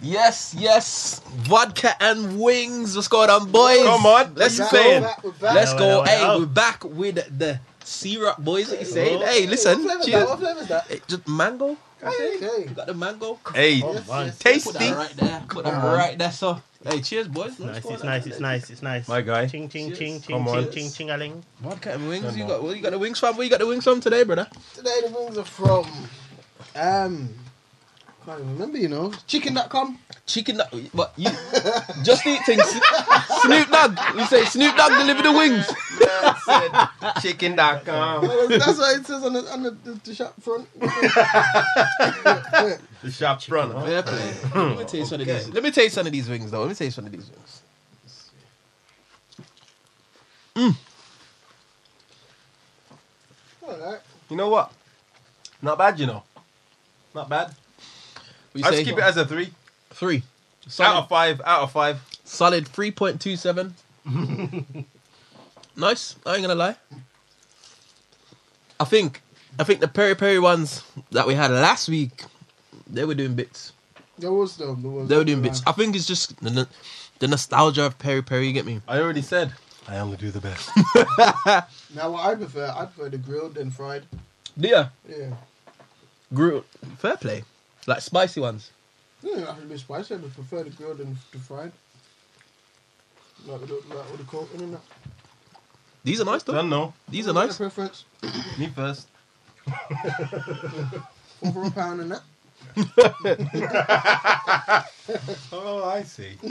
[0.00, 1.20] Yes, yes.
[1.48, 2.94] Vodka and wings.
[2.94, 3.82] What's going on, boys?
[3.82, 4.78] Come on, Let's what go.
[4.78, 5.02] you saying?
[5.02, 5.54] Back, we're back.
[5.54, 5.86] Let's Well, go.
[5.88, 6.38] well, Hey, well.
[6.40, 8.70] we're back with the syrup, boys.
[8.70, 9.20] What you saying?
[9.22, 9.82] Hey, listen.
[9.82, 10.20] What flavor's Cheers.
[10.20, 10.28] that?
[10.28, 10.86] What flavor's that?
[10.86, 11.76] Hey, just mango.
[12.00, 12.62] Okay.
[12.68, 13.40] You got the mango.
[13.52, 14.26] Hey, Oh, Yes, man.
[14.44, 15.42] yes, Put that right there.
[15.48, 16.30] Put that right there.
[16.30, 17.58] So, hey, cheers, boys.
[17.58, 19.08] Nice, it's nice, it's nice, it's nice.
[19.08, 19.48] My guy.
[19.48, 19.98] Ching, ching, Cheers.
[19.98, 20.70] ching, ching, Come ching, on.
[20.72, 21.42] ching, ching, a ling.
[21.60, 22.24] Vodka and wings.
[22.24, 22.48] Come You on.
[22.50, 22.62] got?
[22.62, 23.36] Where you got the wings from?
[23.36, 24.46] Where you got the wings from today, brother?
[24.76, 25.86] Today the wings are from
[26.76, 27.30] um
[28.28, 29.10] can't even remember, you know.
[29.26, 29.98] Chicken.com.
[30.26, 30.58] Chicken.
[30.58, 31.30] nug- What you?
[32.02, 32.62] Just eat things.
[33.40, 33.98] Snoop Dogg.
[34.16, 35.66] You say Snoop Dogg deliver the wings.
[37.22, 38.26] Chicken.com.
[38.50, 40.68] That's what it says on the on the, the, the shop front.
[43.00, 43.72] The shop front.
[43.86, 44.34] Fair play.
[44.54, 45.48] Let me taste one of these.
[45.50, 46.60] Let me taste one of these wings, though.
[46.60, 47.62] Let me taste one of these wings.
[50.56, 50.76] Mm.
[53.62, 54.00] Alright.
[54.28, 54.72] You know what?
[55.62, 56.24] Not bad, you know.
[57.14, 57.54] Not bad.
[58.58, 58.84] What you I'll say?
[58.84, 59.52] just keep it as a three.
[59.90, 60.22] three.
[60.80, 61.40] Out of five.
[61.44, 62.00] Out of five.
[62.24, 63.74] solid three point two seven.
[65.76, 66.16] nice.
[66.26, 66.76] I ain't gonna lie.
[68.80, 69.22] I think,
[69.58, 72.24] I think the peri peri ones that we had last week,
[72.88, 73.72] they were doing bits.
[74.18, 74.82] There was them.
[74.82, 75.62] There was They were doing bits.
[75.66, 76.68] I think it's just the,
[77.20, 78.48] the nostalgia of peri peri.
[78.48, 78.80] You get me?
[78.88, 79.52] I already said.
[79.86, 80.70] I only do the best.
[81.94, 84.02] Now what I prefer, I prefer the grilled than fried.
[84.56, 84.88] Yeah.
[85.08, 85.30] Yeah.
[86.34, 86.64] Grilled.
[86.98, 87.44] Fair play.
[87.88, 88.70] Like spicy ones.
[89.22, 90.14] Yeah, I have to be spicy.
[90.14, 91.72] I prefer the grilled than the fried.
[93.46, 94.82] Like with the, like with the coating and that.
[96.04, 96.52] These are nice though.
[96.52, 96.92] Don't know.
[97.08, 97.56] These are My nice.
[97.56, 98.04] preference.
[98.58, 99.08] Me first.
[101.40, 102.20] Four for a pound and that.
[105.50, 106.36] Oh, I see.
[106.42, 106.50] We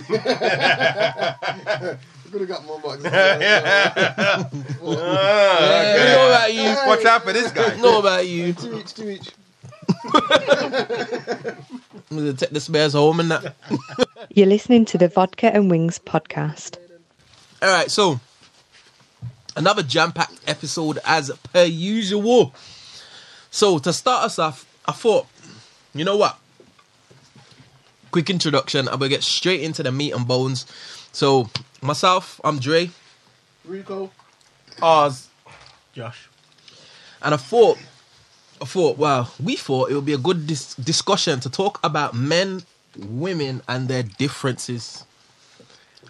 [2.32, 3.04] could have got more boxes.
[3.06, 3.38] yeah.
[3.42, 4.50] Yeah,
[4.82, 6.76] know ah, about you.
[6.88, 7.76] Watch out for this guy.
[7.78, 8.54] Know about you.
[8.54, 9.30] Two each, two each.
[12.10, 13.56] I'm gonna take the spares home and that.
[14.30, 16.78] You're listening to the Vodka and Wings podcast.
[17.62, 18.20] All right, so
[19.56, 22.54] another jam-packed episode as per usual.
[23.50, 25.26] So to start us off, I thought,
[25.94, 26.38] you know what?
[28.12, 28.88] Quick introduction.
[28.88, 30.66] I'm gonna get straight into the meat and bones.
[31.12, 31.50] So
[31.82, 32.92] myself, I'm Dre,
[33.66, 34.12] Rico.
[34.82, 35.28] Oz.
[35.94, 36.30] Josh.
[37.24, 37.82] and I thought, I
[38.66, 42.64] thought, well, we thought it would be a good dis- discussion to talk about men,
[42.98, 45.04] women, and their differences.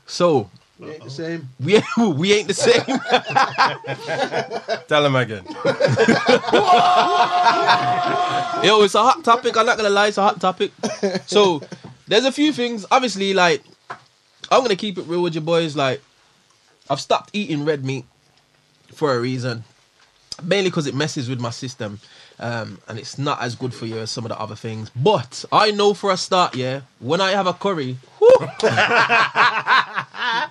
[0.05, 0.49] So
[0.79, 1.49] We ain't the same.
[1.59, 1.81] we
[2.13, 2.83] we ain't the same.
[4.87, 5.43] Tell him again.
[8.63, 9.57] Yo, it's a hot topic.
[9.57, 10.71] I'm not gonna lie, it's a hot topic.
[11.25, 11.63] So
[12.07, 12.85] there's a few things.
[12.91, 13.63] Obviously, like
[14.51, 15.75] I'm gonna keep it real with you boys.
[15.75, 15.99] Like
[16.91, 18.05] I've stopped eating red meat
[18.93, 19.63] for a reason,
[20.43, 21.99] mainly because it messes with my system,
[22.39, 24.91] um, and it's not as good for you as some of the other things.
[24.95, 27.97] But I know for a start, yeah, when I have a curry,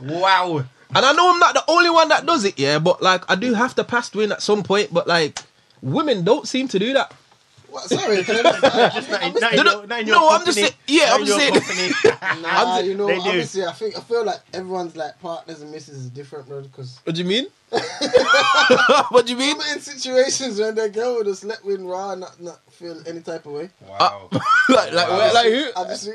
[0.00, 0.64] Wow.
[0.94, 3.34] and I know I'm not the only one that does it, yeah, but like I
[3.34, 4.92] do have to pass to win at some point.
[4.92, 5.40] But like
[5.82, 7.12] women don't seem to do that.
[7.70, 7.84] What?
[7.88, 8.22] Sorry.
[8.24, 10.58] Can I just, Not in, No, not no, your, not in your no, I'm just
[10.58, 11.92] saying- yeah, I'm just saying-
[12.42, 13.20] nah, you know, They do.
[13.28, 16.62] obviously, I think I feel like everyone's like partners and misses is different, bro.
[16.62, 17.46] Because What do you mean?
[19.10, 19.56] what do you mean?
[19.72, 23.20] in situations when their girl would just let win raw and not, not feel any
[23.20, 23.70] type of way.
[23.88, 24.28] Wow.
[24.32, 24.38] Uh,
[24.68, 25.32] like, like, Wow.
[25.34, 25.70] like who?
[25.76, 26.08] I just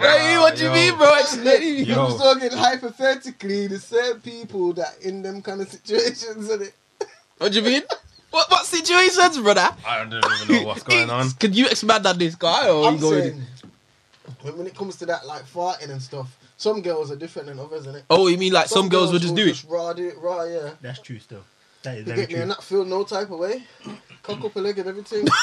[0.00, 0.74] Hey, what do you Yo.
[0.74, 1.14] mean, bro?
[1.18, 1.84] Explain.
[1.84, 2.06] Yo.
[2.06, 6.74] I'm talking hypothetically the same people that in them kind of situations and it.
[7.38, 7.82] What do you mean?
[8.30, 9.68] What what situations, brother?
[9.86, 11.30] I don't even know what's going on.
[11.32, 13.22] Could you expand on this guy, or I'm you going?
[13.22, 13.42] saying
[14.42, 17.58] when, when it comes to that like farting and stuff, some girls are different than
[17.58, 18.04] others, isn't it?
[18.10, 19.54] Oh, you mean like some, girls would just will do it?
[19.54, 20.70] Just raw, do it raw, yeah.
[20.80, 21.44] That's true still.
[21.82, 22.42] That is You very get me true.
[22.42, 23.62] and not feel no type of way.
[24.26, 25.26] Cock up a leg and everything.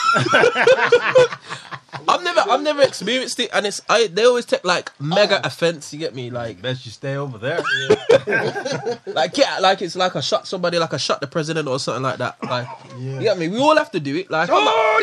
[2.08, 4.08] I've never, I've never experienced it, and it's I.
[4.08, 5.42] They always take like mega Oh.
[5.48, 5.94] offense.
[5.94, 6.30] You get me?
[6.30, 7.60] Like, Best you stay over there.
[9.06, 12.04] like yeah, like it's like I shot somebody, like I shot the president or something
[12.04, 12.44] like that.
[12.44, 12.68] Like,
[13.00, 13.14] Yeah.
[13.16, 13.48] you get me?
[13.48, 14.30] We all have to do it.
[14.30, 15.00] Like, I'm not, Oh,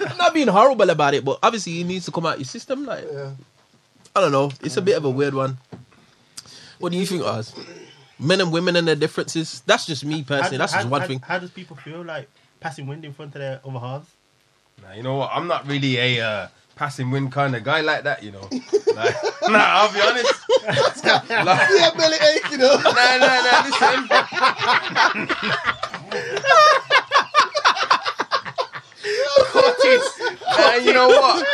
[0.00, 2.44] you I'm not being horrible about it, but obviously it needs to come out your
[2.44, 2.84] system.
[2.84, 3.30] Like, Yeah.
[4.14, 4.50] I don't know.
[4.62, 5.58] It's a bit of a weird one.
[6.80, 7.54] What do you think, Oz?
[8.18, 9.62] Men and women and their differences.
[9.66, 10.58] That's just me How, personally.
[10.58, 11.20] That's how- just one how- thing.
[11.20, 12.28] How does people feel like
[12.64, 14.08] passing wind in front of their other halves?
[14.82, 15.30] Nah, you know what?
[15.34, 18.48] I'm not really a uh, passing wind kind of guy like that, you know.
[18.94, 19.14] Like,
[19.48, 20.34] nah, I'll be honest.
[20.68, 22.76] like, Yeah, belly ache, you know.
[22.76, 25.44] nah, nah, nah, listen.
[30.56, 31.46] nah, you know what?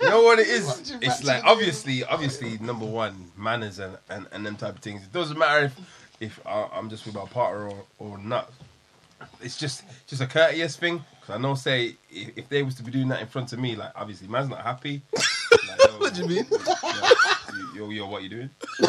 [0.00, 0.92] You know what it is?
[1.00, 5.02] It's like obviously, obviously, number one, manners and, and, and them type of things.
[5.02, 5.78] It doesn't matter if
[6.20, 8.50] if I- I'm just with my partner or, or not.
[9.40, 11.04] It's just just a courteous thing.
[11.26, 13.58] Cause I know, say if, if they was to be doing that in front of
[13.58, 15.02] me, like obviously, man's not happy.
[15.68, 16.46] Like, yo, What do you mean?
[17.76, 18.50] Yo, yo, what you doing?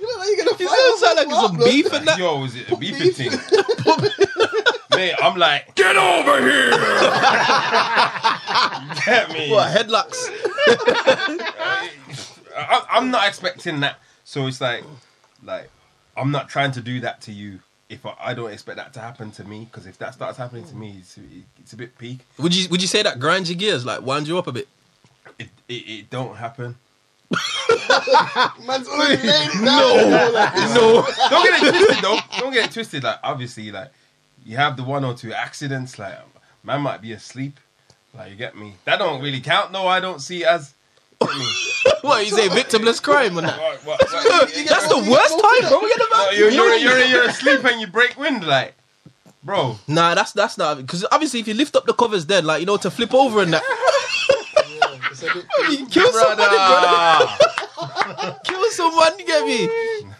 [0.00, 1.68] You look like you're gonna You fight sound like it's some blood.
[1.70, 2.18] beef and that.
[2.18, 3.16] Yo, is it a beefing beef.
[3.16, 3.30] thing?
[4.96, 6.70] Mate, I'm like, get over here!
[9.04, 9.50] Get me.
[9.50, 10.28] What headlocks?
[10.68, 11.84] Uh,
[12.56, 13.96] I, I'm not expecting that.
[14.24, 14.84] So it's like,
[15.42, 15.68] like,
[16.16, 17.60] I'm not trying to do that to you.
[17.88, 20.64] If I, I don't expect that to happen to me, because if that starts happening
[20.66, 21.18] to me, it's,
[21.58, 22.20] it's a bit peak.
[22.38, 24.68] Would you would you say that grinds your gears, like wind you up a bit?
[25.38, 26.76] It, it, it don't happen.
[28.66, 30.34] Man's already laying down.
[30.74, 32.18] No, don't get it twisted though.
[32.38, 33.04] Don't get it twisted.
[33.04, 33.90] Like obviously, like
[34.44, 35.98] you have the one or two accidents.
[35.98, 36.18] Like
[36.62, 37.58] man might be asleep.
[38.14, 38.74] Like you get me.
[38.84, 39.72] That don't really count.
[39.72, 40.74] No, I don't see it as.
[42.02, 42.08] Get me.
[42.08, 43.58] What you say, victimless crime and that?
[43.58, 44.54] What, what, what?
[44.68, 45.80] That's the worst time, bro.
[45.80, 46.36] Get No, about.
[46.36, 48.74] you're, you're, you're, you're asleep and you break wind, like,
[49.44, 49.78] bro.
[49.88, 52.66] Nah, that's that's not because obviously if you lift up the covers, then like you
[52.66, 53.62] know to flip over and that,
[54.68, 55.46] Yeah, it's a bit-
[55.80, 57.26] you kill somebody, brother.
[57.26, 57.36] Brother.
[58.44, 59.18] Kill someone.
[59.18, 59.68] You get me?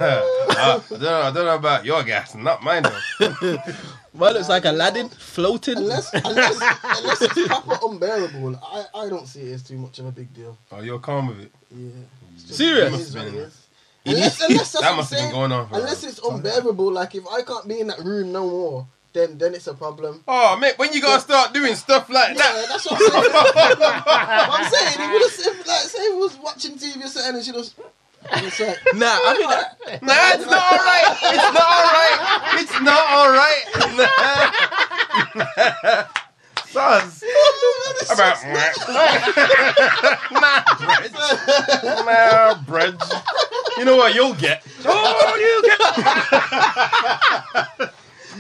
[0.01, 3.59] I, don't know, I don't know about your gas, not mine though.
[4.15, 5.77] Man looks like Aladdin floating.
[5.79, 10.07] Unless, unless, unless it's proper unbearable, I, I don't see it as too much of
[10.07, 10.57] a big deal.
[10.73, 11.53] Oh, you're calm with it.
[11.71, 11.91] Yeah.
[12.37, 12.95] Serious?
[12.95, 13.67] it is what it is.
[14.05, 17.15] You Unless, unless that's That must have been going on for Unless it's unbearable, like
[17.15, 20.23] if I can't be in that room no more, then then it's a problem.
[20.29, 22.69] Oh, mate, when you gonna start doing stuff like Yeah, that?
[22.69, 23.33] that's what I'm saying.
[24.05, 27.35] But I'm saying, he would have said, like, say he was watching TV or something
[27.37, 27.75] and she was.
[28.31, 30.03] It's like, Nah, I think that.
[30.03, 31.19] Nah, it's not alright.
[31.23, 32.19] It's not alright.
[32.61, 33.05] It's not
[35.99, 36.07] alright.
[36.71, 37.25] Sons.
[38.13, 38.37] About
[40.31, 41.13] nah, bread.
[42.05, 42.97] Nah, bread.
[43.79, 44.63] You know what you'll get?
[44.85, 45.79] Oh, you get.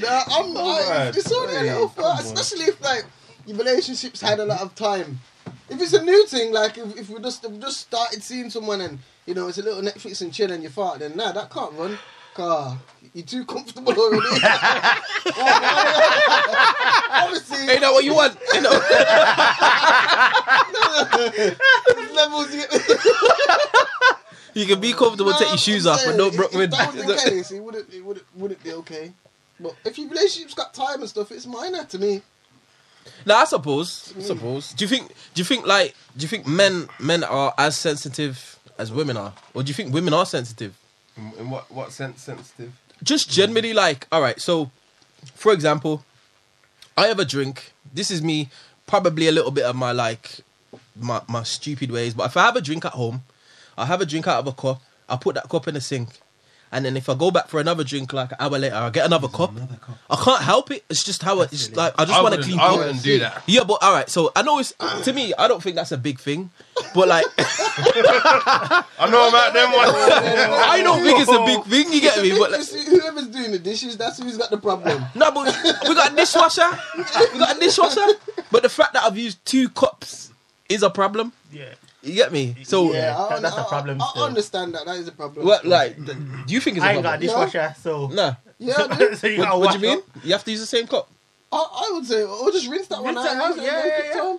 [0.00, 1.08] Nah, I'm oh, like, man.
[1.08, 2.18] it's only a Hey, little come far, on.
[2.20, 3.04] especially if like
[3.46, 5.18] your relationships had a lot of time.
[5.68, 8.48] If it's a new thing, like if, if we just if we just started seeing
[8.50, 11.32] someone and you know it's a little Netflix and chill and you fart, then nah,
[11.32, 11.98] that can't run.
[12.34, 12.78] Car,
[13.14, 14.26] you're too comfortable already.
[17.10, 18.36] Obviously, Ain't that what you want?
[18.54, 18.70] You know?
[22.14, 22.54] levels.
[22.54, 22.62] You,
[24.54, 26.72] You can be comfortable, take your shoes off, but don't broke If wind.
[26.72, 29.12] that was the case, it wouldn't, it wouldn't, wouldn't be okay.
[29.60, 32.22] But if your relationship's got time and stuff, it's minor to me.
[33.24, 34.12] Nah, I suppose.
[34.18, 34.72] I suppose.
[34.72, 35.08] Do you think?
[35.34, 35.94] Do you think like?
[36.16, 39.94] Do you think men men are as sensitive as women are, or do you think
[39.94, 40.76] women are sensitive?
[41.16, 42.72] In, in what what sense sensitive?
[43.02, 44.40] Just generally, like, all right.
[44.40, 44.70] So,
[45.34, 46.04] for example,
[46.96, 47.72] I have a drink.
[47.92, 48.48] This is me,
[48.86, 50.40] probably a little bit of my like
[50.96, 52.14] my my stupid ways.
[52.14, 53.22] But if I have a drink at home,
[53.76, 54.82] I have a drink out of a cup.
[55.08, 56.20] I put that cup in the sink.
[56.70, 59.06] And then if I go back for another drink like an hour later, I get
[59.06, 59.52] another cup.
[60.10, 60.84] I can't help it.
[60.90, 61.94] It's just how it, it's like.
[61.98, 63.42] I just want to clean I wouldn't do that.
[63.46, 64.08] Yeah, but all right.
[64.08, 64.72] So I know it's
[65.04, 65.32] to me.
[65.38, 66.50] I don't think that's a big thing,
[66.94, 69.92] but like I know about them ones.
[69.94, 71.92] I don't think it's a big thing.
[71.92, 72.38] You get me?
[72.38, 75.04] But like, whoever's doing the dishes, that's who's got the problem.
[75.14, 75.56] no, but
[75.88, 76.70] we got a dishwasher.
[76.96, 78.06] We got a dishwasher.
[78.50, 80.30] But the fact that I've used two cups
[80.68, 81.32] is a problem.
[81.52, 81.74] Yeah.
[82.02, 82.54] You get me?
[82.62, 84.22] So yeah, I, that- that's a I- problem I, still.
[84.22, 84.84] I understand that.
[84.86, 85.44] That is a problem.
[85.46, 85.96] what like?
[86.04, 86.14] Do
[86.48, 87.46] you think it's a I ain't got a problem?
[87.50, 88.06] dishwasher, so.
[88.08, 88.34] Nah.
[88.58, 89.98] Yeah, I, so you What, what do you mean?
[89.98, 90.04] up.
[90.24, 91.08] You have to use the same cup.
[91.52, 93.36] I, I would say, or just rinse that one Rinse out.
[93.36, 94.12] out, use yeah, yeah, yeah.
[94.14, 94.38] time.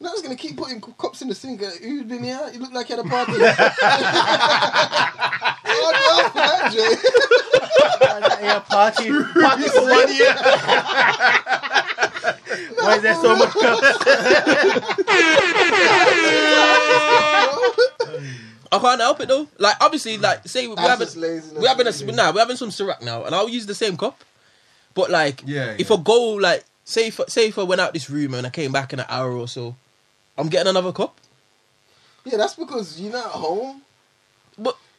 [0.00, 1.62] No, I was gonna keep putting cups in the sink.
[1.62, 2.40] Uh, Who's been here?
[2.52, 3.32] You look like you had a party.
[3.32, 3.38] oh,
[5.94, 6.96] no, for that, Jay.
[8.68, 9.10] Party,
[9.40, 10.34] party for one year.
[12.84, 13.98] Why is there so much cups?
[18.72, 19.46] I can't help it though.
[19.58, 22.12] Like obviously, like say we That's having just laziness, we having a really.
[22.12, 24.22] nah, we're having some Ciroc now, and I'll use the same cup.
[24.94, 25.96] But like, Yeah, if yeah.
[25.96, 28.72] I go like say if say if I went out this room and I came
[28.72, 29.76] back in an hour or so,
[30.36, 31.16] I'm getting another cup.
[32.24, 33.82] Yeah, that's because you're not at home.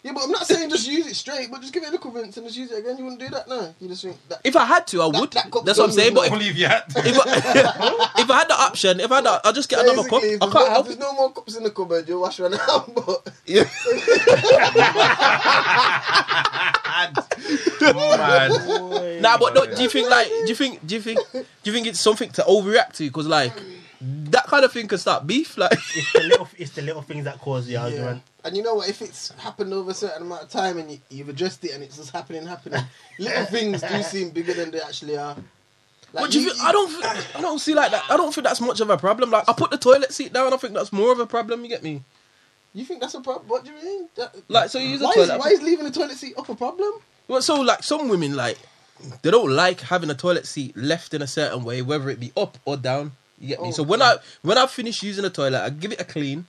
[0.05, 1.91] But Yeah, but I'm not saying just use it straight, but just give it a
[1.91, 2.95] little rinse and just use it again.
[2.97, 3.73] You wouldn't do that, no.
[3.79, 4.39] You just think that.
[4.43, 5.31] if I had to, I would.
[5.31, 6.13] that cup That's what I'm saying.
[6.13, 6.99] with But if, Only if you had to.
[6.99, 10.07] if, I, if I had the option, if I had, the, I'll just get another
[10.07, 10.21] cup.
[10.23, 10.99] If I can't no, help There's it.
[10.99, 12.07] no more cups in the cupboard.
[12.07, 13.63] You'll wash one out, but Yeah.
[17.85, 19.21] Man.
[19.21, 21.45] Nah, but no, oh, do you think like do you think do you think do
[21.63, 23.05] you think it's something to overreact to?
[23.05, 23.53] Because like
[24.01, 25.57] that kind of thing can start beef.
[25.57, 27.83] Like It's the little, it's the little things that cause the yeah.
[27.83, 28.23] argument.
[28.43, 28.89] And you know what?
[28.89, 31.81] If it's happened over a certain amount of time and you, you've addressed it and
[31.83, 32.81] it's just happening, happening,
[33.19, 35.35] little things do seem bigger than they actually are.
[36.13, 36.63] Like, What do you think?
[36.63, 36.89] I don't.
[36.89, 38.03] thi- I don't see like that.
[38.09, 39.31] I don't think that's much of a problem.
[39.31, 40.53] Like I put the toilet seat down.
[40.53, 41.63] I think that's more of a problem.
[41.63, 42.03] You get me?
[42.73, 43.47] You think that's a problem?
[43.47, 44.09] What do you mean?
[44.15, 45.33] That, Like so, you use a toilet.
[45.35, 46.93] is, why is leaving the toilet seat up a problem?
[47.27, 48.57] Well, so like some women like
[49.23, 52.31] they don't like having a toilet seat left in a certain way, whether it be
[52.37, 53.13] up or down.
[53.39, 53.69] You get me?
[53.69, 56.45] Oh, so when I when I finish using the toilet, I give it a clean,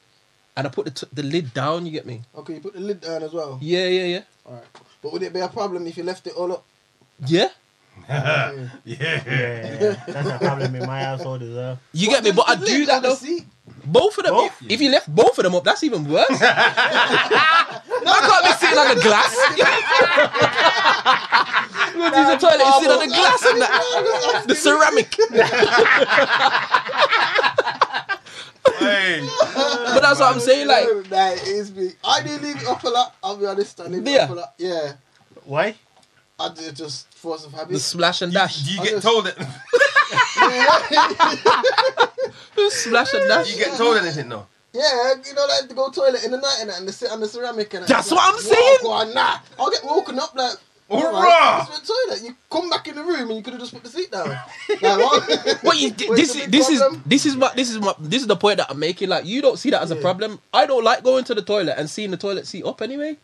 [0.57, 1.87] and I put the t- the lid down.
[1.87, 2.23] You get me?
[2.35, 3.59] Okay, you put the lid down as well.
[3.61, 4.65] Yeah, yeah, yeah, Alright.
[5.03, 6.65] But would it be a problem if you left it all up?
[7.27, 7.49] yeah.
[8.05, 8.69] Okay.
[8.85, 9.23] Yeah.
[9.27, 10.05] Yeah, yeah.
[10.07, 11.79] That's a problem in my household as well.
[11.93, 12.31] You get me?
[12.33, 13.15] But I do that though.
[13.15, 13.45] seat.
[13.85, 14.35] Both of them.
[14.35, 14.63] Both?
[14.63, 16.27] If, if you left both of them up, that's even worse.
[16.31, 17.83] I
[18.29, 19.37] can't be sitting on the glass.
[21.97, 24.45] Look, use the toilet, you sit on the glass and that.
[24.47, 25.17] The ceramic.
[28.79, 29.21] Hey.
[29.55, 30.67] But that's what I'm saying.
[30.69, 31.91] Like, nah, it is me.
[32.05, 33.15] I do leave it up a lot.
[33.23, 33.81] I'll be honest.
[33.81, 34.25] I leave it Yeah.
[34.25, 34.55] up a lot.
[34.59, 34.93] Yeah.
[35.45, 35.75] Why?
[36.39, 37.69] I do just force of habit.
[37.69, 37.83] the habit.
[37.83, 38.63] splash and dash.
[38.63, 38.77] Do dash.
[38.77, 39.37] you get just- told that?
[42.71, 43.53] Splash and dash.
[43.53, 44.29] You get told anything?
[44.29, 44.47] No.
[44.73, 47.11] yeah, you know, like to go toilet in the night and that, and they sit
[47.11, 47.87] on the ceramic and.
[47.87, 49.39] That's Like, what I'm saying." go on, nah.
[49.59, 50.57] I'll get woken up like.
[50.89, 51.03] Hurrah!
[51.03, 52.23] Alright, it's the toilet.
[52.23, 54.29] You come back in the room and you could have just put the seat down.
[54.29, 55.59] Like, what?
[55.63, 58.21] What you Where's this is big this is this is what this is what this
[58.21, 59.09] is the point that I'm making.
[59.09, 60.39] Like you don't see that as a problem.
[60.55, 63.17] I don't like going to the toilet and seeing the toilet seat up anyway.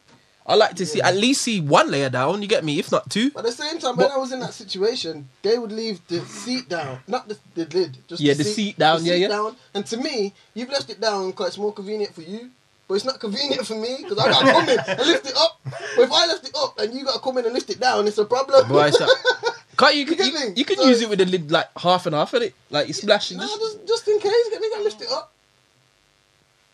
[0.47, 2.43] I like to see at least see one layer down.
[2.43, 2.79] You get me?
[2.79, 3.31] If not two.
[3.31, 6.21] But at the same time, when I was in that situation, they would leave the
[6.27, 9.29] seat down, not the, the lid, just Yeah, the seat down, the yeah, seat yeah.
[9.29, 9.57] down.
[9.75, 12.51] And to me, you've left it down because it's more convenient for you,
[12.89, 15.37] but it's not convenient for me because I got to come in and lift it
[15.37, 15.61] up.
[15.65, 17.79] But if I left it up and you got to come in and lift it
[17.81, 18.69] down, it's a problem.
[18.69, 19.07] Boy, so-
[19.79, 20.05] Can't you?
[20.05, 22.43] You You, you can So- use it with the lid like half and half of
[22.43, 22.53] it.
[22.69, 23.31] Like you splash.
[23.31, 25.33] Nah, Just, just, just in case, get me to lift it up.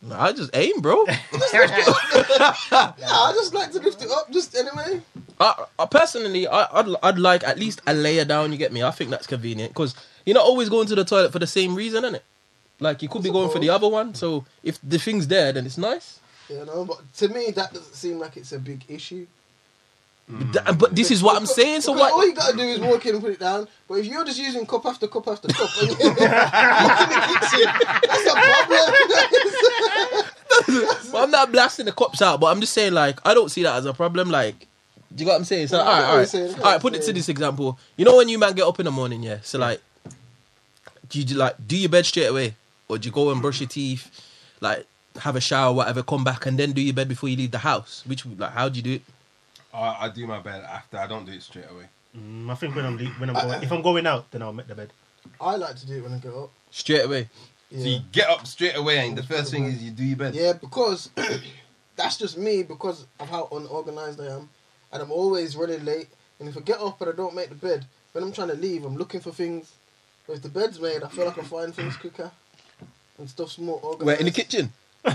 [0.01, 1.05] Nah, I just aim, bro.
[1.53, 5.01] Yeah, I just like to lift it up, just anyway.
[5.41, 8.53] I, I personally, I, I'd, I'd like at least a layer down.
[8.53, 8.83] You get me?
[8.83, 11.75] I think that's convenient because you're not always going to the toilet for the same
[11.75, 12.21] reason, innit?
[12.81, 14.15] Like you could be going for the other one.
[14.15, 16.21] So if the thing's there, then it's nice.
[16.49, 19.27] You know, but to me, that doesn't seem like it's a big issue.
[20.53, 21.81] Th- uh, but this is what I'm saying.
[21.81, 22.13] So what?
[22.13, 23.67] All you gotta do is walk in and put it down.
[23.89, 27.73] But if you're just using cup after cup after cup, and you're in the kitchen,
[28.05, 30.25] that's a problem.
[31.13, 33.63] But I'm not blasting the cops out, but I'm just saying like I don't see
[33.63, 34.31] that as a problem.
[34.31, 34.67] Like,
[35.15, 35.69] do you got what I'm saying?
[35.69, 36.81] So Yeah, all right, all right, saying, all right.
[36.81, 37.79] Put it to this example.
[37.97, 39.39] You know when you man get up in the morning, yeah.
[39.43, 39.81] So like,
[41.09, 42.55] do you like do your bed straight away,
[42.89, 44.11] or do you go and brush your teeth,
[44.61, 44.85] like
[45.21, 47.59] have a shower, whatever, come back and then do your bed before you leave the
[47.59, 48.03] house?
[48.07, 49.03] Which like how do you do it?
[49.73, 50.99] I, I do my bed after.
[50.99, 51.85] I don't do it straight away.
[52.17, 54.53] Mm, I think when I'm le- when I'm going, if I'm going out, then I'll
[54.53, 54.93] make the bed.
[55.41, 56.51] I like to do it when I get up.
[56.71, 57.29] Straight away.
[57.71, 60.17] Yeah, So you get up straight away, and the first thing is you do your
[60.17, 60.35] bed.
[60.35, 61.11] yeah because
[61.97, 64.49] that's just me because of how unorganized I am,
[64.93, 66.09] and I'm always running late.
[66.41, 68.55] And if I get up and I don't make the bed, when I'm trying to
[68.55, 69.73] leave, I'm looking for things.
[70.27, 72.31] But if the bed's made, I feel like I find things quicker,
[73.19, 74.07] and stuff's more organized.
[74.07, 74.73] Where in the kitchen?
[75.05, 75.15] I'm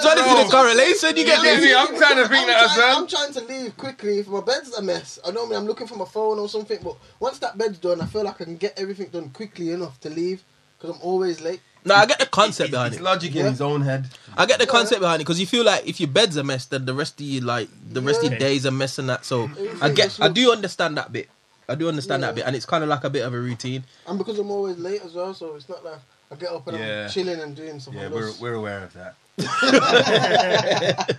[0.00, 1.16] trying to see the correlation.
[1.16, 1.70] You get Yeah, me?
[1.70, 2.98] yeah, I'm trying to think I'm that as trying, well.
[2.98, 4.18] I'm trying to leave quickly.
[4.18, 6.78] If my bed's a mess, I normally I'm looking for my phone or something.
[6.82, 10.00] But once that bed's done, I feel like I can get everything done quickly enough
[10.00, 10.42] to leave
[10.78, 11.60] because I'm always late.
[11.84, 13.04] No, I get the concept It's, behind it's it.
[13.04, 13.50] logic in Yeah.
[13.50, 14.08] his own head.
[14.36, 14.70] I get the Yeah.
[14.70, 17.14] concept behind it because you feel like if your bed's a mess, then the rest
[17.20, 18.30] of you like the rest of Yeah.
[18.32, 19.24] your days a mess and that.
[19.24, 21.28] So Everything I get, just I do understand that bit.
[21.70, 23.84] I do understand that bit, and it's kind of like a bit of a routine.
[24.06, 26.00] And because I'm always late as well, so it's not like
[26.30, 27.04] I get up and Yeah.
[27.04, 29.14] I'm chilling and doing something Yeah, we're, we're aware of that.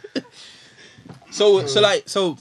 [1.31, 1.83] So, so hmm.
[1.83, 2.37] like, so,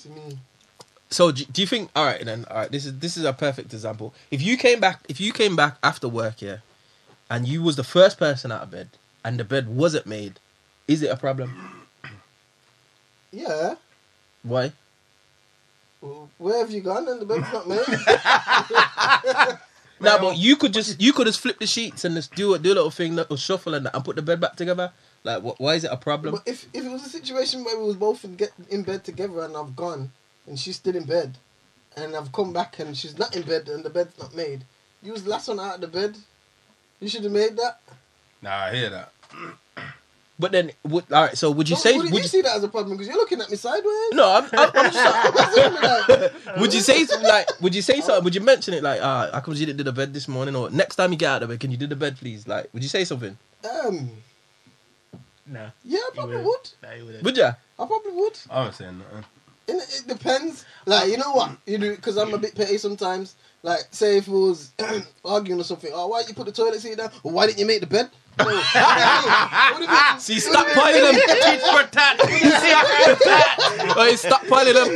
[1.09, 1.91] so, do do you think?
[1.95, 2.71] All right, then, all right.
[2.71, 4.13] This is this is a perfect example.
[4.31, 6.59] If you came back, if you came back after work, yeah,
[7.31, 8.89] and you was the first person out of bed,
[9.25, 10.41] and the bed wasn't made,
[10.89, 11.87] is it a problem?
[13.33, 13.77] Yeah.
[14.43, 14.73] Why?
[16.01, 17.09] Well, where have you gone?
[17.09, 19.59] And the bed's not made.
[20.03, 22.59] No, but you could just you could just flip the sheets and just do a
[22.59, 24.93] do a little thing, little shuffle and that, and put the bed back together.
[25.25, 26.37] Like, wh- why is it a problem?
[26.37, 29.05] but if if it was a situation where we was both in get in bed
[29.05, 30.11] together and I've gone
[30.47, 31.37] and she's still in bed,
[31.97, 34.65] and I've come back and she's not in bed and the bed's not made,
[35.03, 36.17] you was the last one out of the bed.
[36.99, 37.81] You should have made that.
[38.41, 39.13] Nah, I hear that.
[40.41, 41.37] But then, would, all right.
[41.39, 41.93] So would you Well, say?
[41.97, 44.11] wouldn't Would you you, see that as a problem because you're looking at me sideways?
[44.15, 44.95] no, I'm, I'm, I'm just.
[45.37, 47.47] That's what I'm like, would you say something like?
[47.61, 48.25] Would you say something?
[48.25, 50.57] Would you mention it like, ah, how come you didn't do the bed this morning?
[50.57, 52.49] Or next time you get out of bed, can you do the bed, please?
[52.49, 53.37] Like, would you say something?
[53.85, 54.11] um,
[55.47, 55.71] Nah.
[55.85, 56.47] yeah, I probably wouldn't.
[56.47, 56.71] would.
[56.89, 57.25] Nah, he wouldn't.
[57.25, 57.45] Would you?
[57.45, 58.39] I probably would.
[58.51, 59.25] I was saying nothing.
[59.69, 60.65] It, it depends.
[60.87, 63.35] Like you know what you do because I'm a bit petty sometimes.
[63.63, 64.73] Like say if we was
[65.25, 65.91] arguing or something.
[65.95, 67.11] Oh, why did you put the toilet seat down?
[67.25, 68.11] Or why didn't you make the bed?
[68.39, 68.45] No.
[68.47, 70.21] What do you mean?
[70.21, 71.15] See, stop you piling them.
[71.15, 72.21] Tit for tat.
[73.97, 74.89] Hey, stop piling them.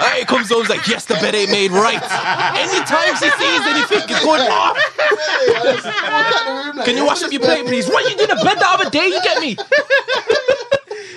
[0.00, 2.02] Hey, he comes home he's like, yes, the bed ain't made right.
[2.02, 4.76] Anytime she sees anything, it's going off.
[4.76, 7.88] Hey, I just walk out the room like, Can you wash up your plate, please?
[7.88, 9.06] What you did the bed the other day?
[9.08, 9.56] You get me?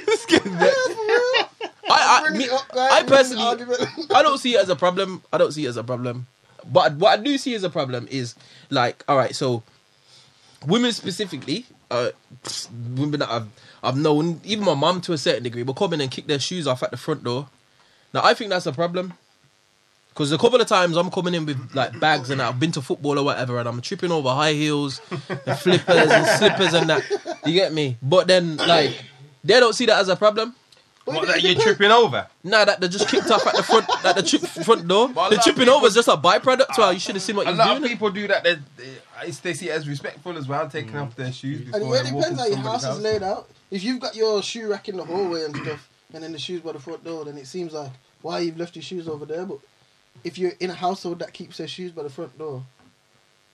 [0.05, 0.41] This kid.
[1.89, 2.91] I, I, me, it up, guys.
[2.91, 3.47] I We're having an
[3.77, 4.07] personally.
[4.13, 5.23] I don't see it as a problem.
[5.33, 6.27] I don't see it as a problem.
[6.71, 8.35] But what I do see as a problem is
[8.69, 9.63] like, all right, so
[10.65, 12.09] women specifically, uh,
[12.95, 13.47] women that I've
[13.83, 16.39] I've known, even my mum to a certain degree, will come in and kick their
[16.39, 17.47] shoes off at the front door.
[18.13, 19.13] Now I think that's a problem.
[20.09, 22.41] Because a couple of times I'm coming in with like bags and.
[22.41, 26.27] I've been to football or whatever, and I'm tripping over high heels, and flippers and
[26.37, 27.39] slippers and that.
[27.45, 27.97] You get me?
[28.01, 29.01] But then like
[29.43, 30.53] they don't see that as a problem.
[31.05, 32.27] But What it that you're tripping over?
[32.43, 35.09] Nah, that they just kicked off at the front, at the trip, front door.
[35.09, 36.77] But a The tripping people- over is just a byproduct.
[36.77, 37.89] Well, you should have seen what A you're lot of doing.
[37.91, 38.43] people do that.
[38.43, 41.89] They, they, they see it as respectful as well, taking off their shoes before And
[41.89, 43.49] it they walk depends into how your somebody's house is laid out.
[43.71, 46.61] If you've got your shoe rack in the hallway and stuff, and then the shoes
[46.61, 47.89] by the front door, then it seems like
[48.21, 49.45] why you've left your shoes over there.
[49.45, 49.57] But
[50.23, 52.63] if you're in a household that keeps their shoes by the front door,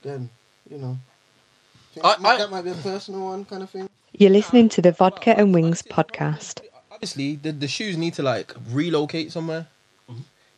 [0.02, 0.28] then
[0.70, 0.98] you know.
[2.04, 3.88] I- that, might, I- that might be a personal one kind of thing.
[4.12, 6.60] You're listening to the Vodka and Wings podcast.
[6.98, 9.68] Obviously, the, the shoes need to like relocate somewhere.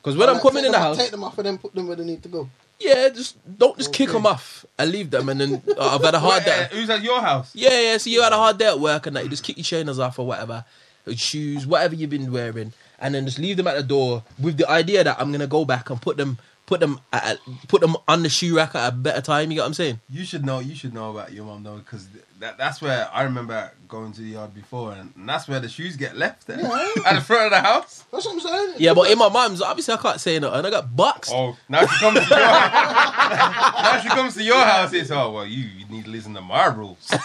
[0.02, 1.74] Because when I'm like, coming in the off- house, take them off and then put
[1.74, 2.48] them where they need to go.
[2.78, 4.16] yeah, just don't just kick Okay.
[4.16, 5.28] them off and leave them.
[5.28, 6.74] And then uh, I've had a hard Where- day.
[6.74, 7.54] Who's at your house?
[7.54, 7.98] Yeah, yeah.
[7.98, 9.98] So you had a hard day at work and that you just kick your trainers
[9.98, 10.64] off or whatever,
[11.06, 14.56] or shoes, whatever you've been wearing, and then just leave them at the door with
[14.56, 17.94] the idea that I'm gonna go back and put them, put them, at, put them
[18.08, 19.50] on the shoe rack at a better time.
[19.50, 20.00] You get what I'm saying?
[20.08, 20.60] You should know.
[20.60, 22.08] You should know about your mom though, because
[22.40, 25.68] that, that's where I remember going to the yard before, and, and that's where the
[25.68, 26.60] shoes get left at,
[27.06, 28.04] at the front of the house.
[28.10, 28.74] That's what I'm saying.
[28.78, 31.30] Yeah, but in my mum's, obviously I can't say no, and I got bucks.
[31.32, 33.82] Oh, now she comes to your house.
[33.82, 34.92] now she comes to your house.
[34.92, 37.10] It's oh well, you, you need to listen to my rules.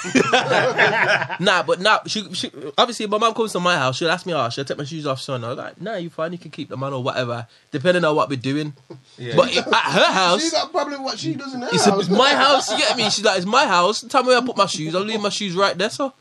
[1.40, 4.34] Nah, but nah, she, she obviously my mum comes to my house, she'll ask me,
[4.34, 5.44] oh, should I take my shoes off, son?
[5.44, 8.30] I'm like, nah, you fine, you can keep them on or whatever, depending on what
[8.30, 8.74] we're doing.
[9.18, 9.36] Yeah.
[9.36, 11.86] But at her house, She house, got a problem what she does in her it's,
[11.86, 12.02] house.
[12.02, 13.10] it's my house, you get me?
[13.10, 14.02] She's like, it's my house.
[14.02, 16.14] Tell me where I put my shoes, Leave my shoes right there, so.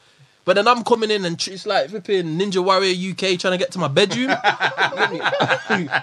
[0.45, 3.59] But then I'm coming in and tr- it's like flipping Ninja Warrior UK trying to
[3.59, 4.29] get to my bedroom.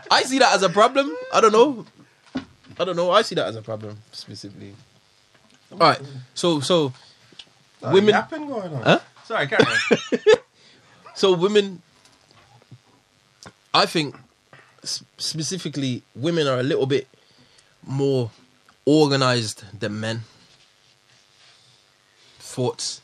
[0.10, 1.16] I see that as a problem.
[1.32, 1.86] I don't know.
[2.80, 3.12] I don't know.
[3.12, 4.74] I see that as a problem specifically.
[5.72, 6.02] All right.
[6.34, 6.92] So so
[7.80, 8.82] Sorry, women yapping going on.
[8.82, 9.00] Huh?
[9.26, 10.20] Sorry, carry on.
[11.14, 11.82] So women,
[13.74, 14.16] I think
[14.84, 17.08] specifically women are a little bit
[17.86, 18.32] more
[18.86, 20.22] organized than men.
[22.52, 23.02] Thoughts?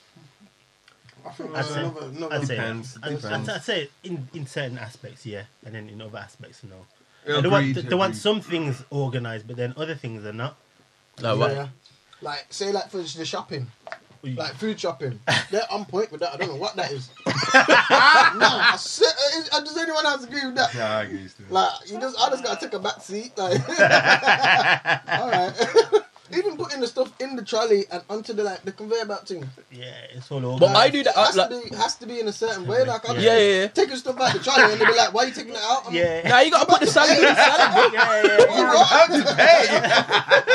[1.25, 3.49] I think I'd that's say- another, another I'd Depends, I'd, depends.
[3.49, 6.85] I'd, I'd say in, in certain aspects, yeah, and then in other aspects, no.
[7.25, 10.57] Agreed, they want, they want some things organized, but then other things are not.
[11.21, 11.51] Like what?
[11.51, 11.67] Yeah.
[12.21, 13.67] Like, say, like, for the shopping,
[14.23, 15.19] like food shopping,
[15.51, 16.33] they're on point with that.
[16.33, 17.09] I don't know what that is.
[17.25, 17.31] nah,
[18.73, 19.07] I said,
[19.53, 20.73] uh, does anyone else agree with that?
[20.73, 21.27] Yeah, I agree.
[21.27, 21.45] Still.
[21.49, 23.37] Like, you just, I just gotta take a back seat.
[23.37, 23.61] Like,
[25.19, 25.53] all right.
[26.35, 29.47] Even putting the stuff in the trolley and onto the like the conveyor belt thing.
[29.71, 30.59] Yeah, it's all organized.
[30.73, 31.11] But I do that.
[31.11, 32.83] It has, like, to be, has to be in a certain way.
[32.83, 33.21] Like, I'm Yeah.
[33.21, 33.67] yeah, yeah, yeah.
[33.67, 35.87] taking stuff out the trolley and they be like, "Why are you taking it out?"
[35.87, 36.27] I'm yeah.
[36.27, 38.57] Now you gotta put the salad in the salad, yeah, yeah, yeah.
[38.57, 39.67] You're about to pay.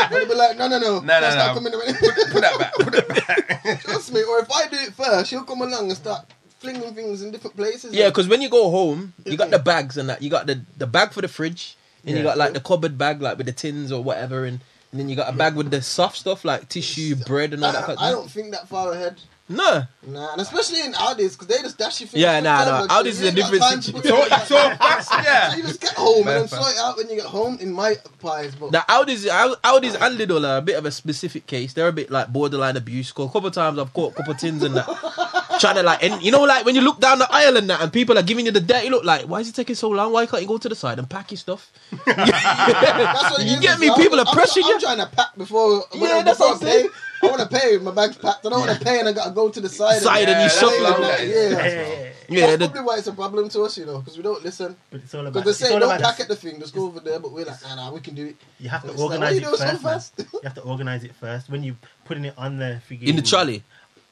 [0.05, 1.47] And they be like, "No, no, no, No, no, that's no.
[1.47, 2.75] not coming." Put that back.
[2.75, 3.83] Put that back.
[3.83, 4.23] Trust me.
[4.23, 6.27] Or if I do it first, she'll come along and start
[6.59, 7.95] flinging things in different places.
[7.95, 10.23] Yeah, because when you go home, you got the bags and that.
[10.23, 13.21] You got the, the bag for the fridge, and you got like the cupboard bag,
[13.23, 14.61] like with the tins or whatever, and,
[14.93, 17.73] and then you got a bag with the soft stuff like tissue, bread, and all
[17.73, 17.99] that.
[17.99, 19.21] I, I don't think that far ahead.
[19.49, 22.23] No, Nah, and especially in Aldi's because they just dash you things.
[22.23, 24.03] Yeah, nah, nah, so Aldi's is a different situation.
[24.03, 25.09] So, it so fast,
[25.53, 27.59] So you just get home and then sort it out when you get home.
[27.61, 30.91] In my pies, but the Aldi's, Au- Aldi's and Lidl are a bit of a
[30.91, 31.73] specific case.
[31.75, 33.13] They're a bit like borderline abuse.
[33.13, 34.87] 'Cause a couple of times I've caught a couple of tins and that,
[35.59, 37.81] trying to like, and you know, like when you look down the aisle and that,
[37.81, 40.12] and people are giving you the dirty look, like, why is it taking so long?
[40.12, 41.73] Why can't you go to the side and pack your stuff?
[42.07, 43.91] that's what You get me?
[43.97, 44.75] People are I'm, pressuring I'm, you.
[44.75, 45.85] I'm trying to pack before.
[45.95, 46.88] Yeah, when, that's before what I'm saying.
[47.23, 47.77] I want to pay.
[47.79, 48.45] My bag's packed.
[48.45, 50.03] I don't want to pay, and I got to go to the side.
[50.03, 51.01] Side and you Yeah, that's shuffle long, it.
[51.03, 51.31] that is.
[51.31, 51.43] Yeah.
[51.43, 52.09] Yeah, That's yeah, yeah.
[52.29, 54.43] Yeah, That's the- probably why it's a problem to us, you know, because we don't
[54.43, 54.75] listen.
[54.91, 55.33] But it's all about.
[55.45, 57.21] Because they it's say don't pack at the thing, just go over there.
[57.21, 58.37] But we're like, nah, nah, we can do it.
[58.59, 59.83] You have to It's like, why organize you it do it so first.
[59.85, 59.93] man.
[59.93, 60.12] fast?
[60.33, 61.49] You have to organize it first.
[61.51, 63.62] When you putting it on the friggin- In the trolley.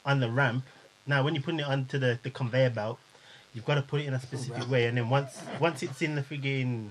[0.05, 0.63] on the ramp.
[1.07, 2.99] Now, when you're putting it onto the, the conveyor belt,
[3.53, 6.15] you've got to put it in a specific way, and then once once it's in
[6.15, 6.89] the friggin'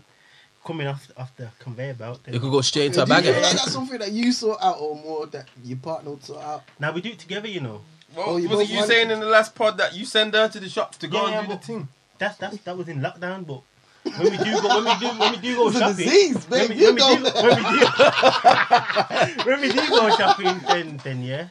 [0.66, 3.16] coming off off the conveyor belt, then You could go straight into a do you
[3.16, 3.24] bag.
[3.24, 3.56] feel like eh?
[3.56, 6.62] that's something that you sort out, or more that your partner sort out?
[6.78, 7.48] now we do it together.
[7.48, 7.80] You know,
[8.14, 10.04] Well, Oh, you was both it you want- saying in the last pod that you
[10.04, 11.88] send her to the shop to go Yeah, and do the but- thing?
[12.18, 13.62] that's that's that was in lockdown, but.
[14.02, 16.74] When we do go, when we do, when we do go shopping, disease, when we,
[16.86, 17.86] when, we do, when we do,
[19.44, 21.48] when we do go shopping, then then yeah,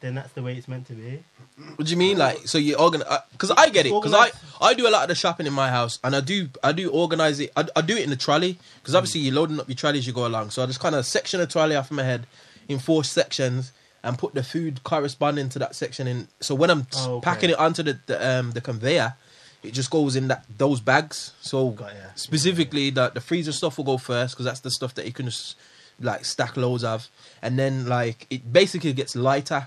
[0.00, 1.22] then that's the way it's meant to be.
[1.76, 2.18] What do you mean?
[2.18, 3.08] Like, so you organize?
[3.32, 3.90] Because I get it.
[3.92, 4.30] Because I,
[4.60, 6.90] I do a lot of the shopping in my house, and I do I do
[6.90, 7.50] organize it.
[7.56, 10.06] I, I do it in the trolley because obviously you're loading up your trolley as
[10.06, 10.50] you go along.
[10.50, 12.26] So I just kind of section the trolley off my head
[12.68, 13.72] in four sections
[14.04, 16.28] and put the food corresponding to that section in.
[16.40, 17.24] So when I'm Oh, okay.
[17.24, 19.14] packing it onto the, the um the conveyor,
[19.64, 21.32] it just goes in that those bags.
[21.40, 22.00] So Got ya.
[22.14, 25.26] specifically, the the freezer stuff will go first because that's the stuff that you can
[25.26, 25.56] just
[26.00, 27.08] like stack loads of,
[27.42, 29.66] and then like it basically gets lighter.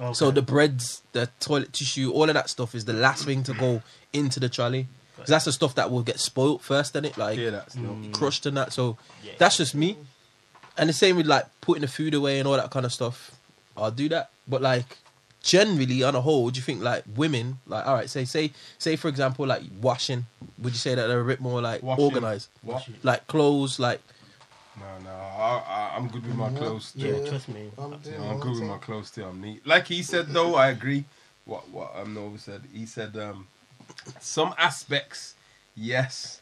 [0.00, 0.12] Okay.
[0.14, 3.52] So the breads, the toilet tissue, all of that stuff is the last thing to
[3.54, 3.82] go
[4.12, 4.88] into the trolley.
[5.18, 7.82] 'Cause that's the stuff that will get spoiled first, and it like Hear that still.
[7.82, 8.10] Mm.
[8.12, 8.72] crushed and that.
[8.72, 9.32] So Yeah.
[9.38, 9.98] that's just me.
[10.78, 13.32] And the same with like putting the food away and all that kind of stuff.
[13.76, 14.30] I'll do that.
[14.48, 14.96] But like
[15.42, 18.96] generally on a whole, do you think like women, like all right, say say say
[18.96, 20.24] for example like washing,
[20.58, 22.04] would you say that they're a bit more like Washing.
[22.04, 22.48] organized?
[22.62, 22.86] What?
[23.02, 24.00] Like clothes, like
[24.80, 26.92] No, no, I, I, I'm good with my clothes.
[26.96, 27.24] yeah, Too.
[27.26, 27.70] trust me.
[27.78, 29.24] I'm, Yeah, doing I'm good with my clothes too.
[29.24, 29.66] I'm neat.
[29.66, 31.04] Like he said though, I agree.
[31.44, 32.62] What what um Nova said.
[32.72, 33.46] He said um
[34.20, 35.34] some aspects,
[35.76, 36.40] yes,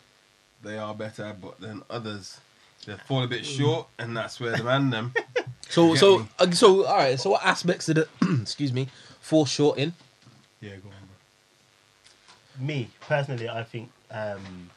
[0.63, 2.41] they are better, but then others
[2.87, 5.15] they fall a bit short, and that's where the man them.
[5.69, 7.19] so so uh, so all right.
[7.19, 8.09] So what aspects did it?
[8.43, 8.89] excuse me,
[9.21, 9.95] fall short in?
[10.61, 11.09] Yeah, go on,
[12.57, 12.67] bro.
[12.67, 14.71] Me personally, I think um,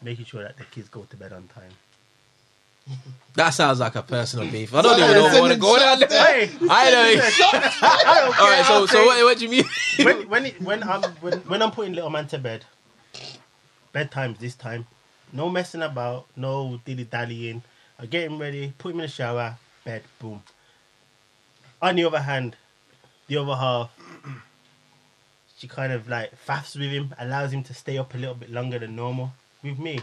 [0.00, 1.72] making sure that the kids go to bed on time.
[3.34, 4.74] That sounds like a personal beef.
[4.74, 6.10] I don't even know want to go down there.
[6.68, 7.14] I know.
[7.14, 8.64] don't All right.
[8.66, 9.64] So so what, what do you mean?
[10.04, 12.64] when when it, when I'm when, when I'm putting little man to bed,
[13.94, 14.86] bedtime's this time.
[15.32, 17.62] No messing about, no dilly dallying.
[17.98, 20.42] I get him ready, put him in the shower, bed, boom.
[21.80, 22.56] On the other hand,
[23.28, 23.90] the other half,
[25.56, 28.50] she kind of like faffs with him, allows him to stay up a little bit
[28.50, 29.32] longer than normal.
[29.62, 30.00] With me,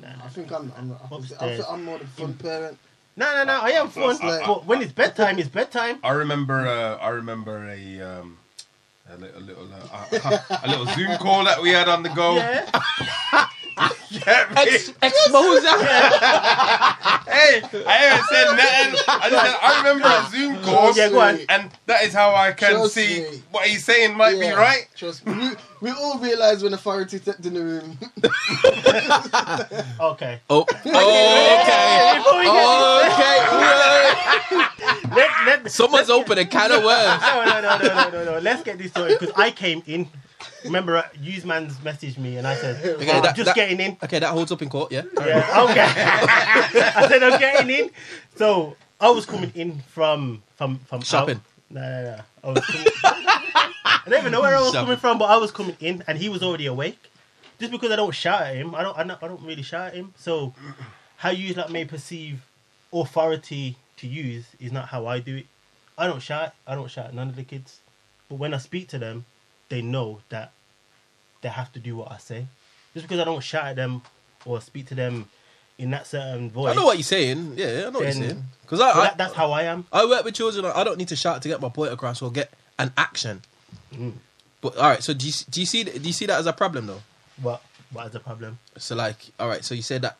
[0.00, 1.64] nah, I think I'm, I'm, I'm, I Upstairs.
[1.68, 2.78] I'm more the fun parent.
[3.16, 3.60] no, no, no.
[3.62, 5.98] I am fun, like- but when it's bedtime, it's bedtime.
[6.02, 6.66] I remember.
[6.66, 8.38] Uh, I remember a um.
[9.10, 12.36] A little, little, uh, a little Zoom call that we had on the go.
[12.36, 12.74] Yeah, Get
[13.32, 13.40] me?
[14.56, 15.70] Ex- expose Hey,
[17.86, 18.94] I haven't said nothing.
[19.08, 20.92] I just said I remember a Zoom call.
[20.96, 21.38] Yeah, go on.
[21.48, 23.42] And that is how I can Trust see me.
[23.50, 24.88] what he's saying might Yeah, be right.
[24.96, 25.34] Trust me.
[25.34, 25.48] We,
[25.80, 27.98] we all realise when authority stepped in the room.
[30.00, 30.40] okay.
[30.50, 32.18] Oh, okay.
[32.18, 33.38] Before we Okay.
[35.14, 37.22] let, let, Someone's opened a can of worms.
[37.22, 38.38] no, no, no, no, no, no, no.
[38.40, 40.08] Let's get this sorted because I came in.
[40.64, 43.78] Remember, uh, Useman's messaged me and I said, Okay, oh, I'm that- just that- getting
[43.80, 43.96] in.
[44.02, 45.02] Okay, that holds up in court, yeah?
[45.16, 45.86] Yeah, okay.
[45.86, 47.90] I said, I'm getting in.
[48.36, 51.06] So I was coming in from from from out.
[51.06, 51.40] Shopping.
[51.70, 52.20] No, no, no.
[52.44, 52.86] I was coming.
[53.04, 54.80] I don't even know where I was Shopping.
[54.86, 57.10] coming from, but I was coming in and he was already awake.
[57.60, 59.88] Just because I don't shout at him, I don't, I don't, I don't really shout
[59.88, 60.14] at him.
[60.16, 60.54] So
[61.18, 62.40] how you like may perceive
[62.92, 65.46] authority to use is not how I do it.
[65.96, 66.54] I don't shout.
[66.66, 67.80] I don't shout at none of the kids.
[68.28, 69.24] But when I speak to them,
[69.68, 70.52] they know that
[71.42, 72.46] they have to do what I say.
[72.94, 74.02] Just because I don't shout at them
[74.44, 75.28] or speak to them
[75.78, 76.72] in that certain voice.
[76.72, 77.54] I know what you're saying.
[77.56, 78.44] Yeah, I know what you're saying.
[78.62, 79.86] Because so that, that's how I am.
[79.92, 80.64] I work with children.
[80.66, 83.42] I don't need to shout to get my point across or get an action.
[83.94, 84.14] Mm.
[84.60, 86.52] But all right, so do you, do you see do you see that as a
[86.52, 87.02] problem though?
[87.40, 88.58] What what is the problem?
[88.76, 90.18] So like, all right, so you said that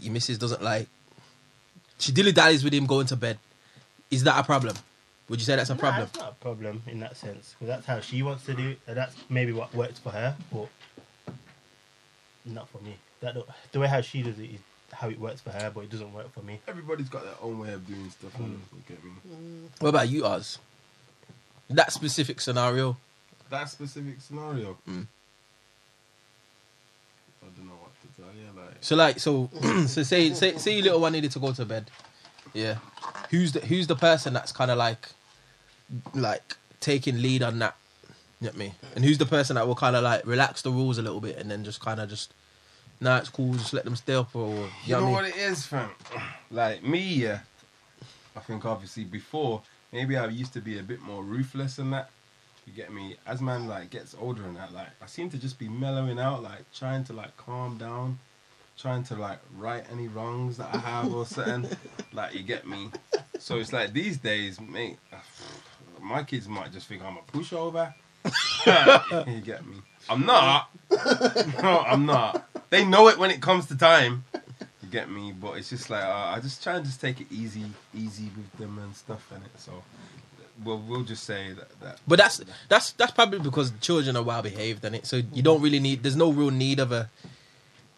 [0.00, 0.86] your missus doesn't like.
[1.98, 3.38] She dilly dallies with him going to bed.
[4.10, 4.76] Is that a problem?
[5.28, 6.02] Would you say that's a Nah, problem?
[6.04, 7.54] it's not a problem in that sense.
[7.58, 8.80] Because that's how she wants to do it.
[8.86, 10.68] That's maybe what works for her, but
[12.46, 12.96] not for me.
[13.20, 13.36] That
[13.72, 14.60] the way how she does it is
[14.92, 16.60] how it works for her, but it doesn't work for me.
[16.66, 18.32] Everybody's got their own way of doing stuff.
[18.38, 18.58] Innit?
[18.72, 19.10] You get me?
[19.80, 20.58] What about you, Oz?
[21.68, 22.96] That specific scenario.
[23.50, 24.78] That specific scenario.
[24.88, 25.06] Mm.
[27.42, 28.62] I don't know what to tell you.
[28.62, 29.50] Like, So like, so
[29.86, 31.90] so say say say your little one needed to go to bed.
[32.54, 32.76] Yeah,
[33.30, 35.08] who's the who's the person that's kind of like
[36.14, 37.76] like taking lead on that?
[38.40, 38.74] You get me?
[38.94, 41.38] And who's the person that will kind of like relax the rules a little bit
[41.38, 42.32] and then just kind of just,
[43.00, 45.28] nah, it's cool, just let them stay up or you, you know know what I
[45.30, 45.90] what it is, fam?
[46.50, 47.40] Like me, yeah.
[48.36, 52.10] I think obviously before maybe I used to be a bit more ruthless and that.
[52.66, 53.16] You get me?
[53.26, 56.42] As man like gets older and that, like I seem to just be mellowing out,
[56.42, 58.18] like trying to like calm down,
[58.76, 61.66] trying to like right any wrongs that I have or something.
[62.12, 62.90] like you get me?
[63.38, 64.98] So it's like these days, mate.
[66.08, 67.92] My kids might just think I'm a pushover.
[69.28, 69.76] you get me?
[70.08, 70.70] I'm not.
[70.90, 72.48] no, I'm not.
[72.70, 74.24] They know it when it comes to time.
[74.82, 75.32] You get me?
[75.32, 78.50] But it's just like uh, I just try and just take it easy, easy with
[78.58, 79.50] them and stuff in it.
[79.58, 79.82] So
[80.64, 81.98] we'll we'll just say that that.
[82.08, 82.40] But that's
[82.70, 86.02] that's that's probably because children are well behaved, and it so you don't really need.
[86.02, 87.10] There's no real need of a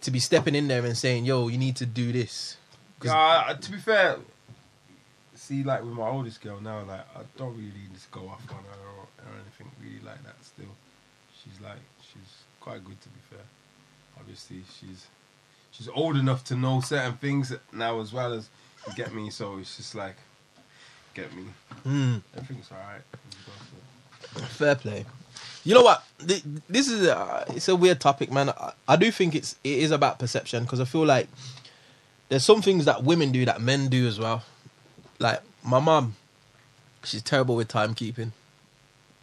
[0.00, 2.56] to be stepping in there and saying, "Yo, you need to do this."
[3.06, 4.18] Uh, to be fair,
[5.50, 8.62] see, like with my oldest girl now, like I don't really just go off on
[8.72, 10.36] her or, or anything really like that.
[10.44, 10.72] Still,
[11.42, 13.44] she's like she's quite good to be fair.
[14.18, 15.06] Obviously, she's
[15.72, 18.48] she's old enough to know certain things now as well as
[18.86, 19.30] you get me.
[19.30, 20.16] So it's just like
[21.14, 21.44] get me.
[21.82, 23.02] Hmm, Everything's alright.
[24.50, 25.04] fair play.
[25.64, 26.04] You know what?
[26.18, 28.50] This is a, it's a weird topic, man.
[28.50, 31.28] I, I do think it's it is about perception because I feel like
[32.28, 34.42] there's some things that women do that men do as well.
[35.20, 36.16] Like my mom,
[37.04, 38.32] she's terrible with timekeeping,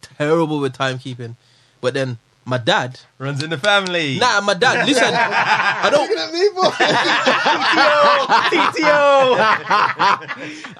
[0.00, 1.34] terrible with timekeeping.
[1.80, 4.16] But then my dad, Runs in the family.
[4.18, 4.86] nah, my dad.
[4.88, 6.08] Listen, I don't.
[6.08, 6.70] Looking at me, boy.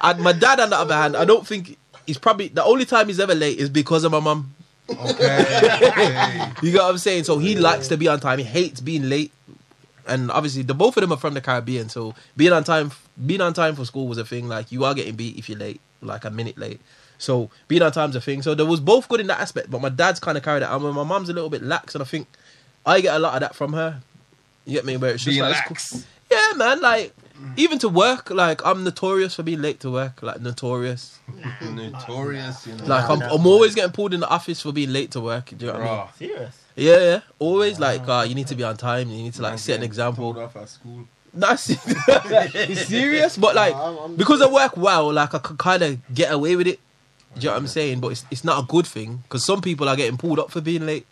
[0.01, 1.77] And my dad, on the other hand, I don't think
[2.07, 4.55] he's probably the only time he's ever late is because of my mum.
[4.91, 5.45] Okay.
[6.63, 7.25] You get what I'm saying?
[7.25, 8.39] So he likes to be on time.
[8.39, 9.33] He hates being late.
[10.07, 12.91] And obviously, the both of them are from the Caribbean, so being on time,
[13.27, 14.49] being on time for school was a thing.
[14.49, 16.81] Like you are getting beat if you're late, like a minute late.
[17.19, 18.43] So being on time's a thing.
[18.43, 20.69] So there was both good in that aspect, but my dad's kind of carried it.
[20.69, 20.83] on.
[20.95, 22.29] my mom's a little bit lax, and I think
[22.87, 24.01] I get a lot of that from her.
[24.65, 24.97] You get me?
[24.97, 25.91] Where it's just Being like, it's lax.
[25.91, 26.03] cool.
[26.39, 26.81] yeah, man.
[26.81, 27.13] Like
[27.57, 30.23] even to work, like I'm notorious for being late to work.
[30.23, 31.19] Like notorious.
[31.63, 32.85] Notorious, you know.
[32.85, 35.47] Like I'm, I'm always getting pulled in the office for being late to work.
[35.57, 35.99] Do you know what I mean?
[36.07, 36.15] Bruh.
[36.17, 36.63] Serious.
[36.77, 37.21] Yeah, yeah.
[37.39, 39.09] Always like uh, you need to be on time.
[39.11, 40.33] You need to like set an example.
[40.33, 41.07] Told off at school.
[41.39, 41.71] That's
[42.55, 46.15] it's serious, but like I'm- I'm- because I work well, like I can kind of
[46.15, 46.81] get away with it.
[47.35, 48.01] Do you know what I'm saying?
[48.01, 50.61] But it's it's not a good thing because some people are getting pulled up for
[50.61, 51.07] being late,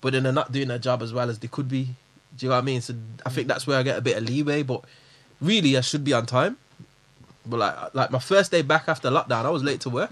[0.00, 1.94] but then they're not doing their job as well as they could be.
[2.36, 2.80] Do you know what I mean?
[2.80, 2.94] So
[3.26, 4.62] I think that's where I get a bit of leeway.
[4.62, 4.84] But
[5.40, 6.56] really, I should be on time.
[7.46, 10.10] But like like my first day back after lockdown, I was late to work.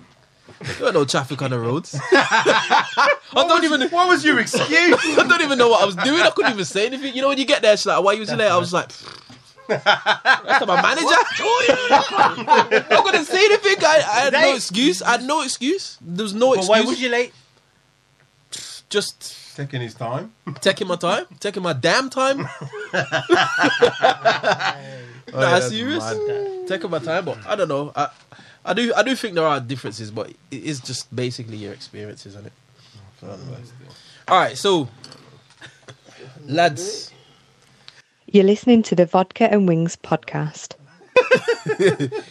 [0.61, 1.99] There was no traffic on the roads.
[2.13, 3.89] I don't even.
[3.91, 4.69] What was your excuse?
[4.71, 6.21] I don't even know what I was doing.
[6.21, 7.15] I couldn't even say anything.
[7.15, 8.51] You know when you get there, it's like, why you was late?
[8.51, 8.91] I was like,
[9.85, 11.07] that's my manager.
[11.39, 13.77] I'm not gonna say anything.
[13.85, 15.03] I, I had no excuse.
[15.03, 15.99] I had no excuse.
[16.01, 16.69] There was no But excuse.
[16.69, 17.33] why was you late?
[18.91, 20.33] Just Taking his time.
[20.61, 22.49] taking my time, taking my damn time.
[25.35, 26.05] Oh, nah, that's serious.
[26.69, 27.91] Taking my time, but I don't know.
[27.97, 28.09] I,
[28.67, 32.35] I do, I do think there are differences, but it is just basically your experiences,
[32.35, 32.53] isn't it?
[33.25, 33.39] Oh,
[34.29, 34.89] All right, so
[36.45, 37.13] lads.
[38.33, 40.73] You're listening to the Vodka and Wings podcast.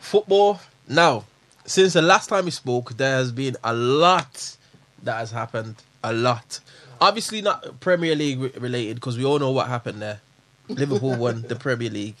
[0.00, 0.58] football.
[0.88, 1.24] Now,
[1.66, 4.56] since the last time we spoke, there has been a lot
[5.02, 5.74] that has happened.
[6.02, 6.60] A lot.
[6.98, 10.22] Obviously, not Premier League re- related because we all know what happened there.
[10.68, 12.16] Liverpool won the Premier League.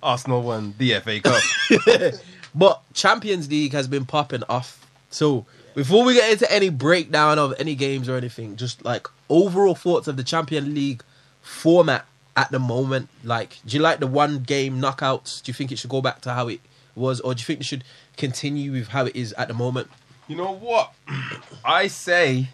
[0.00, 2.14] Arsenal won the FA Cup.
[2.54, 4.88] But Champions League has been popping off.
[5.10, 9.74] So, before we get into any breakdown of any games or anything, just like overall
[9.74, 11.02] thoughts of the Champions League
[11.42, 12.06] format
[12.36, 13.08] at the moment.
[13.24, 15.42] Like, do you like the one game knockouts?
[15.42, 16.60] Do you think it should go back to how it
[16.94, 17.84] was, or do you think it should
[18.16, 19.88] continue with how it is at the moment?
[20.28, 20.92] You know what?
[21.64, 22.48] I say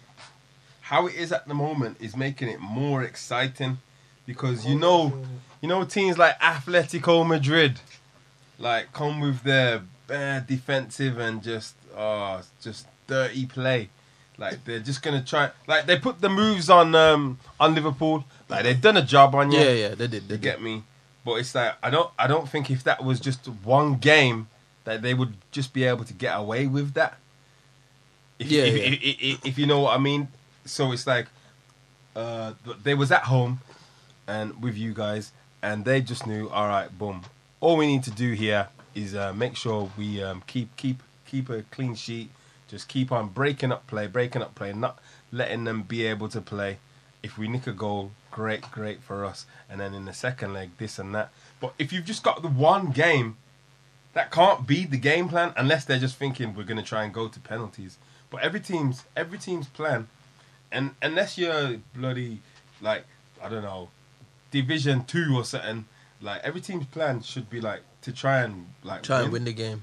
[0.81, 3.79] how it is at the moment is making it more exciting
[4.25, 5.25] because you know,
[5.61, 7.79] you know, teams like Atletico Madrid,
[8.59, 13.89] like come with their bad defensive and just, uh, just dirty play.
[14.37, 15.51] Like they're just gonna try.
[15.67, 18.25] Like they put the moves on um on Liverpool.
[18.53, 19.59] Like they've done a job on you.
[19.59, 20.27] Yeah, yeah, they did.
[20.27, 20.41] They You did.
[20.41, 20.83] get me?
[21.25, 24.47] But it's like I don't I don't think if that was just one game
[24.83, 27.17] that they would just be able to get away with that.
[28.39, 28.83] If, Yeah, if, yeah.
[28.83, 30.27] If, if, if you know what I mean.
[30.65, 31.27] So it's like
[32.15, 33.59] uh they was at home
[34.27, 37.23] and with you guys and they just knew all right boom
[37.59, 41.49] all we need to do here is uh, make sure we um, keep keep keep
[41.49, 42.29] a clean sheet
[42.67, 44.99] just keep on breaking up play breaking up play not
[45.31, 46.77] letting them be able to play
[47.23, 50.71] if we nick a goal great great for us and then in the second leg
[50.77, 53.37] this and that but if you've just got the one game
[54.13, 57.13] that can't be the game plan unless they're just thinking we're going to try and
[57.13, 57.97] go to penalties
[58.31, 60.07] but every team's every team's plan
[60.71, 62.39] and unless you're bloody
[62.81, 63.05] like
[63.41, 63.89] I don't know
[64.49, 65.85] division two or something
[66.19, 69.53] like every team's plan should be like to try and like Try and win the
[69.53, 69.81] game.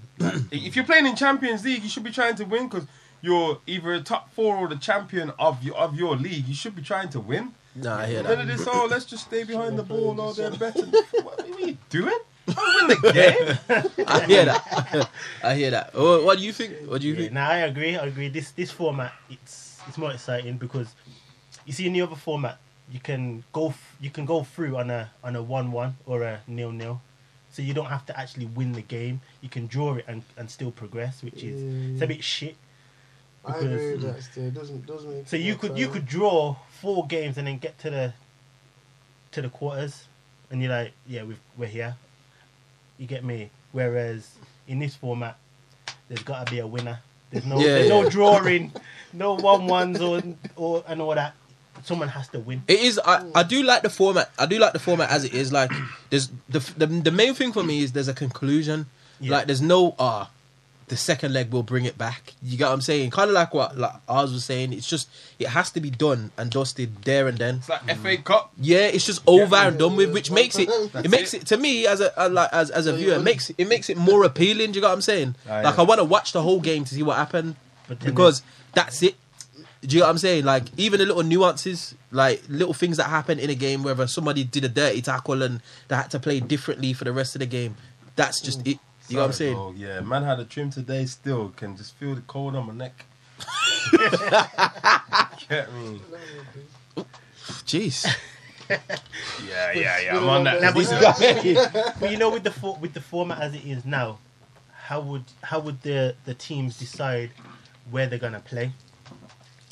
[0.51, 2.87] if you're playing in Champions League, you should be trying to win because
[3.23, 6.47] you're either a top four or the champion of your of your league.
[6.47, 7.55] You should be trying to win.
[7.75, 8.59] Nah, I hear None of that.
[8.59, 8.67] this.
[8.69, 10.21] Oh, let's just stay behind the ball.
[10.21, 10.85] Oh, they're better.
[11.23, 12.19] What are you doing?
[12.47, 14.05] Don't win the game.
[14.09, 15.11] I hear that.
[15.45, 15.95] I hear that.
[15.95, 16.89] What do you think?
[16.89, 17.33] What do you Yeah, think?
[17.33, 17.97] nah, I agree.
[17.97, 18.29] I agree.
[18.29, 20.95] This this format it's it's more exciting because
[21.65, 22.59] you see in the other format
[22.91, 26.23] you can go f- you can go through on a on a one one or
[26.23, 27.01] a nil nil,
[27.53, 29.21] so you don't have to actually win the game.
[29.43, 31.63] You can draw it and, and still progress, which is
[31.95, 32.09] it's a mm.
[32.09, 32.57] bit shit.
[33.45, 34.23] I agree with that.
[34.23, 35.29] Still, it doesn't doesn't make.
[35.29, 38.15] So you more could you could draw four games and then get to the
[39.33, 40.05] to the quarters,
[40.51, 41.97] and you're like, yeah, we've, we're here.
[42.99, 43.51] You get me?
[43.73, 44.29] Whereas
[44.67, 45.39] in this format,
[46.09, 47.01] there's got to be a winner.
[47.31, 48.03] There's no Yeah, there's yeah.
[48.03, 48.73] no drawing,
[49.13, 50.23] no one ones or
[50.57, 51.35] or and all that.
[51.83, 52.63] Someone has to win.
[52.69, 53.01] It is.
[53.03, 54.31] I, I do like the format.
[54.39, 55.51] I do like the format as it is.
[55.51, 55.71] Like,
[56.11, 58.87] there's the the, the main thing for me is there's a conclusion.
[59.19, 59.33] Yeah.
[59.33, 60.31] Like, there's no ah,
[60.91, 62.35] the second leg will bring it back.
[62.43, 63.11] You get what I'm saying?
[63.11, 64.73] Kind of like what like ours was saying.
[64.73, 67.57] It's just it has to be done and dusted there and then.
[67.57, 68.51] It's like FA Cup.
[68.61, 69.69] Yeah, it's just over Yeah.
[69.69, 71.43] and done with, which makes it it makes it.
[71.43, 73.69] it to me as a, a like as, as a So viewer, it makes it
[73.69, 74.73] makes it more appealing.
[74.73, 75.37] Do you get what I'm saying?
[75.49, 75.81] Ah, like yeah.
[75.83, 77.55] I want to watch the whole game to see what happened
[77.89, 78.43] But then because
[78.75, 79.15] that's it.
[79.83, 80.45] Do you get what I'm saying?
[80.45, 84.43] Like even the little nuances, like little things that happen in a game, whether somebody
[84.45, 87.47] did a dirty tackle and they had to play differently for the rest of the
[87.47, 87.77] game.
[88.17, 88.79] That's just it.
[89.11, 89.55] You know what I'm saying?
[89.55, 89.75] bro.
[89.77, 91.05] Yeah, man had a trim today.
[91.07, 93.05] Still can just feel the cold on my neck.
[95.49, 96.01] Get me?
[97.67, 98.07] Jeez.
[98.69, 98.79] Yeah,
[99.73, 100.17] yeah, yeah.
[100.17, 100.61] I'm on that.
[100.63, 101.55] Now, This but, you-
[102.01, 104.19] but you know, with the for, with the format as it is now,
[104.73, 107.31] how would how would the the teams decide
[107.91, 108.73] where they're gonna play?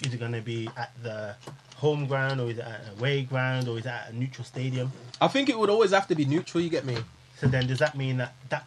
[0.05, 1.37] Is it gonna be at the
[1.77, 4.45] home ground, or is it at an away ground, or is it at a neutral
[4.45, 4.91] stadium?
[5.21, 6.63] I think it would always have to be neutral.
[6.63, 6.97] You get me?
[7.41, 8.67] So then, does that mean that that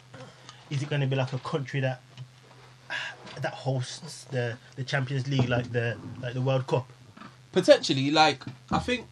[0.72, 2.00] is it gonna be like a country that
[3.40, 6.86] that hosts the the Champions League, like the like the World Cup?
[7.52, 9.06] potentially like i think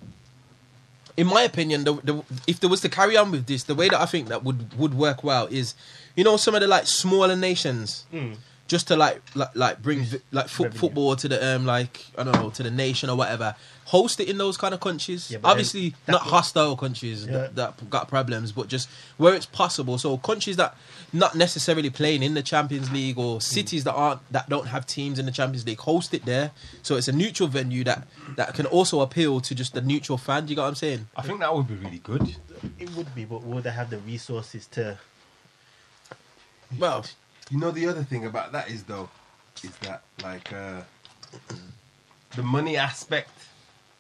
[1.14, 3.86] in my opinion the, the, if there was to carry on with this the way
[3.86, 5.74] that i think that would would work well is
[6.16, 8.36] you know some of the like smaller nations Mm.
[8.66, 10.78] just to like like, like bring vi- like Revenue.
[10.78, 13.54] football to the um like i don't know to the nation or whatever
[13.96, 17.26] host it in those kind of countries Yeah, but then obviously not would- hostile countries
[17.26, 17.32] Yeah.
[17.32, 20.76] that, that got problems but just where it's possible so countries that
[21.12, 23.42] not necessarily playing in the champions league or Mm.
[23.42, 26.96] cities that aren't that don't have teams in the champions league host it there so
[26.98, 30.54] it's a neutral venue that that can also appeal to just the neutral fan you
[30.54, 32.36] got what i'm saying I think that would be really good.
[32.78, 34.98] It would be, but would they have the resources to?
[36.78, 37.04] well
[37.50, 39.08] You know, the other thing about that is though,
[39.64, 40.82] is that like uh,
[42.36, 43.30] the money aspect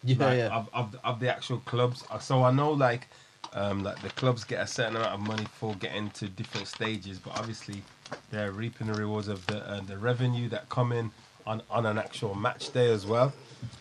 [0.04, 2.04] yeah like, yeah Of, of of the actual clubs.
[2.10, 3.08] Uh, So I know like
[3.52, 7.18] um, like the clubs get a certain amount of money for getting to different stages,
[7.18, 7.82] but obviously
[8.30, 11.10] they're reaping the rewards of the uh, the revenue that come in
[11.46, 13.32] on on an actual match day as well.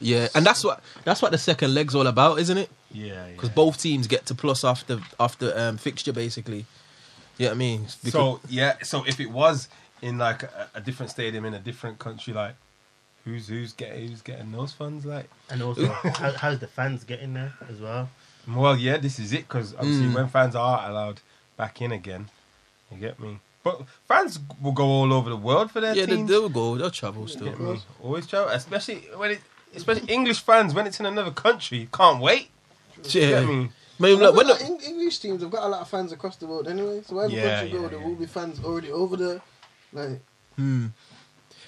[0.01, 3.31] yeah and that's what that's what the second leg's all about isn't it Yeah, yeah.
[3.33, 6.65] because both teams get to plus off the off the um, fixture basically.
[7.37, 7.81] You know I mean?
[8.03, 9.69] Because- So yeah, so if it was
[10.01, 12.55] in like a, a different stadium in a different country, like
[13.29, 15.05] who's who's getting who's getting those funds?
[15.05, 15.87] Like, And also,
[16.21, 18.09] how, how's the fans getting there as well?
[18.47, 20.15] well, yeah, this is it because obviously Mm.
[20.15, 21.21] when fans are allowed
[21.57, 22.29] back in again,
[22.91, 23.39] you get me.
[23.63, 26.29] But fans will go all over the world for their yeah, they, teams.
[26.29, 27.47] they'll go, they'll travel still.
[27.49, 27.79] Get me?
[28.01, 29.41] Always travel, especially when it,
[29.75, 31.87] especially English fans when it's in another country.
[31.91, 32.49] Can't wait.
[33.03, 33.29] Yeah.
[33.41, 33.69] Get me?
[34.01, 36.37] Man, Look, look, when like, the- English teams have got a lot of fans across
[36.37, 37.01] the world anyway.
[37.05, 38.05] So wherever Yeah, country you go, yeah, there yeah.
[38.07, 39.41] will be fans already over there.
[39.91, 40.21] Like,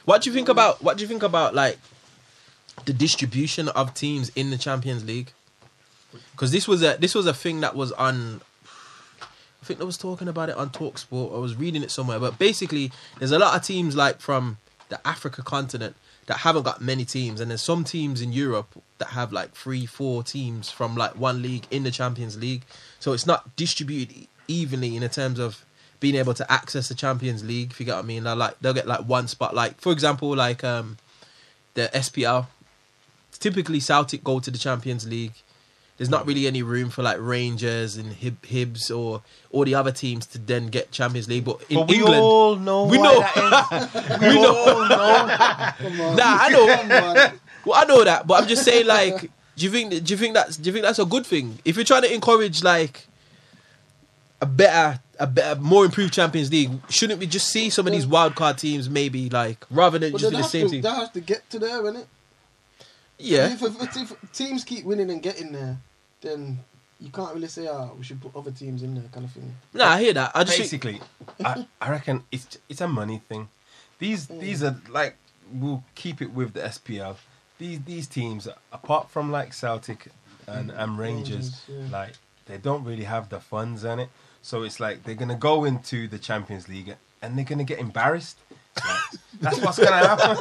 [0.05, 1.77] what do you think about what do you think about like
[2.85, 5.31] the distribution of teams in the Champions League?
[6.31, 8.41] Because this was a this was a thing that was on.
[9.21, 11.35] I think I was talking about it on Talksport.
[11.35, 14.57] I was reading it somewhere, but basically, there's a lot of teams like from
[14.89, 19.09] the Africa continent that haven't got many teams, and there's some teams in Europe that
[19.09, 22.63] have like three, four teams from like one league in the Champions League.
[22.99, 25.63] So it's not distributed evenly in terms of
[26.01, 27.71] being able to access the Champions League.
[27.71, 29.55] If you get what I mean, they'll like they'll get like one spot.
[29.55, 30.97] Like for example, like um
[31.75, 32.47] the SPL.
[33.39, 35.31] Typically, Celtic go to the Champions League.
[35.97, 39.91] There's not really any room for like Rangers and Hib- Hibs or all the other
[39.91, 41.45] teams to then get Champions League.
[41.45, 42.85] But in But we England, all know.
[42.85, 43.19] we why know.
[43.21, 44.19] that is.
[44.21, 44.55] we know.
[44.57, 45.71] all know.
[45.77, 46.15] come on.
[46.17, 46.75] Nah, I know.
[46.75, 47.39] Come on.
[47.65, 49.21] Well, I know that, but I'm just saying, like,
[49.55, 49.91] do you think?
[50.03, 50.57] Do you think that's?
[50.57, 51.59] Do you think that's a good thing?
[51.63, 53.05] If you're trying to encourage like
[54.41, 58.07] a better, a better, more improved Champions League, shouldn't we just see some of these
[58.07, 60.81] wild card teams maybe like rather than But just they be the same to, team?
[60.81, 62.05] they have to get to there, innit?
[63.19, 65.77] Yeah, If, if, if teams keep winning and getting there,
[66.21, 66.59] then
[66.99, 69.55] you can't really say, "Ah, we should put other teams in there," kind of thing.
[69.73, 70.31] nah, I hear that.
[70.33, 71.01] I just think, Basically,
[71.45, 73.49] I, I reckon it's it's a money thing.
[73.99, 75.17] These these are like
[75.53, 77.17] we'll keep it with the SPL.
[77.59, 80.07] These these teams, apart from like Celtic
[80.47, 81.99] and, and Rangers, Rangers, yeah.
[81.99, 82.13] like
[82.47, 84.09] they don't really have the funds in it.
[84.41, 88.37] So it's like they're gonna go into the Champions League and they're gonna get embarrassed.
[88.77, 88.99] Like,
[89.41, 90.37] that's what's gonna happen.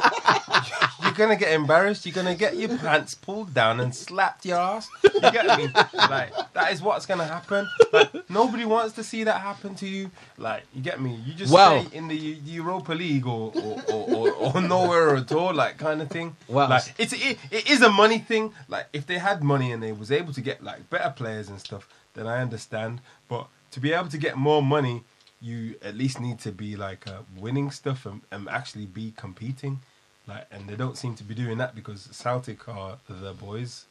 [1.03, 2.05] You're gonna get embarrassed.
[2.05, 4.87] You're gonna get your pants pulled down and slapped your ass.
[5.03, 5.67] You get me?
[5.93, 7.67] Like that is what's gonna happen.
[7.91, 10.09] Like nobody wants to see that happen to you.
[10.37, 11.15] Like you get me?
[11.25, 11.83] You just Wow.
[11.83, 15.77] stay in the Eu- Europa League or or, or, or, or nowhere at all, like
[15.77, 16.35] kind of thing.
[16.47, 16.69] Wow.
[16.69, 18.53] Like it's it, it is a money thing.
[18.69, 21.59] Like if they had money and they was able to get like better players and
[21.59, 23.01] stuff, then I understand.
[23.27, 25.03] But to be able to get more money,
[25.41, 29.79] you at least need to be like uh, winning stuff and, and actually be competing.
[30.27, 33.85] Like, and they don't seem to be doing that because Celtic are the boys.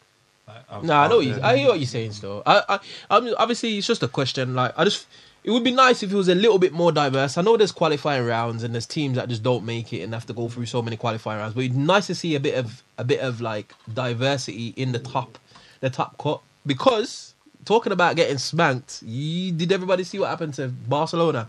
[0.47, 1.18] Like, of- Nah, I know.
[1.20, 2.12] You, I hear what you're saying.
[2.12, 2.78] Still, I, I,
[3.11, 4.55] I'm obviously it's just a question.
[4.55, 5.07] Like, I just
[5.43, 7.37] it would be nice if it was a little bit more diverse.
[7.39, 10.26] I know there's qualifying rounds and there's teams that just don't make it and have
[10.26, 11.55] to go through so many qualifying rounds.
[11.55, 14.99] But it's nice to see a bit of a bit of like diversity in the
[14.99, 15.39] top,
[15.81, 16.41] the top cut.
[16.64, 17.30] Because
[17.71, 21.49] talking about getting spanked, you, did everybody see what happened to Barcelona,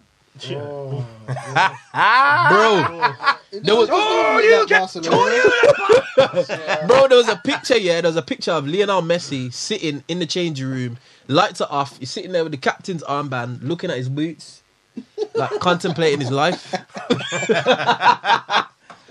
[0.52, 1.06] Oh,
[2.50, 3.60] bro?
[3.62, 5.12] There was- Oh, wasn't you.
[6.88, 8.02] Bro, there was a picture, yeah.
[8.02, 11.98] There was a picture of Lionel Messi sitting in the changing room, lights are off.
[11.98, 14.64] He's sitting there with the captain's armband, looking at his boots,
[15.36, 16.76] like contemplating his life,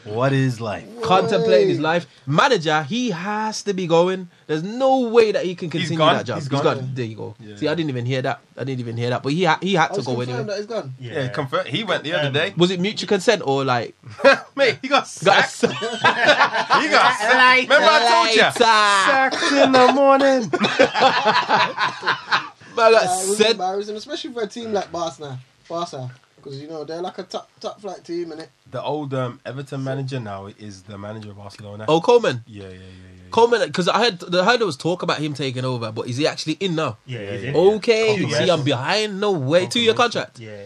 [0.04, 0.86] What is life?
[1.02, 2.06] contemplating his life.
[2.26, 4.28] Manager, he has to be going.
[4.46, 6.14] There's no way that he can continue gone.
[6.16, 6.36] that job.
[6.36, 6.64] He's He's gone.
[6.78, 6.90] gone.
[6.94, 7.34] There you go.
[7.38, 7.56] Yeah.
[7.56, 8.40] See, I didn't even hear that.
[8.56, 9.22] I didn't even hear that.
[9.22, 10.44] But he ha- he had to go confirmed anyway.
[10.44, 10.94] that he's gone.
[10.98, 11.66] Yeah, Yeah, confirm.
[11.66, 12.54] He went the other day.
[12.56, 13.94] Was it mutual consent or like?
[14.56, 15.60] Mate, he got Got sacked.
[15.60, 17.62] he got sacked.
[17.68, 18.52] Remember I told you?
[18.52, 20.50] Sacked in the morning.
[22.76, 23.50] But I got Uh, it was said.
[23.52, 25.38] embarrassing, especially for a team like Barca.
[25.68, 26.10] Barca,
[26.42, 28.50] because you know they're like a top top flight team, and it.
[28.70, 31.84] The old um, Everton manager now is the manager of Barcelona.
[31.88, 32.42] Oh, Koeman.
[32.46, 32.78] Yeah, yeah, yeah, yeah.
[32.78, 33.30] yeah.
[33.30, 36.16] Koeman, because I heard I heard there was talk about him taking over, but is
[36.16, 36.98] he actually in now?
[37.06, 37.56] Yeah, he's in.
[37.56, 38.50] Okay, Two see.
[38.50, 39.20] I'm behind.
[39.20, 40.38] No way, two year contract.
[40.38, 40.64] Yeah, yeah, yeah,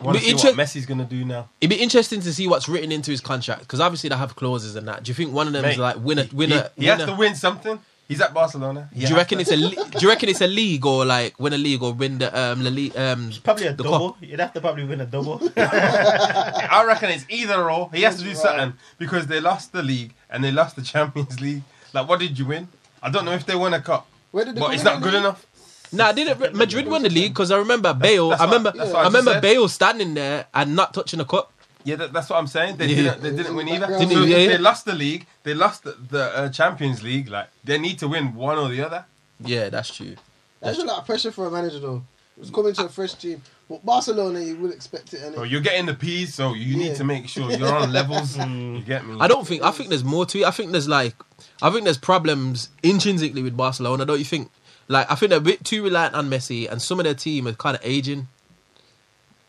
[0.00, 0.08] yeah.
[0.08, 1.48] I Be inter- what Messi's gonna do now.
[1.60, 4.76] It'd be interesting to see what's written into his contract because obviously they have clauses
[4.76, 5.04] and that.
[5.04, 6.70] Do you think one of them is like win a He, win a?
[6.76, 7.78] he has win to win something.
[8.06, 8.90] He's at Barcelona.
[8.92, 9.42] He do you reckon to.
[9.42, 9.56] it's a?
[9.56, 12.28] le- Do you reckon it's a league or like win a league or win the
[12.38, 13.32] um the league um?
[13.42, 14.16] Probably a the double.
[14.20, 15.40] You'd have to probably win a double.
[15.56, 17.90] I reckon it's either or.
[17.94, 18.36] He has to do Right.
[18.36, 21.62] something because they lost the league and they lost the Champions League.
[21.92, 22.68] Like, what did you win?
[23.02, 24.96] I don't know if they won a cup, Where did they but come it's not
[24.96, 25.46] in good the- enough.
[25.92, 27.32] Nah, didn't Madrid won the league?
[27.32, 28.30] Because I remember Bale.
[28.30, 28.76] that's I what- remember.
[28.76, 29.42] that's what I I just remember said.
[29.42, 31.52] Bale standing there and not touching the cup.
[31.84, 32.76] Yeah, that, that's what I'm saying.
[32.76, 32.96] They Yeah.
[33.14, 33.22] didn't.
[33.22, 33.86] They didn't win either.
[33.86, 34.32] Didn't so he?
[34.32, 34.56] if Yeah.
[34.56, 37.28] they lost the league, they lost the, the uh, Champions League.
[37.28, 39.04] Like, they need to win one or the other.
[39.40, 40.16] Yeah, that's true.
[40.60, 42.02] There's a lot of pressure for a manager though.
[42.40, 45.22] It's coming to a fresh team, but Barcelona you would expect it.
[45.22, 46.88] And So you're getting the P's, so you Yeah.
[46.88, 48.36] need to make sure you're on levels.
[48.38, 49.16] you get me?
[49.20, 49.62] I don't think.
[49.62, 50.44] I think there's more to it.
[50.46, 51.14] I think there's like,
[51.62, 54.04] I think there's problems intrinsically with Barcelona.
[54.06, 54.50] Don't you think?
[54.88, 57.46] Like, I think they're a bit too reliant on Messi, and some of their team
[57.46, 58.28] are kind of aging.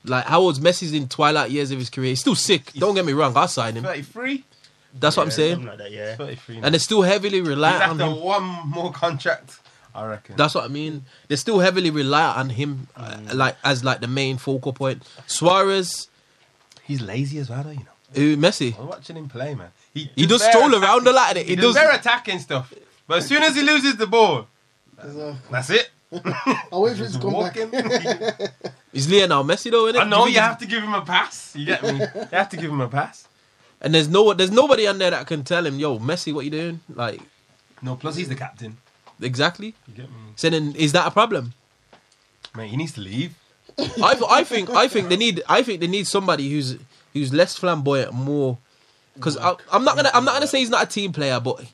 [0.07, 2.09] Like, how old's Messi's in twilight years of his career?
[2.09, 2.71] He's still sick.
[2.73, 3.35] Don't get me wrong.
[3.35, 3.83] I signed him.
[3.83, 4.43] 33.
[4.99, 5.65] That's what I'm saying.
[5.65, 6.15] like that, yeah.
[6.15, 6.59] 33.
[6.63, 8.21] And they're still heavily He's reliant on him.
[8.21, 9.59] one more contract,
[9.93, 10.35] I reckon.
[10.37, 11.03] That's what I mean.
[11.27, 15.03] They're still heavily reliant on him, uh, like as like the main focal point.
[15.27, 16.07] Suarez,
[16.83, 17.85] He's lazy as well, though, you know.
[18.13, 18.79] who Messi.
[18.79, 19.69] I'm watching him play, man.
[19.93, 21.35] He does does better stroll attacking- around a lot.
[21.37, 21.75] He, He does does.
[21.75, 22.73] better attacking stuff.
[23.07, 24.47] But as soon as he loses the ball,
[25.01, 25.89] There's that's it.
[26.71, 27.55] I'll wait for it to Just come back.
[27.55, 28.49] walking.
[28.93, 30.01] He's Lionel Messi though, innit?
[30.01, 31.55] I know Do you have to give him a pass.
[31.55, 31.99] You get me?
[31.99, 33.27] You have to give him a pass.
[33.81, 36.51] And there's no there's nobody on there that can tell him, yo, Messi, what you
[36.51, 36.79] doing?
[36.93, 37.21] Like
[37.81, 38.77] No, plus he's the captain.
[39.21, 39.73] exactly.
[39.87, 40.15] You get me?
[40.35, 41.53] So then, is that a problem?
[42.55, 43.33] Mate, he needs to leave.
[43.77, 46.77] I, I think I think they need I think they need somebody who's
[47.13, 48.57] who's less flamboyant, more.
[49.15, 51.65] Because I'm not gonna I'm not gonna say he's not a team player, but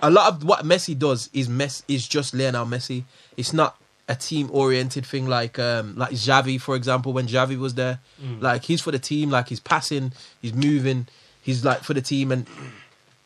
[0.00, 3.04] a lot of what Messi does is mess is just Lionel Messi.
[3.36, 3.76] It's not
[4.08, 7.98] a team oriented thing like um like Xavi for example when Xavi was there.
[8.40, 11.08] Like he's for the team, like he's passing, he's moving,
[11.42, 12.46] he's like for the team and.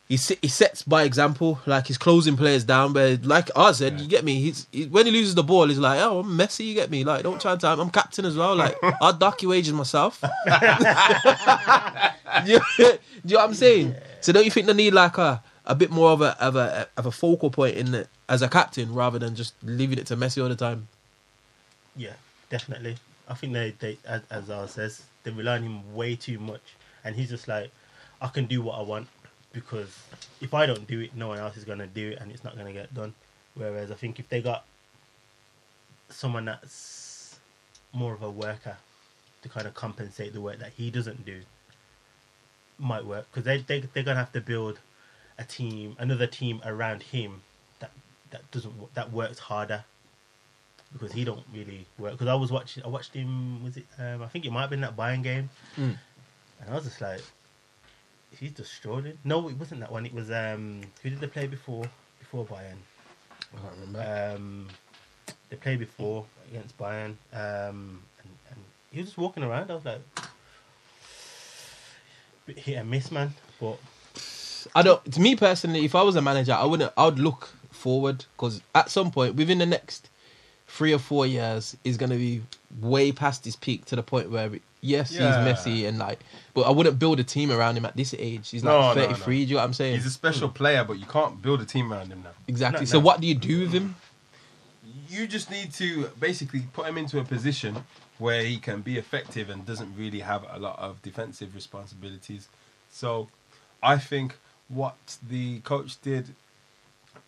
[0.07, 2.91] He, he sets by example, like he's closing players down.
[2.91, 4.41] But like I said, you get me.
[4.41, 7.05] He's he, when he loses the ball, he's like, "Oh, I'm messy." You get me?
[7.05, 7.79] Like, don't try and time.
[7.79, 8.53] I'm captain as well.
[8.53, 10.19] Like, I'll dock you wages myself.
[12.45, 13.95] do, you, do you know what I'm saying?
[14.19, 16.89] So don't you think they need like a a bit more of a of a
[16.97, 20.15] of a focal point in it as a captain rather than just leaving it to
[20.15, 20.87] Messi all the time?
[21.97, 22.13] Yeah,
[22.49, 22.95] definitely.
[23.27, 26.61] I think they, they as, as says, they rely on him way too much,
[27.03, 27.71] and he's just like,
[28.21, 29.09] I can do what I want
[29.51, 29.99] because
[30.39, 32.55] if I don't do it, no one else is gonna do it, and it's not
[32.55, 33.13] gonna get done.
[33.55, 34.63] Whereas I think if they got
[36.07, 37.37] someone that's
[37.91, 38.77] more of a worker
[39.41, 41.41] to kind of compensate the work that he doesn't do,
[42.79, 44.79] might work because they they they're gonna have to build
[45.37, 47.41] a team, another team around him
[48.31, 49.83] that doesn't that works harder
[50.93, 52.13] because he don't really work.
[52.13, 53.63] Because I was watching, I watched him.
[53.63, 53.85] Was it?
[53.97, 55.97] Um, I think it might have been that Bayern game, Mm.
[56.61, 57.21] and I was just like,
[58.39, 59.17] he's just strolling.
[59.23, 60.05] No, it wasn't that one.
[60.05, 61.85] It was um, who did they play before?
[62.19, 62.77] Before Bayern,
[63.55, 64.33] I can't remember.
[64.35, 64.67] um,
[65.49, 68.57] they played before against Bayern, um, and, and
[68.91, 69.69] he was just walking around.
[69.71, 69.99] I was like,
[72.45, 73.33] bit hit and miss, man.
[73.59, 73.77] But
[74.75, 75.03] I don't.
[75.13, 76.91] To me personally, if I was a manager, I wouldn't.
[76.97, 77.49] I would look
[77.81, 80.09] forward because at some point within the next
[80.71, 82.41] three or four years, is going to be
[82.79, 85.27] way past his peak to the point where yes, Yeah.
[85.27, 86.19] he's messy and like,
[86.53, 88.49] but I wouldn't build a team around him at this age.
[88.49, 89.39] He's No, like no, thirty three.
[89.39, 89.45] no.
[89.45, 89.95] Do you know what I'm saying?
[89.95, 90.53] He's a special hmm.
[90.53, 92.31] player, but you can't build a team around him now.
[92.47, 92.81] exactly.
[92.81, 93.05] No, so no.
[93.05, 93.95] what do you do with him?
[95.09, 97.83] You just need to basically put him into a position
[98.17, 102.47] where he can be effective and doesn't really have a lot of defensive responsibilities.
[102.89, 103.27] So
[103.83, 104.37] I think
[104.69, 104.95] what
[105.27, 106.33] the coach did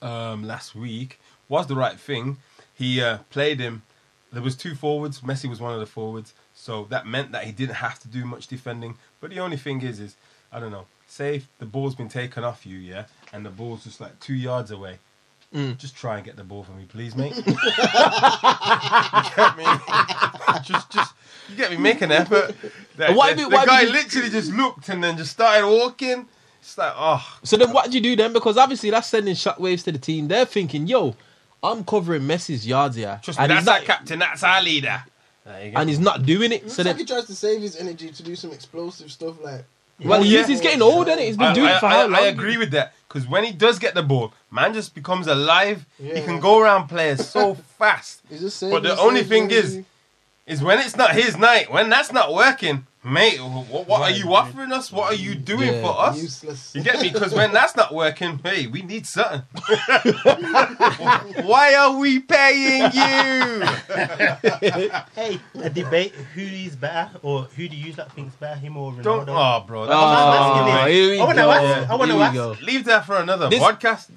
[0.01, 1.19] um, last week
[1.49, 2.37] was the right thing.
[2.73, 3.83] He uh, played him.
[4.31, 5.21] There was two forwards.
[5.21, 8.25] Messi was one of the forwards, so that meant that he didn't have to do
[8.25, 8.97] much defending.
[9.21, 10.15] But the only thing is, is
[10.51, 10.85] I don't know.
[11.07, 14.71] Say the ball's been taken off you, yeah, and the ball's just like two yards
[14.71, 14.97] away.
[15.53, 15.77] Mm.
[15.77, 17.35] Just try and get the ball for me, please, mate.
[17.45, 17.55] you get
[19.55, 19.65] me?
[20.63, 21.13] just, just,
[21.47, 21.77] you get me.
[21.77, 22.55] Make an effort.
[22.97, 26.27] The, Why the- the guy be- literally just looked and then just started walking.
[26.63, 28.31] It's like, oh, So then what do you do then?
[28.31, 30.29] Because obviously that's sending shockwaves to the team.
[30.29, 31.13] They're thinking, yo,
[31.61, 33.19] I'm covering Messi's yards here.
[33.21, 34.19] trust me, and, that's he's our captain.
[34.19, 35.03] That's our leader.
[35.45, 35.77] There you go.
[35.79, 36.63] and he's not doing it.
[36.63, 39.35] Looks So like then, he tries to save his energy to do some explosive stuff
[39.43, 39.65] like.
[40.03, 40.47] well, Oh, he yeah.
[40.47, 42.15] he's getting old, is He's been I, doing I- it for I- how long?
[42.15, 45.85] I agree with that because when he does get the ball, man just becomes alive.
[46.01, 48.21] He can go around players so fast.
[48.29, 49.29] He's just But the his only energy.
[49.29, 49.81] thing is,
[50.45, 53.37] is when it's not his night, when that's not working, mate.
[53.39, 54.91] What, what are you offering us?
[54.91, 55.81] What are you doing Yeah.
[55.81, 56.21] for us?
[56.21, 56.71] useless.
[56.75, 57.09] You get me?
[57.11, 59.41] Because when that's not working, hey, we need something.
[61.45, 63.63] Why are we paying you?
[65.15, 68.91] Hey, a debate: who is better, or who do you like think's better, him or
[68.91, 68.99] Ronaldo?
[68.99, 69.85] Ah, don't, oh, bro.
[69.85, 70.93] that- Oh, asking it.
[70.93, 72.33] here we I wanna ask- I wanna ask.
[72.33, 72.55] go.
[72.61, 74.07] Leave that for another This- podcast.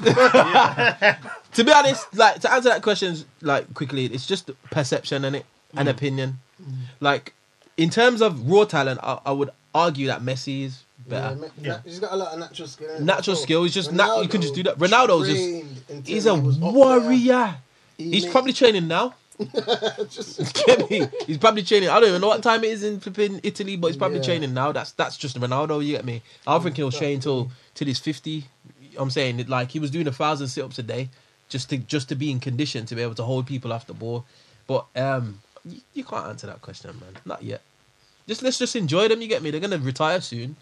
[1.57, 5.47] To be honest, like to answer that question, like quickly, it's just perception and it,
[5.77, 5.91] an mm.
[5.91, 6.39] opinion.
[6.63, 6.73] Mm.
[7.01, 7.35] Like
[7.77, 11.37] in terms of raw talent, I, I would argue that Messi is Yeah, better.
[11.37, 11.79] ma- Yeah.
[11.85, 12.89] he's got a lot of natural skill.
[12.89, 13.01] innit?
[13.01, 14.79] Natural So, skill, he's just nat- you can just do that.
[14.79, 16.73] Ronaldo Ronaldo's just- He's a he was up there.
[16.73, 17.57] warrior.
[17.99, 19.15] He He's made- probably training now.
[20.11, 21.07] just Get me?
[21.27, 21.91] He's probably training.
[21.91, 24.25] I don't even know what time it is in flipping Italy, but he's probably Yeah.
[24.25, 24.73] training now.
[24.73, 25.85] That's that's just Ronaldo.
[25.85, 26.23] You get me?
[26.47, 28.47] I don't think he'll train till till he's fifty.
[28.99, 31.11] I'm saying it like he was doing a thousand sit ups a day
[31.51, 33.93] just to just to be in condition to be able to hold people off the
[33.93, 34.25] ball.
[34.67, 37.17] But um, you, you can't answer that question, man.
[37.25, 37.61] Not yet.
[38.29, 39.21] Just let's just enjoy them.
[39.23, 39.51] You get me?
[39.51, 40.57] They're gonna retire soon.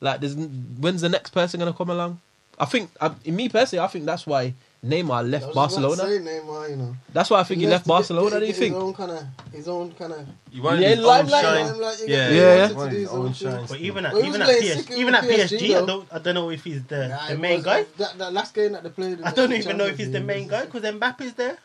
[0.00, 2.20] Like, there's when's the next person gonna come along?
[2.60, 4.52] I think, I, me personally, I think that's why
[4.84, 5.94] Neymar I left was Barcelona.
[5.94, 6.96] About to say Neymar, you know.
[7.12, 8.30] That's why I think he, left to get- Barcelona.
[8.30, 8.74] get- do you get think?
[8.74, 10.26] His own kind of, his own kind of.
[10.52, 11.66] You wanted Yeah, his own limelight, shine.
[11.66, 12.68] limelight, Yeah, Yeah, yeah.
[12.68, 13.66] he wanted Wanted to do his own shine.
[13.68, 16.18] But even at Well, even at like PSG, even at PSG, PSG I don't I
[16.18, 17.84] don't know if he's the Nah, the main was- guy.
[17.98, 19.22] That, that last game that they played.
[19.22, 21.58] I don't even know if he's the main guy because Mbappe's there.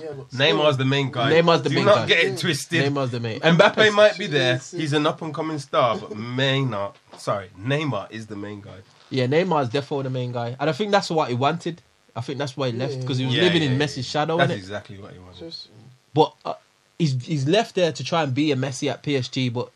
[0.00, 1.32] Yeah, but Neymar's the main guy.
[1.32, 2.06] Neymar's the Do main not guy.
[2.06, 2.84] get it twisted.
[2.84, 3.40] Neymar's the main.
[3.40, 4.58] Mbappe Mbappe's might be there.
[4.58, 6.96] He's an up and coming star, but may not.
[7.16, 8.78] Sorry, Neymar is the main guy.
[9.10, 11.80] Yeah, Neymar's definitely the main guy, and I think that's what he wanted.
[12.16, 13.86] I think that's why he left because he was Yeah, living yeah, in yeah.
[13.86, 14.56] Messi's shadow, That's innit?
[14.56, 15.38] exactly what he wanted.
[15.38, 15.68] Just-
[16.12, 16.54] But uh,
[16.98, 19.70] he's he's left there to try and be a Messi at PSG, but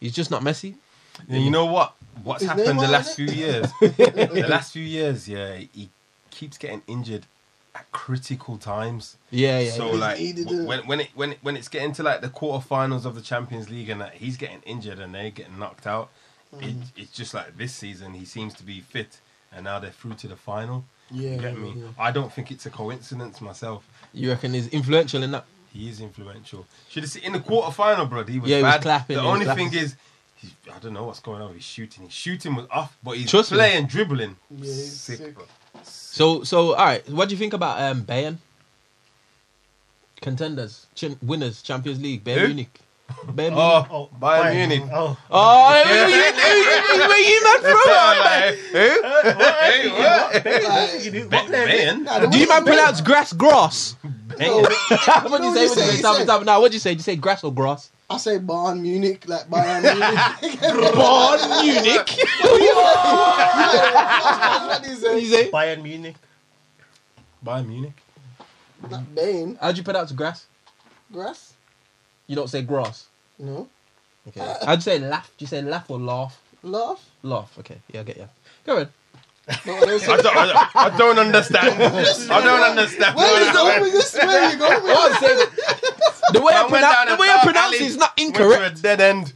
[0.00, 0.74] he's just not Messi.
[1.28, 1.94] And you know what?
[2.24, 3.66] What's Is happened the Neymar last in few years?
[3.80, 5.90] the last few years, yeah, he
[6.30, 7.26] keeps getting injured
[7.74, 9.16] at critical times.
[9.30, 9.70] Yeah, yeah.
[9.70, 9.98] so yeah.
[10.00, 10.66] like he did w- it.
[10.66, 13.70] when when it when it, when it's getting to like the quarterfinals of the Champions
[13.70, 16.10] League and that he's getting injured and they're getting knocked out,
[16.60, 16.82] it, Mm.
[16.96, 19.20] it's just like this season he seems to be fit
[19.52, 20.84] and now they're through to the final.
[21.12, 21.74] Yeah, you get me?
[21.76, 21.88] yeah.
[21.98, 23.88] I don't think it's a coincidence myself.
[24.12, 25.44] You reckon he's influential in that?
[25.72, 26.66] He is influential.
[26.88, 28.24] Should have seen in the quarterfinal, bro.
[28.24, 28.82] He was Yeah, he was bad.
[28.82, 29.70] clapping, The he was only clapping.
[29.70, 29.96] thing is,
[30.36, 31.48] he's, I don't know what's going on.
[31.48, 33.58] with His shooting, his shooting was off, but he's Trust me.
[33.58, 34.36] playing dribbling.
[34.50, 35.34] Yeah, he's sick, sick.
[35.34, 35.44] bro.
[36.12, 37.08] So so all right.
[37.08, 38.38] What do you think about um Bayern?
[40.20, 42.46] Contenders, Ch- winners, Champions League, Bayern Who?
[42.48, 42.80] Munich.
[43.26, 43.52] Bayern Munich.
[43.56, 44.82] Oh, Oh, Bayern Munich.
[44.92, 48.14] Oh, Oh, where you, where, where you man from?
[48.70, 50.34] Hey, what?
[50.68, 51.86] Like, you do- Ba- what player is it?
[51.88, 52.02] Bayern?
[52.04, 53.96] nah, the Do you way- man pronounce grass grass?
[54.38, 55.06] No, what do you say?
[55.06, 55.74] what What you do you say?
[55.74, 55.96] say?
[55.96, 56.44] You Tell me, say- tell me.
[56.44, 56.92] Now, what do you say?
[56.94, 57.90] Do you say grass or grass?
[58.10, 60.00] I say Bayern Munich, like Bayern Munich.
[60.98, 62.10] Bayern Munich.
[64.66, 65.18] what do you What do say?
[65.20, 65.50] you say?
[65.50, 66.16] Bayern Munich.
[67.44, 67.92] Bayern Munich.
[68.90, 69.56] Not Bane.
[69.60, 70.46] How do you pronounce grass?
[71.12, 71.54] Grass?
[72.26, 73.06] You don't say grass.
[73.38, 73.68] No.
[74.26, 74.40] Okay.
[74.64, 75.30] How'd you say laugh?
[75.38, 76.36] Do you say laugh or laugh?
[76.64, 77.00] Laugh?
[77.22, 77.56] Laugh.
[77.60, 77.78] Okay.
[77.92, 78.28] Yeah, I get you.
[78.66, 78.88] Go ahead.
[79.66, 80.08] No, I don't.
[80.08, 81.82] I don't, I don't, understand.
[81.82, 83.16] I don't understand.
[83.16, 84.14] Where you going with this?
[84.14, 86.22] Where you going Oh, this?
[86.32, 88.42] the way I Man went pronounce the way I pronounce it is not went to
[88.42, 88.78] incorrect.
[88.78, 89.32] a dead end.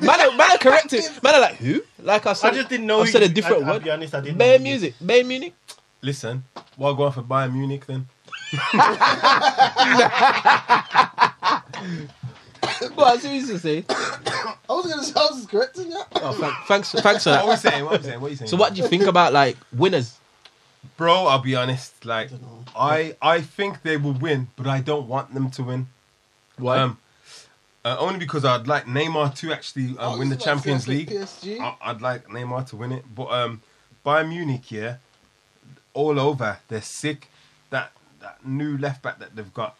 [0.00, 1.04] Man, are- man, are corrected.
[1.22, 1.82] Man, are like who?
[2.02, 3.00] Like I said, I just didn't know.
[3.02, 3.84] I said a different I, I'll word.
[3.84, 4.38] be honest, I didn't.
[4.38, 4.64] know Bayern you.
[4.64, 4.94] music.
[5.02, 5.54] Bayern Munich.
[6.02, 6.44] Listen,
[6.76, 8.06] we'll go on for Bayern Munich then.
[12.80, 13.84] Go on, what you to say.
[13.88, 16.00] I was gonna say I was correcting you.
[16.16, 17.44] Oh, thank, thanks, thanks for that.
[17.44, 17.84] What are we saying?
[17.84, 18.20] What are we saying?
[18.20, 18.48] What are you saying?
[18.48, 20.18] So, what do you think about like winners?
[20.96, 22.04] Bro, I'll be honest.
[22.04, 22.64] Like, know.
[22.76, 25.88] I I think they will win, but I don't want them to win.
[26.58, 26.78] Why?
[26.78, 26.98] Um,
[27.84, 30.50] uh, only because I'd like Neymar to actually uh, was win the about to say,
[30.50, 31.10] I Champions League.
[31.10, 31.60] PSG.
[31.60, 33.60] I, I'd like Neymar to win it, but um,
[34.06, 34.96] Bayern Munich, yeah,
[35.92, 36.58] all over.
[36.68, 37.28] They're sick.
[37.70, 39.76] That that new left back that they've got,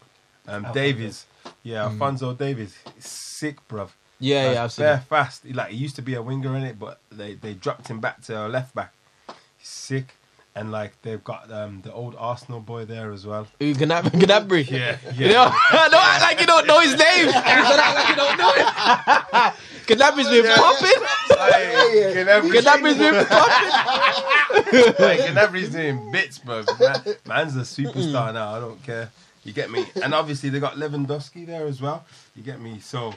[0.46, 0.74] Um, Alphonso.
[0.74, 1.26] Davies,
[1.62, 3.90] yeah, Alphonso Davies, sick, bruv.
[4.20, 5.44] Yeah, Like, yeah, seen bare fast.
[5.44, 8.00] He, Like he used to be a winger in it, but they they dropped him
[8.00, 8.92] back to a left back.
[9.58, 10.14] He's sick,
[10.54, 13.46] and like they've got um, the old Arsenal boy there as well.
[13.62, 14.70] Ooh, Gnab- Gnabry.
[14.70, 17.26] Yeah, You know, don't act like you don't know his name.
[17.26, 19.54] Don't act like you don't know it.
[19.98, 21.00] Gnabry's been popping.
[21.30, 22.22] Yeah.
[22.62, 25.04] Gnabry's been popping.
[25.04, 26.62] like, Gnabry's doing bits, bro.
[26.80, 28.54] Man, man's a superstar now.
[28.54, 29.10] I don't care.
[29.44, 29.84] You get me?
[30.02, 32.04] And obviously they got Lewandowski there as well.
[32.34, 32.80] You get me?
[32.80, 33.14] So,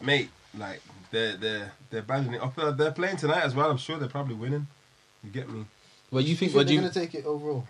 [0.00, 2.54] mate, like they're they're they're banding it up.
[2.76, 3.70] They're playing tonight as well.
[3.70, 4.66] I'm sure they're probably winning.
[5.22, 5.64] You get me?
[6.10, 6.52] Well, you You think?
[6.52, 6.80] think What they're do you?
[6.80, 7.66] gonna take it overall?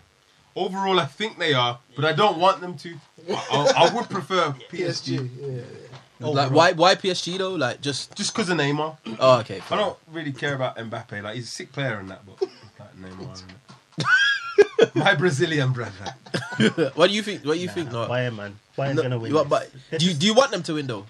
[0.55, 2.93] Overall, I think they are, but I don't want them to.
[3.29, 5.29] I, I, I would prefer PSG, PSG.
[5.39, 5.61] Yeah,
[6.19, 6.27] yeah.
[6.27, 6.71] Like, why?
[6.71, 7.55] Why PSG though?
[7.55, 8.15] Like, just.
[8.15, 8.97] just because of Neymar.
[9.19, 9.61] Oh, okay.
[9.69, 11.21] I don't really care about Mbappe.
[11.23, 12.41] Like he's a sick player in that, but
[12.79, 13.41] like Neymar.
[13.97, 14.95] innit?
[14.95, 16.15] My Brazilian brother.
[16.95, 17.43] What do you think?
[17.45, 17.91] What do you think?
[17.91, 18.13] Nah, No.
[18.13, 18.59] Bayern, man.
[18.77, 19.29] Bayern's No, gonna win.
[19.31, 21.05] you want- but do you do you want them to win though?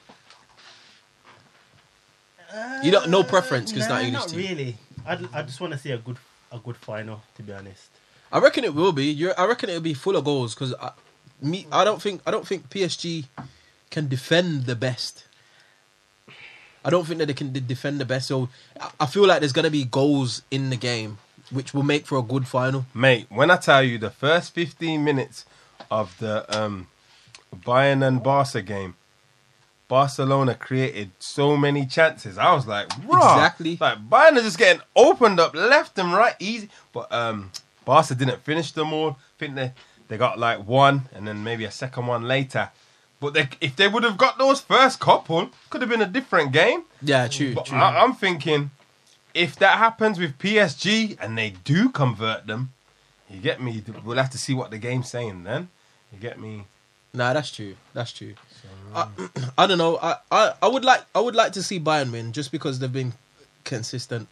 [2.84, 4.39] You don't no uh, preference because nah, not English not team.
[4.39, 4.78] really.
[5.06, 6.18] I I just want to see a good
[6.52, 7.22] a good final.
[7.36, 7.89] To be honest,
[8.32, 9.06] I reckon it will be.
[9.12, 10.91] You're, I reckon it'll be full of goals because I,
[11.41, 11.68] me.
[11.72, 12.22] I don't think.
[12.26, 13.26] I don't think PSG
[13.91, 15.26] can defend the best.
[16.86, 18.28] I don't think that they can defend the best.
[18.28, 18.48] So
[18.80, 21.18] I- I feel like there's gonna be goals in the game,
[21.52, 22.86] which will make for a good final.
[22.93, 25.46] Mate, when I tell you the first 15 minutes
[25.91, 26.88] of the um,
[27.56, 28.96] Bayern and Barca game,
[29.88, 32.38] Barcelona created so many chances.
[32.38, 32.88] I was like.
[32.98, 33.78] Exactly.
[33.80, 36.70] Like Bayern are just getting opened up left and right easy.
[36.91, 37.52] But um,
[37.86, 39.12] Barca didn't finish them all.
[39.12, 39.74] I think they,
[40.08, 42.72] they got like one and then maybe a second one later.
[43.20, 46.52] But they, if they would have got those first couple, could have been a different
[46.52, 46.84] game.
[47.02, 47.54] Yeah, true.
[47.54, 47.78] But true.
[47.78, 48.72] I, I'm thinking,
[49.36, 52.71] if that happens with PSG and they do convert them,
[53.29, 53.83] you get me.
[54.03, 55.67] We'll have to see what the game's saying then.
[56.11, 56.63] You get me.
[57.13, 57.75] Nah, that's true.
[57.93, 58.33] That's true.
[58.95, 59.07] I,
[59.57, 59.97] I don't know.
[60.01, 62.91] I, I, I would like I would like to see Bayern win just because they've
[62.91, 63.13] been
[63.65, 64.29] consistent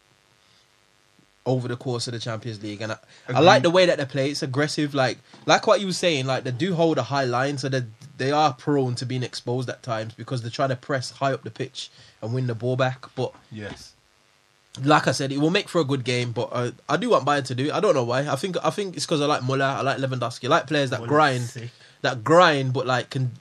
[1.45, 2.97] over the course of the Champions League, and I,
[3.27, 4.29] I like the way that they play.
[4.31, 6.25] It's aggressive, like like what you were saying.
[6.25, 7.83] Like they do hold a high line, so they
[8.17, 11.43] they are prone to being exposed at times because they're trying to press high up
[11.43, 11.89] the pitch
[12.21, 13.05] and win the ball back.
[13.15, 13.92] But Yes.
[14.81, 16.31] Like I said, it will make for a good game.
[16.31, 17.65] But uh, I do want Bayern to do.
[17.65, 17.73] it.
[17.73, 18.27] I don't know why.
[18.27, 19.65] I think I think it's because I like Muller.
[19.65, 20.45] I like Lewandowski.
[20.45, 21.69] I like players that Muller's grind sick.
[22.01, 23.31] that grind, but like can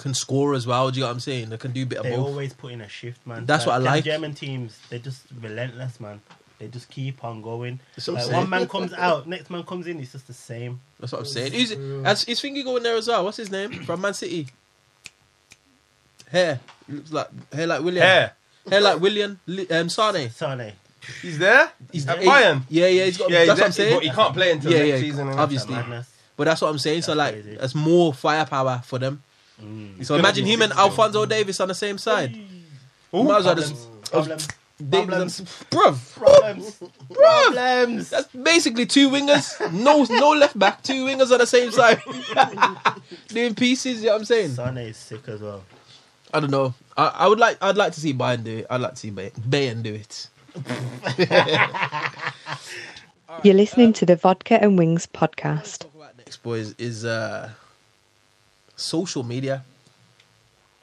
[0.00, 0.90] can score as well.
[0.90, 1.50] Do you know what I'm saying?
[1.50, 2.26] They can do a bit of They both.
[2.26, 3.46] always put in a shift, man.
[3.46, 4.04] That's what I like.
[4.04, 6.20] German teams, they're just relentless, man.
[6.58, 7.80] They just keep on going.
[7.96, 8.36] That's what I'm Like, saying.
[8.42, 9.98] one man comes out, next man comes in.
[10.00, 10.80] It's just the same.
[11.00, 11.52] That's what I'm saying.
[11.52, 13.24] Is has his finger going there as well?
[13.24, 14.46] What's his name from Man City?
[16.30, 18.02] Hair looks like hair like William.
[18.06, 18.32] Hair.
[18.70, 19.38] Hair like William.
[19.46, 20.30] Li- Um, Sane.
[20.30, 20.72] Sane.
[21.20, 21.70] He's there.
[21.92, 22.62] He's at he- Bayern.
[22.70, 23.04] Yeah, yeah.
[23.04, 23.30] He's got.
[23.30, 23.94] Yeah, that's he's what I'm saying.
[23.96, 25.28] But he can't play until Yeah, next yeah, season.
[25.30, 25.74] obviously.
[25.74, 26.10] Madness.
[26.36, 27.02] But that's what I'm saying.
[27.02, 27.56] So like, crazy.
[27.56, 29.22] that's more firepower for them.
[29.62, 30.04] Mm.
[30.04, 30.90] So gonna imagine him and six still.
[30.90, 32.34] Alphonso Davies on the same side.
[33.14, 33.70] Ooh, Might as well Problems.
[33.70, 34.48] just- Problems.
[34.76, 35.40] Davies Problems.
[35.70, 36.14] bruv.
[36.16, 36.82] Problems.
[37.12, 38.10] Problems.
[38.10, 39.72] That's basically two wingers.
[39.72, 40.82] No, no left back.
[40.82, 42.00] Two wingers on the same side,
[43.28, 44.00] doing pieces.
[44.00, 44.50] You know what I'm saying?
[44.54, 45.62] Sane is sick as well.
[46.34, 46.74] I don't know.
[46.96, 47.58] I, I would like.
[47.62, 48.66] I'd like to see Bayern do it.
[48.68, 50.28] I'd like to see Bay- Bayern do it.
[53.44, 55.86] You're listening to the Vodka and Wings podcast.
[56.18, 57.50] Next, boys, is uh,
[58.74, 59.62] social media.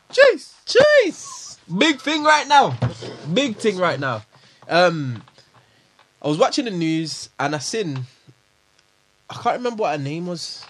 [0.10, 2.78] Chase, chase, big thing right now.
[3.34, 4.24] Big thing right now.
[4.70, 5.22] Um,
[6.22, 8.06] I was watching the news and I seen.
[9.30, 10.64] I can't remember what her name was.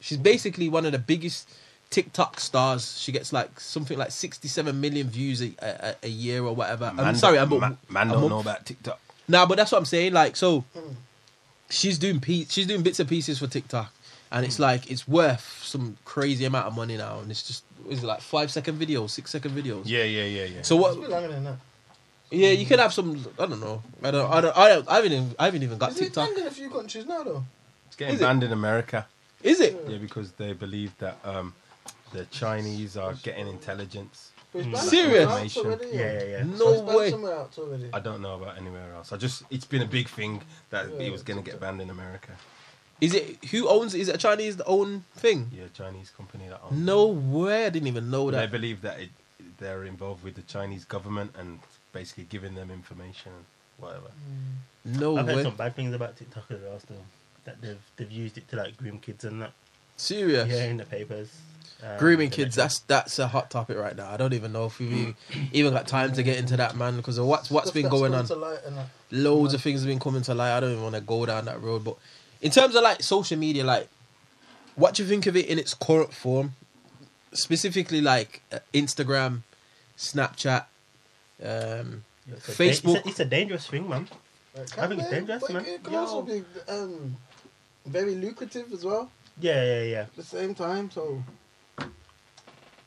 [0.00, 1.48] She's basically one of the biggest
[1.90, 2.98] TikTok stars.
[3.00, 6.92] She gets like something like sixty-seven million views a, a, a year or whatever.
[6.96, 8.30] I'm sorry, I'm man, man a don't month.
[8.30, 8.98] know about TikTok.
[9.28, 10.12] Nah, but that's what I'm saying.
[10.12, 10.64] Like, so
[11.68, 13.92] she's doing piece, she's doing bits and pieces for TikTok,
[14.32, 18.02] and it's like it's worth some crazy amount of money now, and it's just is
[18.02, 19.82] it like five second videos, six second videos.
[19.86, 20.62] Yeah, yeah, yeah, yeah.
[20.62, 21.10] So It's what?
[21.10, 21.56] longer than that.
[22.30, 23.24] Yeah, you can have some.
[23.40, 23.82] I don't know.
[24.04, 24.30] I don't.
[24.30, 24.56] I don't.
[24.56, 25.12] I, don't, I haven't.
[25.12, 26.28] Even, I haven't even got Is it TikTok.
[26.28, 27.44] banned in a few countries now though?
[27.88, 28.24] it's getting is it?
[28.24, 29.06] banned in America.
[29.42, 29.76] Is it?
[29.88, 31.54] Yeah, because they believe that um,
[32.12, 34.32] the Chinese are getting intelligence.
[34.54, 34.76] Mm.
[34.76, 35.56] Serious?
[35.56, 36.42] already, Yeah, yeah, yeah.
[36.44, 37.10] No So it's way.
[37.10, 37.46] somewhere.
[37.92, 39.12] I don't know about anywhere else.
[39.12, 41.80] I just it's been a big thing that Yeah, it was going to get banned
[41.80, 42.30] in America.
[43.00, 43.42] Is it?
[43.52, 43.94] Who owns?
[43.94, 44.00] it?
[44.00, 45.50] Is it a Chinese own thing?
[45.54, 46.78] Yeah, Chinese company that owns.
[46.78, 46.84] it.
[46.84, 47.66] No way.
[47.66, 48.50] I didn't even know They that.
[48.50, 49.10] They believe that it,
[49.58, 51.60] they're involved with the Chinese government and
[51.92, 53.44] basically giving them information and
[53.78, 54.10] whatever.
[54.84, 55.20] No way.
[55.20, 56.78] I've heard some bad things about TikTok as well.
[56.80, 56.96] Still,
[57.44, 59.52] that they've they've used it to like groom kids and that.
[59.96, 60.48] Serious.
[60.48, 61.30] Yeah, in the papers.
[61.82, 64.10] Um, Grooming kids, that's that's a hot topic right now.
[64.10, 65.16] I don't even know if we've even-
[65.52, 68.14] even got time to get into that, man, because of what's what's Stuff been going
[68.14, 68.26] on.
[68.26, 68.86] light and that.
[69.10, 70.56] Loads of things have been coming to light.
[70.56, 71.84] I don't even want to go down that road.
[71.84, 71.96] But
[72.42, 73.88] in terms of like social media, like,
[74.76, 76.54] what do you think of it in its current form?
[77.32, 79.42] specifically like uh, Instagram,
[79.96, 80.64] Snapchat,
[81.44, 82.96] um, It's a da- Facebook.
[82.96, 84.08] It's a, it's a dangerous thing, man.
[84.56, 85.64] Like, I think it's dangerous, man.
[85.64, 85.98] It can Yo.
[86.00, 87.16] also be um,
[87.86, 89.10] very lucrative as well.
[89.40, 90.00] Yeah, yeah, yeah.
[90.00, 91.22] At the same time, so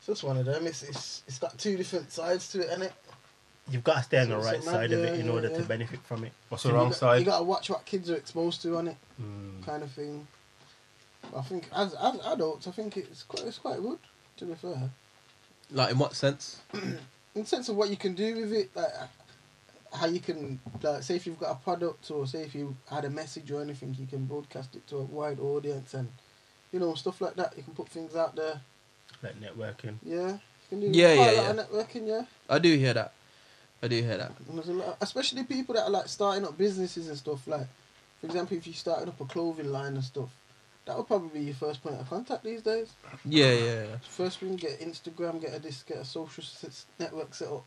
[0.03, 0.67] it's just one of them.
[0.67, 2.93] It's it's it's got two different sides to it, and it.
[3.71, 5.25] You've got to stay on the So- so right man, side of yeah, it in
[5.27, 5.57] yeah, order yeah.
[5.57, 6.33] to benefit from it.
[6.49, 7.19] What's the You wrong got- side?
[7.19, 9.65] You got to watch what kids are exposed to on it, Mm.
[9.65, 10.27] kind of thing.
[11.33, 13.99] I think as as adults, I think it's quite it's quite good.
[14.37, 14.89] To be fair,
[15.71, 16.59] Like in what sense?
[16.73, 16.99] in
[17.35, 18.91] the sense of what you can do with it, like
[19.93, 23.05] how you can, like, say if you've got a product or say if you had
[23.05, 26.11] a message or anything, you can broadcast it to a wide audience and
[26.71, 27.53] you know stuff like that.
[27.55, 28.59] You can put things out there.
[29.23, 29.95] Like networking.
[30.03, 32.07] Yeah, you can do Yeah, quite yeah, a lot of networking.
[32.07, 33.13] Yeah, I do hear that.
[33.81, 34.31] I do hear that.
[34.49, 37.47] there's a lot, especially people that are like starting up businesses and stuff.
[37.47, 37.67] Like,
[38.19, 40.29] for example, if you started up a clothing line and stuff,
[40.85, 42.91] that would probably be your first point of contact these days.
[43.25, 43.63] Yeah, yeah.
[43.63, 43.85] yeah.
[44.09, 46.43] First thing, get Instagram, get a this, get a social
[46.99, 47.65] network set up.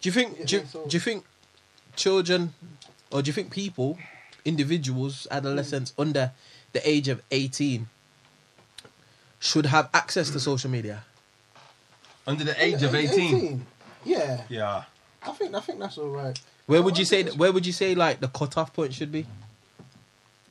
[0.00, 0.46] Do you think?
[0.46, 1.24] Do you, do you think
[1.96, 2.54] children,
[3.10, 3.98] or do you think people,
[4.44, 6.02] individuals, adolescents mm.
[6.02, 6.32] under
[6.72, 7.88] the age of eighteen,
[9.44, 11.04] should have access to social media?
[12.26, 13.66] Under the age of Yeah, 18.
[14.04, 14.84] Yeah, Yeah.
[15.22, 16.38] I think I think that's all right.
[16.66, 17.20] Where I would you say?
[17.20, 19.26] it's- Where would you say like the cutoff point should be?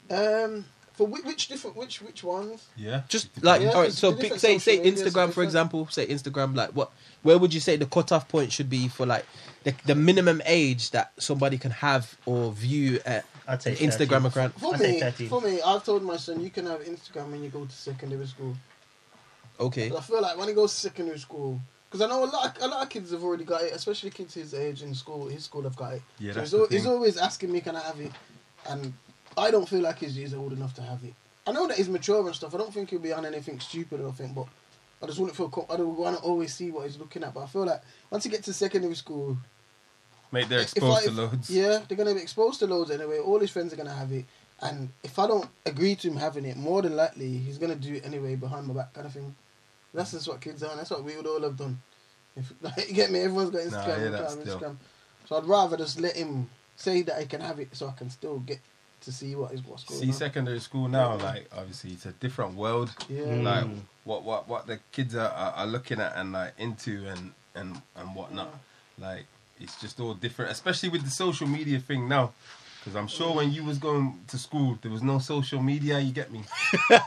[0.09, 2.65] Um, for which, which different which which ones?
[2.75, 3.01] Yeah.
[3.07, 3.89] Just like Yeah, all right.
[3.89, 5.47] it's So the pick, different say say social medias Instagram for different.
[5.49, 5.87] example.
[5.89, 6.55] Say Instagram.
[6.55, 6.91] Like what?
[7.23, 9.25] Where would you say the cutoff point should be for like
[9.63, 14.23] the the minimum age that somebody can have or view at I'd say an Instagram
[14.23, 14.25] 13.
[14.27, 14.59] account?
[14.59, 15.29] For I say me, 13.
[15.29, 18.27] for me, I've told my son you can have Instagram when you go to secondary
[18.27, 18.55] school.
[19.59, 19.89] Okay.
[19.89, 22.57] 'Cause I feel like when he goes to secondary school, because I know a lot,
[22.57, 25.27] of, a lot of kids have already got it, especially kids his age in school.
[25.27, 26.01] His school have got it.
[26.19, 28.11] Yeah, So that's he's, al- the he's always asking me, "Can I have it?"
[28.67, 28.93] And
[29.37, 31.13] I don't feel like he's, he's old enough to have it.
[31.45, 32.55] I know that he's mature and stuff.
[32.55, 34.47] I don't think he'll be on anything stupid or anything, but
[35.01, 35.49] I just wouldn't feel.
[35.49, 37.33] Co- I don't want to always see what he's looking at.
[37.33, 39.37] But I feel like once he gets to secondary school,
[40.31, 41.49] Mate, they're exposed I- to if- loads.
[41.49, 43.19] Yeah, they're gonna be exposed to loads anyway.
[43.19, 44.25] All his friends are gonna have it,
[44.63, 47.93] and if I don't agree to him having it, more than likely he's gonna do
[47.95, 49.35] it anyway behind my back, kind of thing.
[49.93, 50.71] That's just what kids are.
[50.71, 51.79] and That's what we would all have done.
[52.35, 53.71] If like, you get me, everyone's got Instagram.
[53.71, 54.75] Nah, yeah, we can't that's have still- Instagram.
[55.25, 58.09] So I'd rather just let him say that he can have it, so I can
[58.09, 58.59] still get
[59.01, 60.13] to see what is what's going See, on.
[60.13, 62.91] secondary school now, like obviously it's a different world.
[63.09, 63.21] Yeah.
[63.21, 63.43] Mm.
[63.43, 63.65] Like
[64.05, 67.81] what what what the kids are, are, are looking at and like into and and
[67.95, 68.53] and whatnot.
[68.99, 69.25] Like
[69.59, 72.31] it's just all different, especially with the social media thing now.
[72.83, 75.99] Because I'm sure when you was going to school, there was no social media.
[75.99, 76.41] You get me?
[76.89, 76.97] Do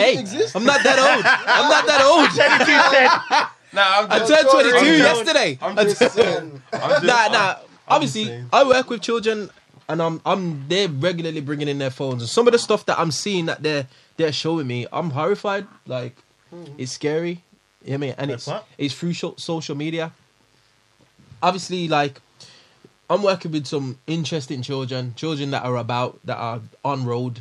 [0.00, 0.56] Hey, exist?
[0.56, 1.24] I'm not that old.
[1.26, 3.50] I'm not that old.
[3.72, 5.58] Nah, I'm I turned 22 I'm yesterday.
[5.60, 6.62] I'm I just turned- saying.
[6.72, 7.50] I'm just, nah, I'm- nah.
[7.50, 7.56] I'm
[7.88, 8.48] Obviously, saying.
[8.52, 9.50] I work with children,
[9.88, 12.98] and I'm I'm they're regularly bringing in their phones, and some of the stuff that
[12.98, 15.66] I'm seeing that they're they're showing me, I'm horrified.
[15.86, 16.16] Like,
[16.54, 16.70] mm.
[16.78, 17.42] it's scary.
[17.84, 18.14] You know what I mean?
[18.18, 18.66] And Like it's what?
[18.78, 20.12] it's through social media.
[21.42, 22.20] Obviously, like
[23.08, 27.34] I'm working with some interesting children, children that are about that are on road.
[27.34, 27.40] Do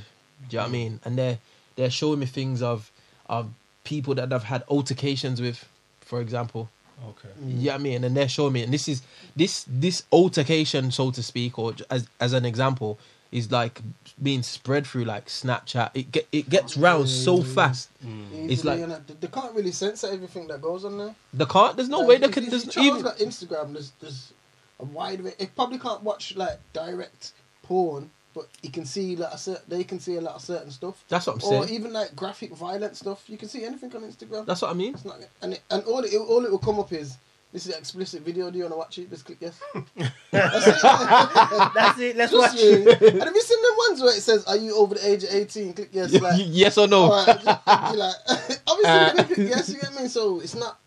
[0.52, 1.00] you know what I mean?
[1.06, 1.40] And they're
[1.76, 2.92] they're showing me things of
[3.28, 3.50] of
[3.84, 5.68] people that I've had altercations with,
[6.02, 6.70] for example.
[7.10, 7.30] Okay.
[7.48, 9.02] Yeah, I mean, and they're showing me, and this is
[9.36, 13.00] this this altercation, so to speak, or as as an example,
[13.32, 13.82] is like
[14.22, 15.90] being spread through like Snapchat.
[15.96, 17.90] It get it gets round so fast.
[18.04, 21.16] Easily, It's like- and they- they can't really censor everything that goes on there.
[21.34, 21.76] The can't.
[21.76, 22.44] There's no Like, way they can.
[22.44, 23.02] if There's even.
[23.02, 23.74] got Instagram.
[23.74, 24.32] There's there's
[24.80, 25.22] a wide.
[25.22, 29.62] va- It probably can't watch like direct porn, but you can see like a cer-
[29.68, 31.04] they can see a lot of certain stuff.
[31.10, 31.64] That's what I'm saying.
[31.64, 33.24] Or even like graphic violent stuff.
[33.30, 34.46] You can see anything on Instagram.
[34.46, 34.94] That's what I mean.
[34.94, 37.18] It's not, and it, and all it all it will come up is
[37.54, 38.52] this is an explicit video.
[38.52, 39.10] Do you want to watch it?
[39.10, 39.58] Just click yes.
[40.32, 41.74] That's it.
[41.74, 42.16] That's it.
[42.18, 42.62] Let's Trust watch.
[42.64, 42.76] me.
[42.92, 45.30] And have you seen the ones where it says, "Are you over the age of
[45.34, 45.74] 18?
[45.74, 46.14] Click yes.
[46.20, 47.04] Like, yes or no?
[47.12, 48.16] all right, you're like,
[48.68, 49.70] obviously, click uh, yes.
[49.70, 50.08] You get me?
[50.10, 50.78] So it's not,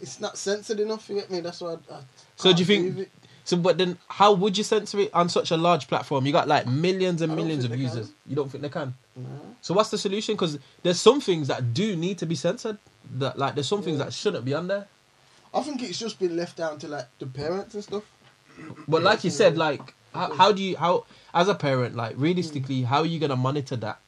[0.00, 1.08] it's not censored enough.
[1.10, 1.40] You get me?
[1.40, 1.72] That's why.
[1.90, 2.00] I, I
[2.36, 3.10] So do you think- it.
[3.48, 6.26] So, but then, how would you censor it on such a large platform?
[6.26, 8.12] You got like millions and millions of users.
[8.26, 8.92] You don't think they can?
[9.16, 9.26] No.
[9.62, 10.34] So, what's the solution?
[10.34, 12.76] Because there's some things that do need to be censored.
[13.16, 14.86] That like there's some things that shouldn't be on there.
[15.54, 18.04] I think it's just been left down to like the parents and stuff.
[18.86, 22.82] But like you said, like how, how do you how as a parent, like realistically,
[22.82, 23.98] how are you gonna monitor that?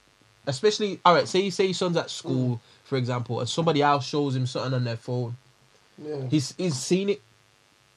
[0.47, 2.61] Especially, all right, say you say your son's at school, Hmm.
[2.85, 5.39] for example, and somebody else shows him something on their phone.
[5.97, 6.27] Yeah.
[6.31, 7.23] He's he's seen it.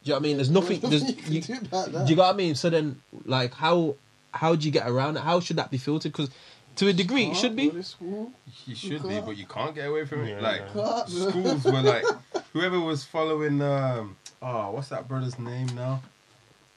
[0.03, 0.37] Do you know what I mean?
[0.37, 0.79] There's nothing.
[0.81, 2.05] There's There's, nothing you you, do about that.
[2.05, 2.55] do you got what I mean?
[2.55, 3.95] So then, like, how
[4.33, 5.21] how do you get around it?
[5.21, 6.11] How should that be filtered?
[6.11, 6.29] Because
[6.77, 7.69] to a degree, it should be.
[7.69, 8.31] to school.
[8.65, 10.31] You should be, but you can't get away from it.
[10.31, 11.05] Yeah, like yeah.
[11.05, 12.03] schools were like
[12.53, 16.01] whoever was following um oh what's that brother's name now?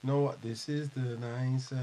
[0.07, 0.41] You know what?
[0.41, 1.81] This is the nine side.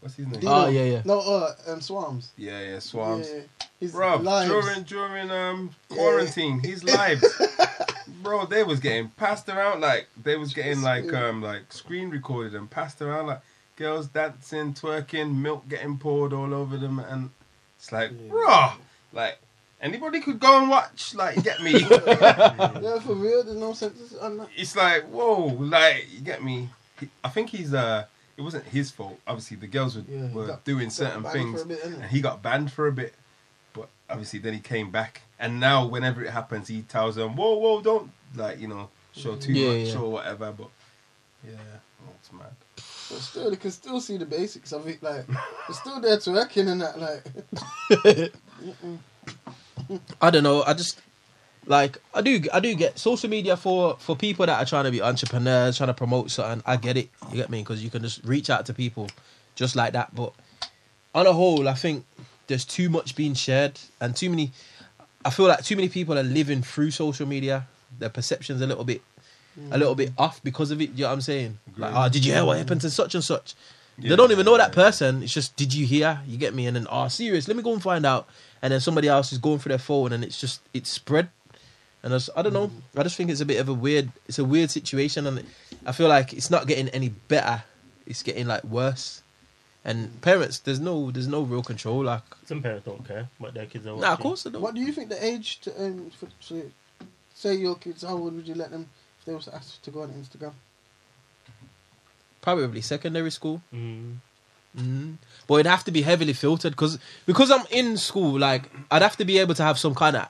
[0.00, 0.40] What's his name?
[0.40, 0.52] Dino.
[0.52, 1.02] Oh, yeah, yeah.
[1.04, 2.30] No, uh, um, Swarmz.
[2.36, 3.32] Yeah, yeah, Swarmz.
[3.32, 3.66] Yeah.
[3.78, 4.50] his Bro, lives.
[4.50, 7.24] during during um quarantine, he's lives,
[8.24, 12.56] bro, they was getting passed around like they was getting like um like screen recorded
[12.56, 13.42] and passed around like
[13.76, 17.30] girls dancing, twerking, milk getting poured all over them, and
[17.78, 18.72] it's like, bro,
[19.12, 19.38] like
[19.80, 21.74] anybody could go and watch, like, get me.
[21.80, 23.44] Yeah, for real.
[23.44, 24.48] There's no sense on that.
[24.56, 26.70] it's like, whoa, like you get me.
[27.00, 28.04] He- I think he's uh,
[28.36, 29.18] it wasn't his fault.
[29.26, 32.72] Obviously, the girls were, Yeah, were got- doing certain things, bit, and he got banned
[32.72, 33.14] for a bit.
[33.72, 37.54] But obviously, then he came back, and now whenever it happens, he tells them, "Whoa,
[37.58, 39.98] whoa, don't like you know show too Yeah, much yeah.
[40.00, 40.68] or whatever." But
[41.46, 41.52] yeah,
[42.06, 42.54] that's mad.
[42.76, 45.02] But still, they can still see the basics of it.
[45.02, 45.36] Like, they're
[45.72, 46.98] still there to reckon and that.
[46.98, 48.32] Like,
[50.20, 50.62] I don't know.
[50.64, 51.00] I just
[51.66, 52.42] like I do.
[52.52, 55.88] I do get social media for for people that are trying to be entrepreneurs, trying
[55.88, 56.62] to promote something.
[56.66, 57.10] I get it.
[57.30, 59.08] You get me because you can just reach out to people
[59.54, 60.14] just like that.
[60.14, 60.32] But
[61.14, 62.04] on a whole, I think
[62.46, 64.52] there's too much being shared and too many.
[65.24, 67.66] I feel like too many people are living through social media.
[67.98, 69.02] Their perceptions a little bit,
[69.70, 70.18] a little bit mm.
[70.18, 70.90] off because of it.
[70.90, 71.58] You know what I'm saying?
[71.76, 73.54] Like, oh, did you hear what happened to such and such?
[73.98, 75.22] they don't even know that person.
[75.22, 76.20] It's just, did you hear?
[76.26, 76.66] You get me?
[76.66, 77.48] And then, oh, serious?
[77.48, 78.28] Let me go and find out.
[78.62, 81.28] And then somebody else is going through their phone, and it's just, it's spread.
[82.02, 82.70] And I, just, I don't know.
[82.96, 85.44] I just think it's a bit of a weird, it's a weird situation, and
[85.84, 87.64] I feel like it's not getting any better.
[88.06, 89.22] It's getting like worse.
[89.84, 92.04] And parents, there's no, there's no real control.
[92.04, 94.02] Like, Some parents don't care what their kids are watching.
[94.02, 94.62] nah, of course they don't.
[94.62, 96.62] what do you think the age to um for, so,
[97.34, 98.02] say your kids?
[98.02, 98.88] How old would you let them
[99.18, 100.52] if they was asked to go on Instagram?
[102.40, 103.60] Probably secondary school.
[103.74, 104.16] Mm.
[104.78, 105.16] Mm.
[105.48, 108.38] But it'd have to be heavily filtered because because I'm in school.
[108.38, 110.28] Like I'd have to be able to have some kind of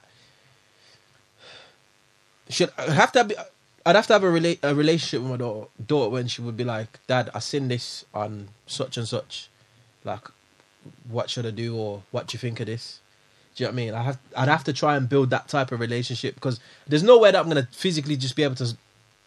[2.49, 3.37] should I'd uh, have to be.
[3.37, 3.45] Uh,
[3.85, 6.57] I'd have to have a, rela- a relationship with my daughter, daughter when she would
[6.57, 9.49] be like, "Dad, I seen this on such and such.
[10.05, 10.29] Like,
[11.09, 13.01] what should I do, or what do you think of this?"
[13.55, 13.95] Do you know what I mean?
[13.95, 17.19] I have, I'd have to try and build that type of relationship because there's no
[17.19, 18.77] way that I'm gonna physically just be able to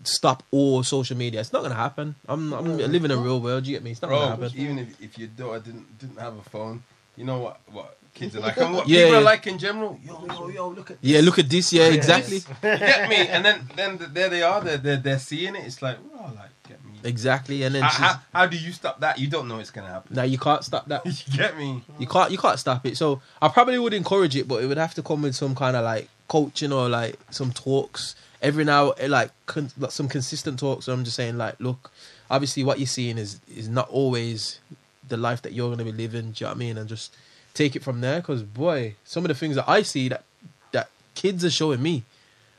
[0.04, 1.40] stop all social media.
[1.40, 2.16] It's not gonna happen.
[2.28, 3.64] I'm, I'm living in a real world.
[3.64, 3.92] Do You get me?
[3.92, 4.52] It's not gonna happen.
[4.56, 6.84] even if, if your daughter didn't didn't have a phone,
[7.16, 9.18] you know what what kids are like and what Yeah, people yeah.
[9.20, 10.00] are like in general.
[10.06, 11.72] Yo, yo, yo, look at Yeah, look at this.
[11.74, 12.38] Yeah, exactly.
[12.38, 14.62] you get me, and then then there they are.
[14.62, 15.66] They're they're, they're seeing it.
[15.66, 16.92] It's like, oh, like get me.
[17.04, 17.64] Exactly.
[17.64, 19.18] And then How, how, how do you stop that?
[19.20, 20.16] You don't know it's gonna happen.
[20.16, 21.06] now you can't stop that.
[21.06, 21.82] you get me?
[21.98, 22.98] You can't you can't stop it.
[22.98, 25.76] So I probably would encourage it, but it would have to come with some kind
[25.76, 30.86] of like coaching or like some talks every now like, con- like some consistent talks.
[30.86, 31.92] So I'm just saying like, look,
[32.30, 34.60] obviously what you're seeing is is not always
[35.08, 36.32] the life that you're gonna be living.
[36.32, 36.78] Do you know what I mean?
[36.78, 37.16] And just
[37.60, 38.20] take it from there.
[38.22, 40.24] Because boy, some of the things that I see that
[40.72, 42.04] that kids are showing me,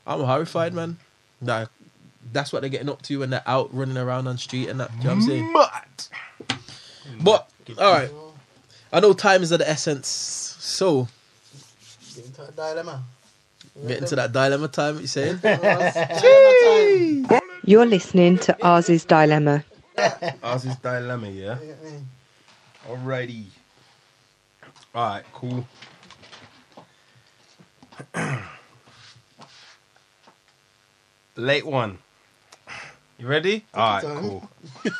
[0.05, 0.97] I'm horrified, man.
[1.41, 1.69] Like
[2.31, 4.91] that's what they're getting up to when they're out running around on street and that.
[4.99, 5.53] You know what I'm saying?
[5.53, 5.83] Mad.
[7.21, 7.49] But
[7.79, 8.11] all right,
[8.93, 10.07] I know time is of the essence.
[10.07, 11.07] So
[12.15, 13.03] Get into a dilemma.
[13.87, 14.99] get into that dilemma time.
[14.99, 15.39] You saying?
[17.63, 19.63] You're listening to Oz's Dilemma.
[20.43, 21.57] Ours is dilemma, yeah.
[22.89, 23.47] You
[24.93, 24.99] get.
[24.99, 25.67] Alright, cool.
[31.35, 31.97] Late one.
[33.17, 33.65] You ready?
[33.75, 34.49] Alright, cool.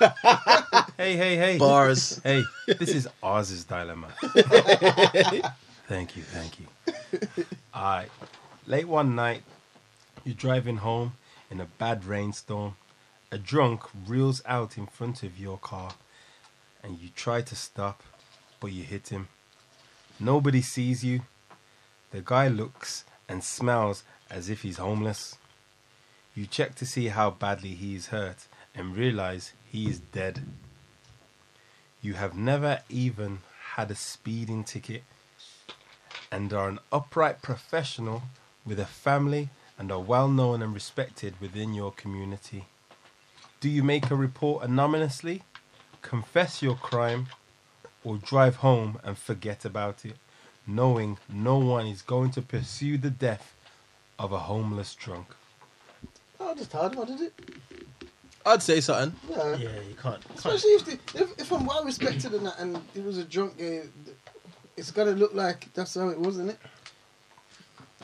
[0.97, 1.57] hey, hey, hey.
[1.57, 2.21] Bars.
[2.23, 4.09] Hey, this is Oz's dilemma.
[5.87, 6.67] thank you, thank you.
[7.75, 8.09] Alright.
[8.67, 9.41] Late one night,
[10.23, 11.13] you're driving home
[11.49, 12.75] in a bad rainstorm.
[13.31, 15.93] A drunk reels out in front of your car
[16.83, 18.03] and you try to stop,
[18.59, 19.29] but you hit him.
[20.23, 21.21] Nobody sees you.
[22.11, 25.39] The guy looks and smells as if he's homeless.
[26.35, 28.45] You check to see how badly he is hurt
[28.75, 30.43] and realize he is dead.
[32.03, 33.39] You have never even
[33.73, 35.03] had a speeding ticket
[36.31, 38.21] and are an upright professional
[38.63, 39.49] with a family
[39.79, 42.67] and are well known and respected within your community.
[43.59, 45.41] Do you make a report anonymously,
[46.03, 47.27] confess your crime,
[48.03, 50.15] or drive home and forget about it,
[50.65, 53.55] knowing no one is going to pursue the death
[54.17, 55.27] of a homeless drunk?
[56.39, 57.33] Oh, just hard one, did it?
[58.45, 59.15] I'd say something.
[59.29, 59.55] Yeah.
[59.55, 60.21] Yeah, you can't.
[60.23, 60.35] can't.
[60.35, 63.59] Especially if, the, if if I'm well respected and that and it was a drunk
[63.59, 63.83] guy,
[64.75, 66.59] it's gonna look like that's how it was, isn't it?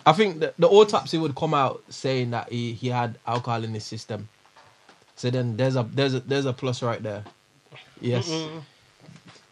[0.06, 3.74] I think the, the autopsy would come out saying that he, he had alcohol in
[3.74, 4.30] his system.
[5.16, 7.24] So then there's a there's a there's a plus right there.
[8.00, 8.32] Yes.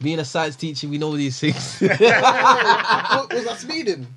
[0.02, 1.80] Being a science teacher, we know these things.
[1.82, 4.08] Was that speeding?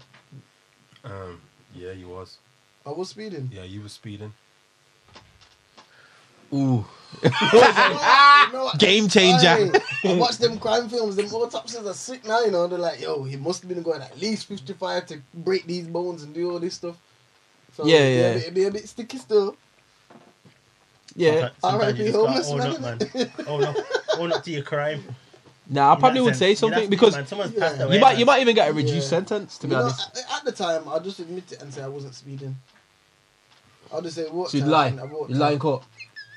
[1.04, 1.40] Um,
[1.74, 2.38] yeah, you was.
[2.84, 3.48] I was speeding.
[3.52, 4.32] Yeah, you was speeding.
[6.52, 6.84] Ooh.
[7.22, 8.78] You know what?
[8.78, 9.70] Game changer.
[10.04, 11.16] I watch them crime films.
[11.16, 12.40] Them autopsies are sick now.
[12.40, 15.66] You know, they're like, yo, he must have been going at least fifty-five to break
[15.66, 16.96] these bones and do all this stuff.
[17.76, 18.32] So, Yeah, it'd yeah.
[18.32, 19.56] bit- It'd be a bit sticky still.
[21.14, 21.50] Yeah.
[21.60, 22.12] Sometimes you R.I.P.
[22.12, 23.46] just gotta homeless own man, up, man.
[23.46, 23.76] Own up,
[24.18, 25.04] own up to your crime.
[25.70, 26.38] Nah, I In probably would sense.
[26.38, 27.82] say something that's because good, Yeah.
[27.84, 27.94] away.
[27.94, 28.18] you might man.
[28.20, 29.18] you might even get a reduced Yeah.
[29.18, 30.16] sentence to be You know, honest.
[30.16, 32.56] at, at the time, I'll just admit it and say I wasn't speeding.
[33.92, 34.50] I'll just say what?
[34.50, 34.88] So you'd lie.
[34.88, 35.82] You lie in court.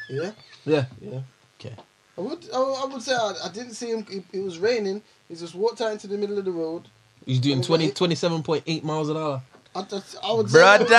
[0.09, 0.32] Yeah,
[0.65, 0.86] Yeah.
[1.01, 1.19] yeah.
[1.59, 1.75] Okay.
[2.17, 4.05] I would, I, would- say I, I didn't see him.
[4.09, 5.01] It, it was raining.
[5.29, 6.84] He just walked out into the middle of the road.
[7.25, 7.91] He's doing Okay.
[7.91, 9.41] 20, 27.8 miles an hour.
[9.74, 10.86] I, just- I would Brother!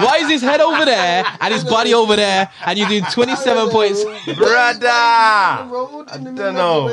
[0.00, 3.68] Why is his head over there and his body over there and you're doing 27
[3.70, 4.02] points?
[4.36, 5.62] Brother!
[5.62, 6.88] In the road in the I don't know.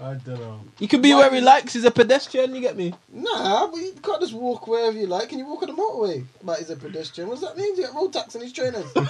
[0.00, 0.10] Rain.
[0.10, 0.60] I don't know.
[0.78, 1.72] He can be where he likes.
[1.74, 2.54] He's a pedestrian.
[2.54, 2.94] You get me?
[3.12, 5.28] Nah, but you can't just walk wherever you like.
[5.28, 6.24] Can you walk on the motorway?
[6.42, 7.28] But he's a pedestrian.
[7.28, 7.76] What does that mean?
[7.76, 8.84] You get road tax on his trainers.
[8.94, 9.00] Who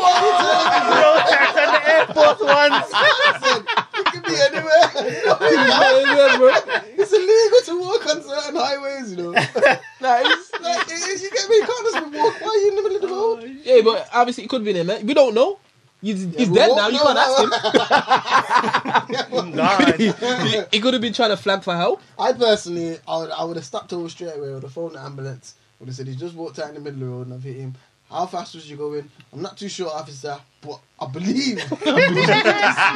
[0.00, 0.96] are you telling me?
[1.02, 2.86] Road tax on the Air Force Ones.
[3.24, 3.60] Listen,
[3.94, 4.88] It could be anywhere.
[6.96, 9.32] it's illegal to walk on certain highways, you know.
[9.32, 10.50] Nice.
[10.60, 11.56] Like, you you get me?
[11.56, 12.34] You can't just walk.
[12.40, 13.58] Why are you in the middle of the road?
[13.64, 15.06] Yeah, but obviously it could be there, Man.
[15.06, 15.58] We don't know.
[16.04, 16.88] He's, he's we dead won't now.
[16.88, 19.08] You know can't ask
[19.40, 19.52] him.
[19.56, 19.94] God.
[19.98, 22.02] he, he could have been trying to flag for help.
[22.18, 24.50] I personally, I would, I would have stopped over straight away.
[24.50, 25.54] I would have phoned the ambulance.
[25.80, 27.42] Would have said he just walked out in the middle of the road and I've
[27.42, 27.74] hit him.
[28.10, 29.10] How fast was you going?
[29.32, 31.58] I'm not too sure, officer, but I believe.
[31.86, 32.86] I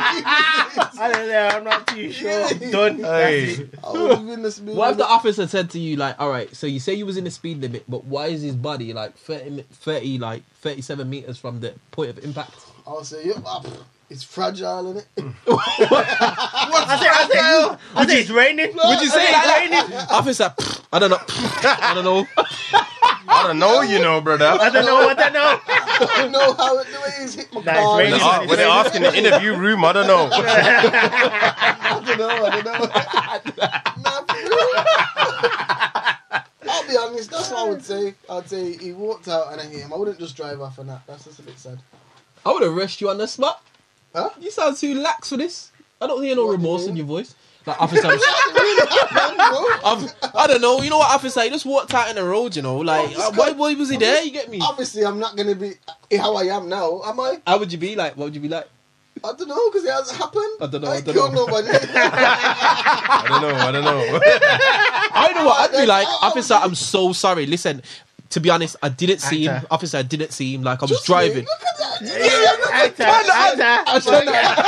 [1.13, 1.49] don't know.
[1.49, 2.47] I'm not too sure.
[2.71, 2.99] Done.
[2.99, 3.69] Hey.
[3.83, 4.77] I would have been the speed.
[4.77, 7.17] What if the officer said to you, like, all right, so you say you was
[7.17, 11.39] in the speed limit, but why is his body like 30, 30 like 37 meters
[11.39, 12.68] from the point of impact?
[12.89, 15.17] I'll say, yeah, ah, pff, it's fragile, isn't it?
[15.49, 17.39] I say, I say,
[17.95, 18.73] I say it's raining.
[18.75, 20.11] Would you say it like that?
[20.11, 21.17] Officer, pff, I don't know.
[21.19, 22.27] pff, I don't know.
[23.31, 24.47] I don't know, you know, brother.
[24.47, 25.07] I don't know.
[25.07, 25.61] I don't know.
[25.69, 27.97] I don't know how it, the way he's hit my Nah, it's car.
[27.99, 28.19] When raining.
[28.19, 30.31] they, ask, when they ask in the interview room, I don't know.
[30.33, 32.29] I don't know.
[32.31, 32.79] I don't know.
[34.03, 34.73] nah, for real.
[36.73, 37.31] I'll be honest.
[37.31, 38.15] That's what I would say.
[38.31, 39.93] I'd say he walked out and I hit him.
[39.93, 41.03] I wouldn't just drive off and that.
[41.07, 41.79] That's just a bit sad.
[42.47, 43.63] I would arrest you on the spot.
[44.15, 44.31] Huh?
[44.41, 45.71] You sound too lax for this.
[46.01, 47.35] I don't hear no What do you remorse in your voice.
[47.67, 48.19] Like officer, I'm-
[48.55, 49.67] really happened, bro.
[50.33, 50.81] I've, don't know.
[50.81, 51.43] You know what officer?
[51.43, 52.57] He just walked out in the road.
[52.57, 54.23] You know, like Oh, why, why was he there?
[54.23, 54.59] You get me?
[54.63, 55.73] Obviously, I'm not gonna be
[56.17, 57.41] how I am now, am I?
[57.47, 58.17] How would you be like?
[58.17, 58.67] What would you be like?
[59.23, 60.45] I don't know because it hasn't happened.
[60.61, 61.47] I don't know, I, I don't killed know.
[61.47, 61.69] nobody.
[61.73, 63.57] I don't know.
[63.57, 64.21] I don't know.
[65.13, 66.55] I know what I'd be like, I- I- officer.
[66.55, 67.45] I'm so sorry.
[67.47, 67.83] Listen,
[68.31, 69.55] to be honest, I didn't see him.
[69.55, 69.69] Actor.
[69.71, 70.63] Officer, I didn't see him.
[70.63, 71.45] Like I was Trust driving.
[71.45, 72.03] Look at that.
[72.73, 73.85] Actor, actor.
[73.87, 74.59] I turned around.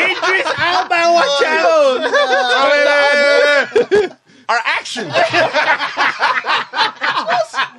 [0.00, 1.66] Idris Elba, watch out.
[3.92, 4.16] Oh,
[4.50, 5.06] Our action.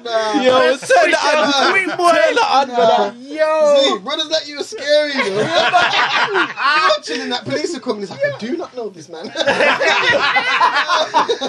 [0.03, 0.41] Nah.
[0.41, 1.71] Yo, turn the on.
[1.71, 2.11] Quick boy.
[2.11, 3.13] Turn the on, brother.
[3.15, 5.37] See, brothers like you are scary, you know.
[7.07, 8.01] You're that police are coming.
[8.03, 9.27] It's like, I do not know this man.
[9.27, 9.35] It's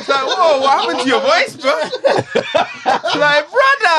[0.08, 1.72] like, whoa, what happened to your voice, bro?
[3.18, 3.96] Like, brother.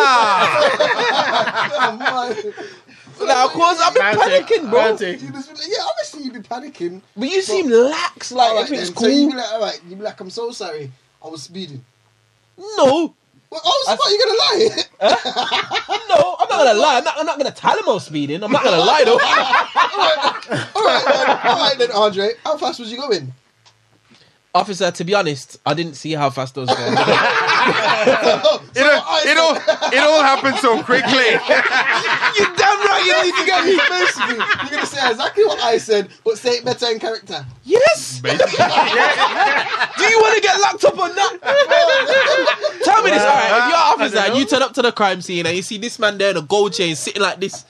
[1.75, 3.25] Oh, my.
[3.25, 4.79] Now, of course, I'm panicking, bro.
[4.81, 5.11] Auntie.
[5.11, 7.01] You just be like, yeah, obviously you'd be panicking.
[7.15, 8.31] But you seem lax.
[8.31, 9.31] Like Alright everything's then, So you'd cool.
[9.31, 10.91] be like, all right, you'd be like, I'm so sorry.
[11.23, 11.83] I was speeding.
[12.57, 13.15] No,
[13.49, 16.07] Well, oh, so what, you gonna lie?
[16.09, 16.97] no, I'm not gonna lie.
[16.97, 18.43] I'm not, I'm not gonna tell him I was speeding.
[18.43, 19.13] I'm not gonna lie though.
[20.75, 22.31] all right, then, all right then, Andre.
[22.43, 23.33] How fast was you going?
[24.55, 26.93] Officer, to be honest, I didn't see how fast those was going.
[28.75, 29.55] It all, it all,
[29.93, 31.11] it all happened so quickly.
[31.31, 33.77] you damn right you need to get me.
[33.89, 37.45] Basically, you're gonna say exactly what I said, but say it better in character.
[37.63, 38.19] Yes.
[38.21, 38.35] Do you
[40.19, 41.41] want to get locked up or not?
[42.83, 43.21] Tell me this.
[43.21, 45.55] All right, if you're an officer and you turn up to the crime scene and
[45.55, 47.63] you see this man there in a gold chain sitting like this.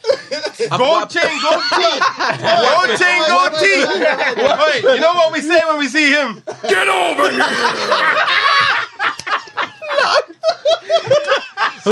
[0.77, 1.99] Gold chain, gold chain,
[2.39, 3.87] Gold chain, gold chain.
[4.37, 6.41] Wait, you know what we say when we see him?
[6.73, 7.43] Get over here.
[11.83, 11.91] Put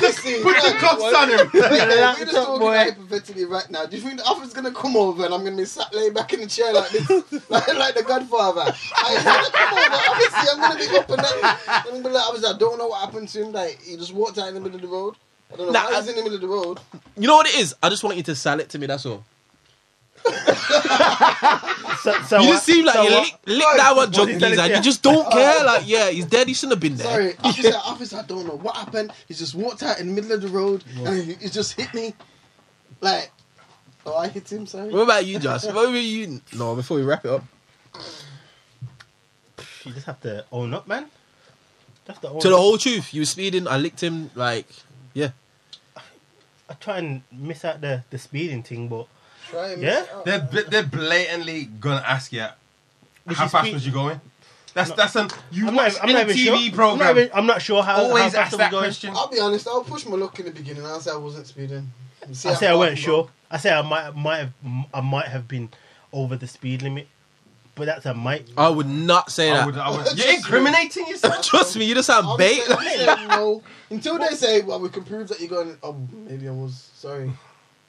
[0.00, 1.50] the, Put the cuffs on him.
[1.54, 2.76] We're just Laptop talking boy.
[2.76, 3.86] hypothetically right now.
[3.86, 6.32] Do you think the officer's gonna come over and I'm gonna be sat laying back
[6.32, 7.08] in the chair like this,
[7.48, 8.62] like, like the Godfather?
[8.96, 10.02] I gonna come over.
[10.10, 11.56] Obviously, I'm gonna be up and down.
[11.68, 13.52] I'm gonna be like, obviously, I don't know what happened to him.
[13.52, 15.14] Like, he just walked out in the middle of the road.
[15.52, 16.80] I don't know Nah, why he's in the middle of the road.
[17.16, 17.74] You know what it is?
[17.82, 18.86] I just want you to sell it to me.
[18.86, 19.24] That's all.
[22.02, 22.52] So, so You what?
[22.54, 23.22] just seem like so you what?
[23.24, 24.70] lick, lick that one What junk is please, that?
[24.70, 25.64] and you just don't care.
[25.64, 26.46] Like, yeah, he's dead.
[26.46, 27.06] He shouldn't have been there.
[27.06, 29.12] Sorry, officer, officer, I don't know what happened.
[29.26, 31.92] He just walked out in the middle of the road and he, he just hit
[31.94, 32.14] me.
[33.00, 33.32] Like,
[34.04, 34.66] oh, I hit him.
[34.66, 34.90] Sorry.
[34.90, 35.64] What about you, Josh?
[35.64, 36.40] What about you?
[36.56, 37.44] No, before we wrap it up.
[39.84, 41.06] You just have to own up, man.
[42.08, 42.60] Just to own To the up.
[42.60, 43.66] whole truth, you were speeding.
[43.68, 44.30] I licked him.
[44.34, 44.66] Like,
[45.14, 45.30] Yeah.
[46.68, 49.06] I try and miss out the the speeding thing, but
[49.50, 49.88] Try and Yeah?
[50.00, 50.24] miss it out.
[50.24, 52.46] They're bl- they're blatantly gonna ask you
[53.24, 54.20] Which how is fast speed- was you going.
[54.74, 56.54] That's that's an you I'm watch not, I'm any not even TV sure.
[56.54, 57.18] I'm not, program.
[57.18, 57.96] even, I'm not sure how.
[57.96, 58.82] always how ask fast I was that going.
[58.84, 59.12] question.
[59.16, 59.66] I'll be honest.
[59.66, 60.84] I'll push my luck in the beginning.
[60.84, 61.90] I'll say I wasn't speeding.
[62.32, 63.24] See I say I far weren't sure.
[63.24, 63.30] go.
[63.50, 64.52] I say I might might have
[64.92, 65.70] I might have been
[66.12, 67.06] over the speed limit,
[67.74, 68.48] but that's a might.
[68.58, 69.66] I would not say I that.
[69.66, 71.40] would, I would, you're incriminating yourself.
[71.42, 72.62] Trust me, you just sound I'll bait.
[72.64, 75.96] Say, I'll say no until they say, "Well, we can prove that you're going." Oh,
[76.28, 77.32] maybe I was sorry.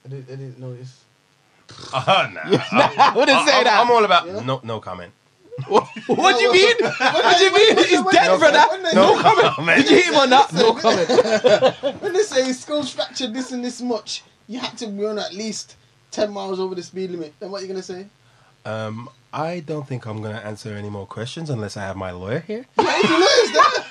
[0.05, 0.27] I didn't.
[0.31, 1.03] I didn't notice.
[1.93, 3.79] Uh, nah, I wouldn't say I'm, that.
[3.81, 4.41] I'm all about Yeah?
[4.41, 5.11] no no comment.
[5.67, 5.87] what
[6.37, 6.75] do you mean?
[6.81, 7.77] What do you mean?
[7.77, 8.63] He's dead, they- brother.
[8.69, 9.77] when they- No comment.
[9.81, 10.53] Did you hit him or not?
[10.53, 11.09] No comment.
[12.01, 15.75] When they say skull's fractured this and this much, you had to run at least
[16.11, 17.33] ten miles over the speed limit.
[17.39, 18.05] Then what are you gonna say?
[18.65, 22.39] Um, I don't think I'm gonna answer any more questions unless I have my lawyer
[22.41, 22.65] here.
[22.79, 23.83] Yeah, if you notice that.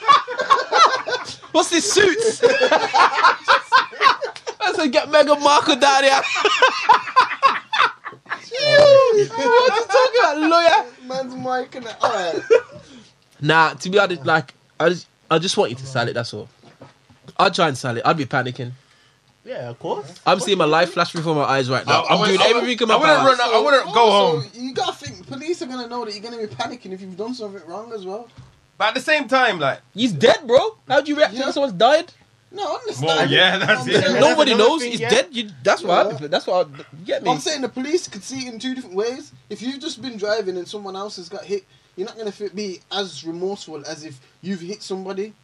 [1.53, 2.41] What's this suits?
[4.61, 6.21] I said, get Meghan Markle down here.
[9.25, 10.93] What you talking about, lawyer?
[11.07, 11.87] Man's mic and.
[12.03, 12.43] All right.
[13.41, 16.15] Nah, to be honest, like I just, I just want you to sell it.
[16.15, 16.49] That's all.
[17.39, 18.03] I'd try and sell it.
[18.05, 18.73] I'd be panicking.
[19.45, 20.21] Yeah, of course.
[20.27, 22.03] I'm seeing my life flash before my eyes right now.
[22.03, 23.29] I- I I'm wouldn't- doing I wouldn't- everything in I my wouldn't power.
[23.31, 24.51] run- out- I wouldn't go also, home.
[24.55, 27.35] You gotta think police are gonna know that you're gonna be panicking if you've done
[27.35, 28.29] something wrong as well.
[28.79, 30.77] But at the same time, like, He's dead, bro.
[30.89, 31.45] How'd you react Yeah.
[31.45, 32.13] when someone's died?
[32.57, 33.07] No, I understand.
[33.07, 34.03] Well, yeah, that's it.
[34.03, 35.11] saying- Nobody knows thing, he's yeah.
[35.11, 35.29] dead.
[35.31, 36.07] You, that's what.
[36.21, 36.25] Yeah.
[36.25, 36.67] I, that's what.
[36.67, 37.31] I, you get me?
[37.31, 39.31] I'm saying the police could see it in two different ways.
[39.51, 41.65] If you've just been driving and someone else has got hit,
[41.97, 45.35] you're not gonna be as remorseful as if you've hit somebody.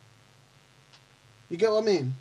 [1.51, 2.15] You get what I mean?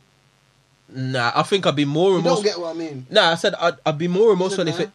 [0.90, 2.44] Nah, I think I'd be more You don't remorseful.
[2.44, 3.06] get what I mean.
[3.10, 4.92] Nah, I said I'd, I'd be more remorseful if it.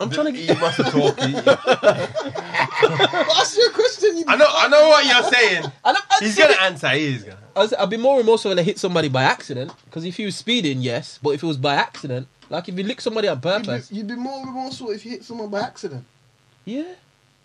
[0.00, 0.60] I'm trying to you get.
[0.60, 1.18] must have talked.
[2.82, 4.18] But ask your question.
[4.18, 5.64] You I know, I know what you're saying.
[5.84, 6.62] I don't- He's said gonna it.
[6.62, 6.88] answer.
[6.90, 7.38] He is gonna.
[7.56, 9.72] I said I'd be more remorseful when I hit somebody by accident.
[9.86, 11.18] Because if he was speeding, yes.
[11.22, 13.96] But if it was by accident, like if you lick somebody on You'd purpose, be,
[13.96, 16.04] you'd be more remorseful if you hit someone by accident.
[16.64, 16.84] yeah,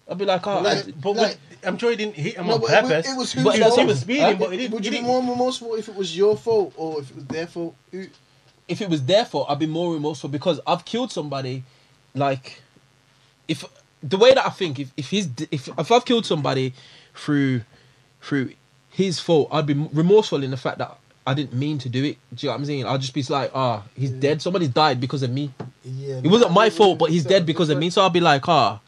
[0.10, 2.48] I'd be like, oh, Like- I- But Like- with, I'm sure he didn't hit him
[2.48, 3.12] No, on but it was- purpose.
[3.12, 3.88] it was but whose he was, he fault?
[3.88, 4.36] was speeding, Huh?
[4.40, 4.74] but he didn't.
[4.74, 7.16] Would he you be didn't- more remorseful if it was your fault or if it
[7.16, 7.76] was their fault?
[7.92, 8.08] Who-
[8.68, 11.64] if it was their fault, I'd be more remorseful because I've killed somebody.
[12.14, 12.62] Like,
[13.48, 13.64] if
[14.10, 16.74] the way that I think, if if he's if if I've killed somebody
[17.14, 17.62] through
[18.22, 18.52] through
[18.90, 22.18] his fault, I'd be remorseful in the fact that I didn't mean to do it.
[22.34, 22.86] Do you know what I'm saying?
[22.86, 24.42] I'd just be like, ah, he's dead.
[24.42, 25.52] Somebody's died because of me.
[25.84, 27.90] Yeah, It wasn't my fault, but he's dead because of me.
[27.90, 28.80] So I'd be like, ah,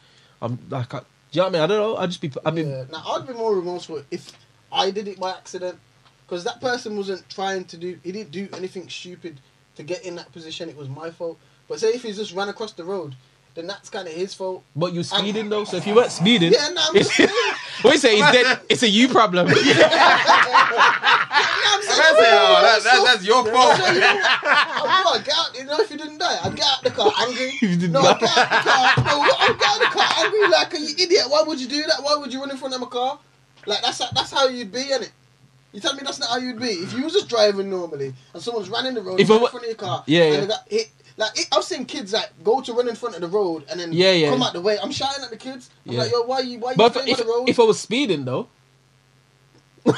[0.41, 1.61] I'm like, I, do you know what I mean?
[1.61, 1.97] I don't know.
[1.97, 2.85] I'd just be, I mean, Yeah.
[2.91, 4.31] Now I'd be more remorseful if
[4.71, 5.77] I did it by accident,
[6.25, 7.99] because that person wasn't trying to do.
[8.03, 9.41] He didn't do anything stupid
[9.75, 10.69] to get in that position.
[10.69, 11.37] It was my fault.
[11.67, 13.15] But say if he just ran across the road,
[13.55, 14.63] then that's kind of his fault.
[14.75, 15.63] but you're speeding though.
[15.65, 17.29] So if you weren't speeding, Yeah, no, I'm just saying.
[17.83, 18.59] we say he's dead.
[18.69, 19.47] It's a you problem.
[19.47, 19.65] I'm saying,
[22.01, 23.77] I oh, that, that, that's your So, fault.
[23.93, 26.83] you know, I'd, I'd get out, you know, if you didn't die, I'd get out
[26.83, 27.51] the car angry.
[27.61, 28.11] you didn't no, die.
[28.11, 29.05] I'd get out the car.
[29.05, 31.25] No, I'd get out the car angry like you idiot.
[31.29, 32.01] Why would you do that?
[32.01, 33.19] Why would you run in front of my car?
[33.65, 35.11] Like that's that's how you'd be, innit?
[35.73, 36.67] You tell me that's not how you'd be.
[36.67, 39.63] If you was just driving normally and someone's running the road If in front of
[39.65, 40.39] your car, Yeah, and yeah.
[40.41, 40.89] they got hit.
[41.19, 43.79] Like it, I've seen kids like go to run in front of the road and
[43.79, 44.29] then Yeah, yeah.
[44.31, 44.79] come out the way.
[44.83, 45.69] I'm shouting at the kids.
[45.87, 46.03] I'm Yeah.
[46.03, 47.49] like, yo, why you why you But playing if, on the road?
[47.49, 48.49] if I was speeding though,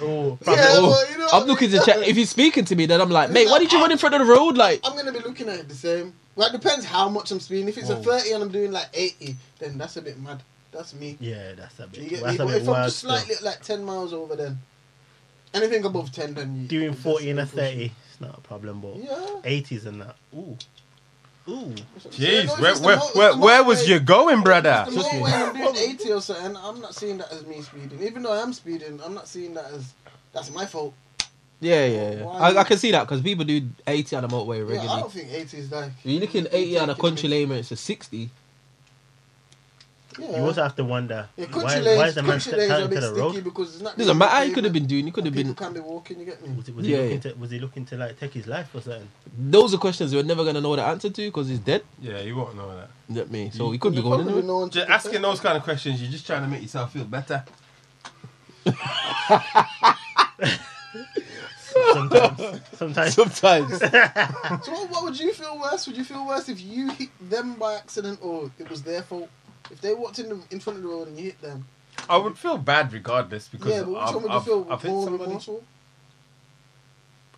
[0.00, 1.80] Oh, yeah, well, you know what I I'm looking mean?
[1.80, 2.06] to check.
[2.08, 4.14] If he's speaking to me, then I'm like, mate, why did you run in front
[4.14, 4.56] of the road?
[4.56, 6.14] Like, I'm gonna be looking at it the same.
[6.36, 7.68] Well, it depends how much I'm speeding.
[7.68, 10.42] If it's a 30 and I'm doing like 80, then that's a bit mad.
[10.72, 11.18] That's me.
[11.20, 12.10] yeah, that's a You bit.
[12.10, 12.38] get That's me?
[12.38, 13.10] a But bit if I'm just Still.
[13.10, 14.58] slightly like 10 miles over, then
[15.54, 18.80] anything above 10, then you Doing 40 and a a 30, it's not a problem,
[18.80, 19.16] but Yeah.
[19.44, 20.16] 80s and that.
[20.34, 20.56] Ooh,
[21.48, 21.74] ooh.
[22.10, 24.84] Jeez, No, where, where, mo- where, where was you going, brother?
[24.88, 27.60] If the motorway and I'm doing 80 or something, I'm not seeing that as me
[27.62, 28.02] speeding.
[28.02, 29.92] Even though I am speeding, I'm not seeing that as
[30.32, 30.94] that's my fault.
[31.60, 32.26] yeah, yeah, yeah.
[32.26, 35.00] I, I can see that because people do 80 on the motorway Yeah, I regularly.
[35.02, 35.90] don't think 80 is like.
[35.98, 38.30] If you're looking 80 on a country lane, where it's a 60.
[40.18, 40.36] Yeah.
[40.36, 42.74] You also have to wonder yeah, why, country why is the man country lanes are
[42.74, 43.44] a cutting bit to the sticky road?
[43.44, 43.98] because it's not.
[43.98, 44.46] Doesn't matter.
[44.46, 45.04] He could have been doing.
[45.06, 45.54] He could have been.
[45.54, 46.20] can be walking.
[46.20, 46.54] You get me?
[46.54, 47.20] Was, it, was, he Yeah, looking yeah.
[47.32, 49.08] To, was he looking to like take his life or something?
[49.38, 51.82] Those are questions we're never gonna know the answer to because he's dead.
[52.00, 52.90] Yeah, you won't know that.
[53.08, 53.50] You get me?
[53.50, 54.54] So he could be going probably into it.
[54.54, 57.44] one Just asking those kind of questions, you're just trying to make yourself feel better.
[61.92, 63.14] Sometimes, sometimes.
[63.14, 63.80] Sometimes.
[64.64, 65.86] So what, what would you feel worse?
[65.86, 69.28] Would you feel worse if you hit them by accident or it was their fault?
[69.70, 71.66] If they walked in the, in front of the road and you hit them,
[72.08, 74.66] I would feel bad regardless because yeah, but which I've, one would you I've, feel
[74.70, 75.24] I've hit more somebody.
[75.28, 75.64] remorseful?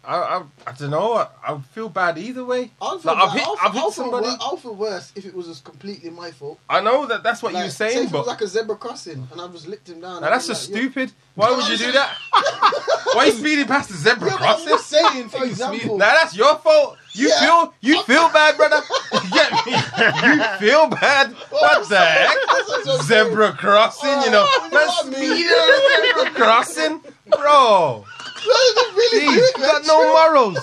[0.06, 1.14] I, I, I don't know.
[1.14, 2.70] I, I feel bad either way.
[2.81, 4.26] I'll feel, Like, I've bad- hit, I'll, I've hit I'll feel somebody.
[4.28, 6.59] wor- I'll feel worse if it was just completely my fault.
[6.68, 8.47] I know that that's what Like, you were say saying, it was but like a
[8.47, 10.20] zebra crossing and I just licked him down.
[10.22, 11.12] now, that's just like, stupid.
[11.35, 12.16] Why would you do that?
[13.14, 14.68] Why are you speeding past the zebra Yeah, but I'm crossing?
[14.68, 16.97] just saying, for Now that's your fault.
[17.12, 17.40] You Yeah.
[17.40, 18.81] feel you feel bad, brother.
[19.12, 19.72] You get me?
[19.72, 21.31] You feel bad.
[21.51, 22.28] What the heck?
[22.48, 24.44] That's what I'm Zebra crossing, you know.
[24.47, 25.36] Oh, you know Man, what I mean?
[25.36, 27.01] speeding a zebra crossing,
[27.31, 28.05] bro.
[28.47, 30.59] Really Jeez, do you got no morals.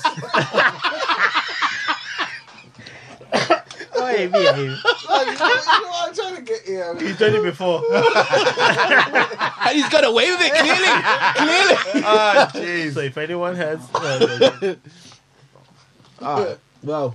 [3.93, 4.49] Oh, hey, me, hey.
[4.49, 4.71] Like, you, know,
[5.09, 6.95] you know what I'm trying to get here.
[6.97, 7.83] He's done it before.
[7.93, 10.87] And he's got away with it, clearly.
[11.35, 12.03] clearly.
[12.05, 12.93] Ah, jeez.
[12.93, 14.75] so if anyone has, uh,
[16.21, 17.09] Ah, well,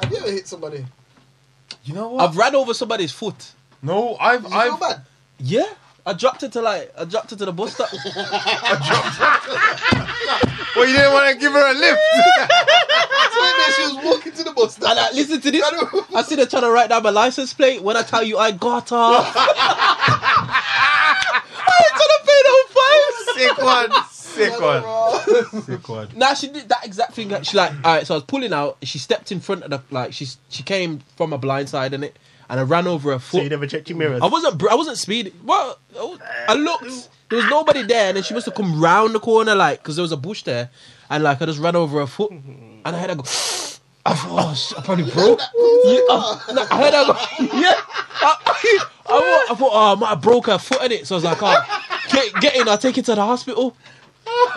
[0.00, 0.84] Have you ever hit somebody?
[1.84, 2.28] You know what?
[2.28, 3.52] I've ran over somebody's foot.
[3.82, 5.00] no, I've, Does it feel I've, bad?
[5.38, 5.66] Yeah.
[6.04, 7.88] I dropped it to like, I dropped it to the bus stop.
[8.16, 9.56] I dropped it.
[10.76, 12.00] well, you didn't want to give her a lift.
[13.32, 14.90] So maybe she was walking to the bus stop.
[14.90, 15.62] And I, listen to this.
[15.64, 17.82] I don't- I see them trying to write down my license plate.
[17.82, 19.16] When I tell you I got her, I
[21.78, 23.16] ain't trying to pay no fines.
[23.36, 26.08] Sick one, sick one, sick one.
[26.16, 27.32] Nah, she did that exact thing.
[27.42, 28.06] She like, all right.
[28.06, 28.76] So I was pulling out.
[28.82, 30.12] She stepped in front of the like.
[30.12, 32.16] She she came from a blind side in it,
[32.52, 33.38] and I ran over a foot.
[33.38, 34.20] so you never checked your mirrors.
[34.20, 34.62] I wasn't.
[34.70, 35.32] I wasn't speeding.
[35.42, 37.08] Well, oh, I looked.
[37.30, 39.96] There was nobody there, and then she must have come round the corner, like, because
[39.96, 40.68] there was a bush there,
[41.08, 43.22] and like I just ran over a foot, and I had to go.
[44.04, 45.38] I thought, oh, I probably broke.
[45.38, 47.56] Yeah, I, no, I had to go.
[47.58, 47.72] Yeah.
[48.20, 48.52] I, I,
[49.06, 51.06] thought- I thought, oh, I might have broke her foot in it.
[51.06, 52.68] So I was like, oh, get, get in.
[52.68, 53.76] I'll take it to the hospital.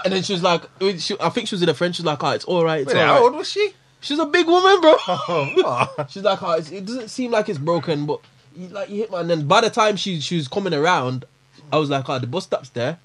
[0.03, 0.63] And then she was like,
[0.97, 1.95] she, I think she was in a French.
[1.97, 2.81] She was like, oh, it's all right.
[2.81, 3.71] It's Wait, all how old was she?
[4.01, 4.95] She's a big woman, bro.
[5.07, 8.19] Oh, She's like, oh, it doesn't seem like it's broken, but
[8.55, 9.21] you, like you hit my.
[9.21, 11.25] And then by the time she she was coming around,
[11.71, 12.99] I was like, oh, the bus stop's there.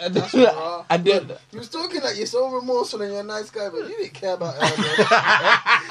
[0.00, 0.84] and then, raw.
[0.90, 3.88] and then You was talking like you're so remorseful and you're a nice guy, but
[3.88, 4.60] you didn't care about her.
[4.60, 4.84] bro.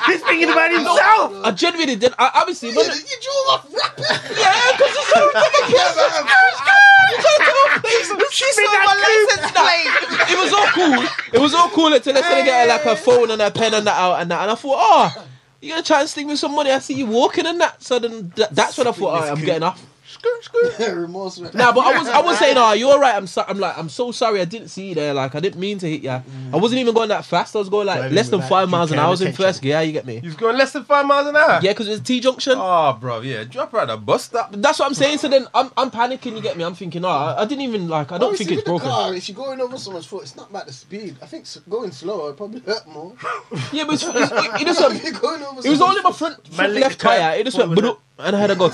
[0.13, 1.45] He's thinking about himself.
[1.45, 2.13] I genuinely did.
[2.19, 4.05] I, obviously, Yeah, when, you drove off rapping.
[4.37, 6.71] yeah, because it's so You care about her.
[8.31, 10.31] She saw my license plate.
[10.31, 11.07] It was all cool.
[11.33, 13.87] It was all cool until they started getting like her phone and her pen and
[13.87, 14.41] that out and that.
[14.41, 15.27] And I thought, oh,
[15.61, 16.71] you gonna try and sting me some money?
[16.71, 17.81] I see you walking and that.
[17.83, 19.83] So then th- that's when I thought, alright, I'm getting off.
[20.79, 21.51] Remorseful.
[21.53, 23.15] Nah, but I was I was saying, oh, you're alright.
[23.15, 24.41] I'm so, I'm like I'm so sorry.
[24.41, 25.13] I didn't see you there.
[25.13, 26.09] Like I didn't mean to hit you.
[26.09, 27.55] I wasn't even going that fast.
[27.55, 29.03] I was going like Driving less than five miles an hour.
[29.03, 29.81] I and was in first gear.
[29.81, 30.15] You get me?
[30.15, 31.59] you was going less than five miles an hour.
[31.61, 32.53] Yeah, because it's T junction.
[32.57, 33.43] Oh, ah, bro, yeah.
[33.43, 34.51] Drop her at the bus stop.
[34.53, 35.19] That's what I'm saying.
[35.19, 36.35] So then I'm I'm panicking.
[36.35, 36.63] You get me?
[36.63, 38.11] I'm thinking, oh, I, I didn't even like.
[38.11, 38.87] I don't Obviously, think it's broken.
[38.89, 41.17] Car, if you're going over someone's foot, it's not about the speed.
[41.21, 43.13] I think going slower would probably hurt more.
[43.71, 46.11] Yeah, but it's, it's, it, it just If went, you're going It was only my
[46.11, 47.19] foot- front, front left tire.
[47.19, 47.39] tire.
[47.39, 48.69] It just What went, was "Budup," and I had to go.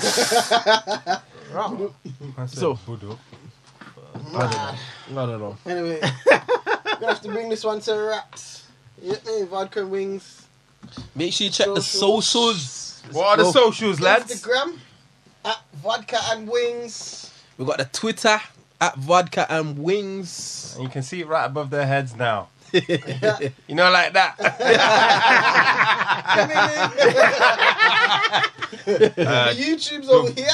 [2.46, 2.78] So-
[4.32, 5.56] I don't know.
[5.66, 6.00] Anyway,
[6.30, 8.66] gonna have to bring this one to wraps.
[9.00, 9.16] Yeah,
[9.50, 10.46] vodka and wings.
[11.14, 12.26] Make sure you check the Socials.
[12.70, 13.14] socials.
[13.14, 13.52] What are the go.
[13.52, 14.32] socials, lads?
[14.32, 14.78] Instagram
[15.44, 17.30] at vodka and wings.
[17.58, 18.40] We got the Twitter
[18.80, 20.72] at Vodka and Wings.
[20.74, 22.48] And you can see it right above their heads now.
[22.72, 23.48] Yeah.
[23.68, 24.36] You know, like that.
[28.84, 30.48] Uh, YouTube's over here.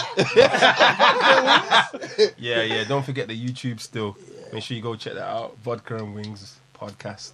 [2.37, 2.85] yeah, yeah.
[2.87, 4.19] Don't forget the YouTube still.
[4.53, 5.57] Make sure you go check that out.
[5.59, 7.33] Vodka and Wings podcast.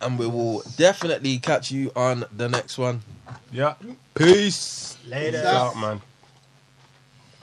[0.00, 3.02] And we will definitely catch you on the next one.
[3.52, 3.74] Yeah.
[4.14, 4.96] Peace.
[5.06, 5.38] Later.
[5.38, 6.00] Peace out, man.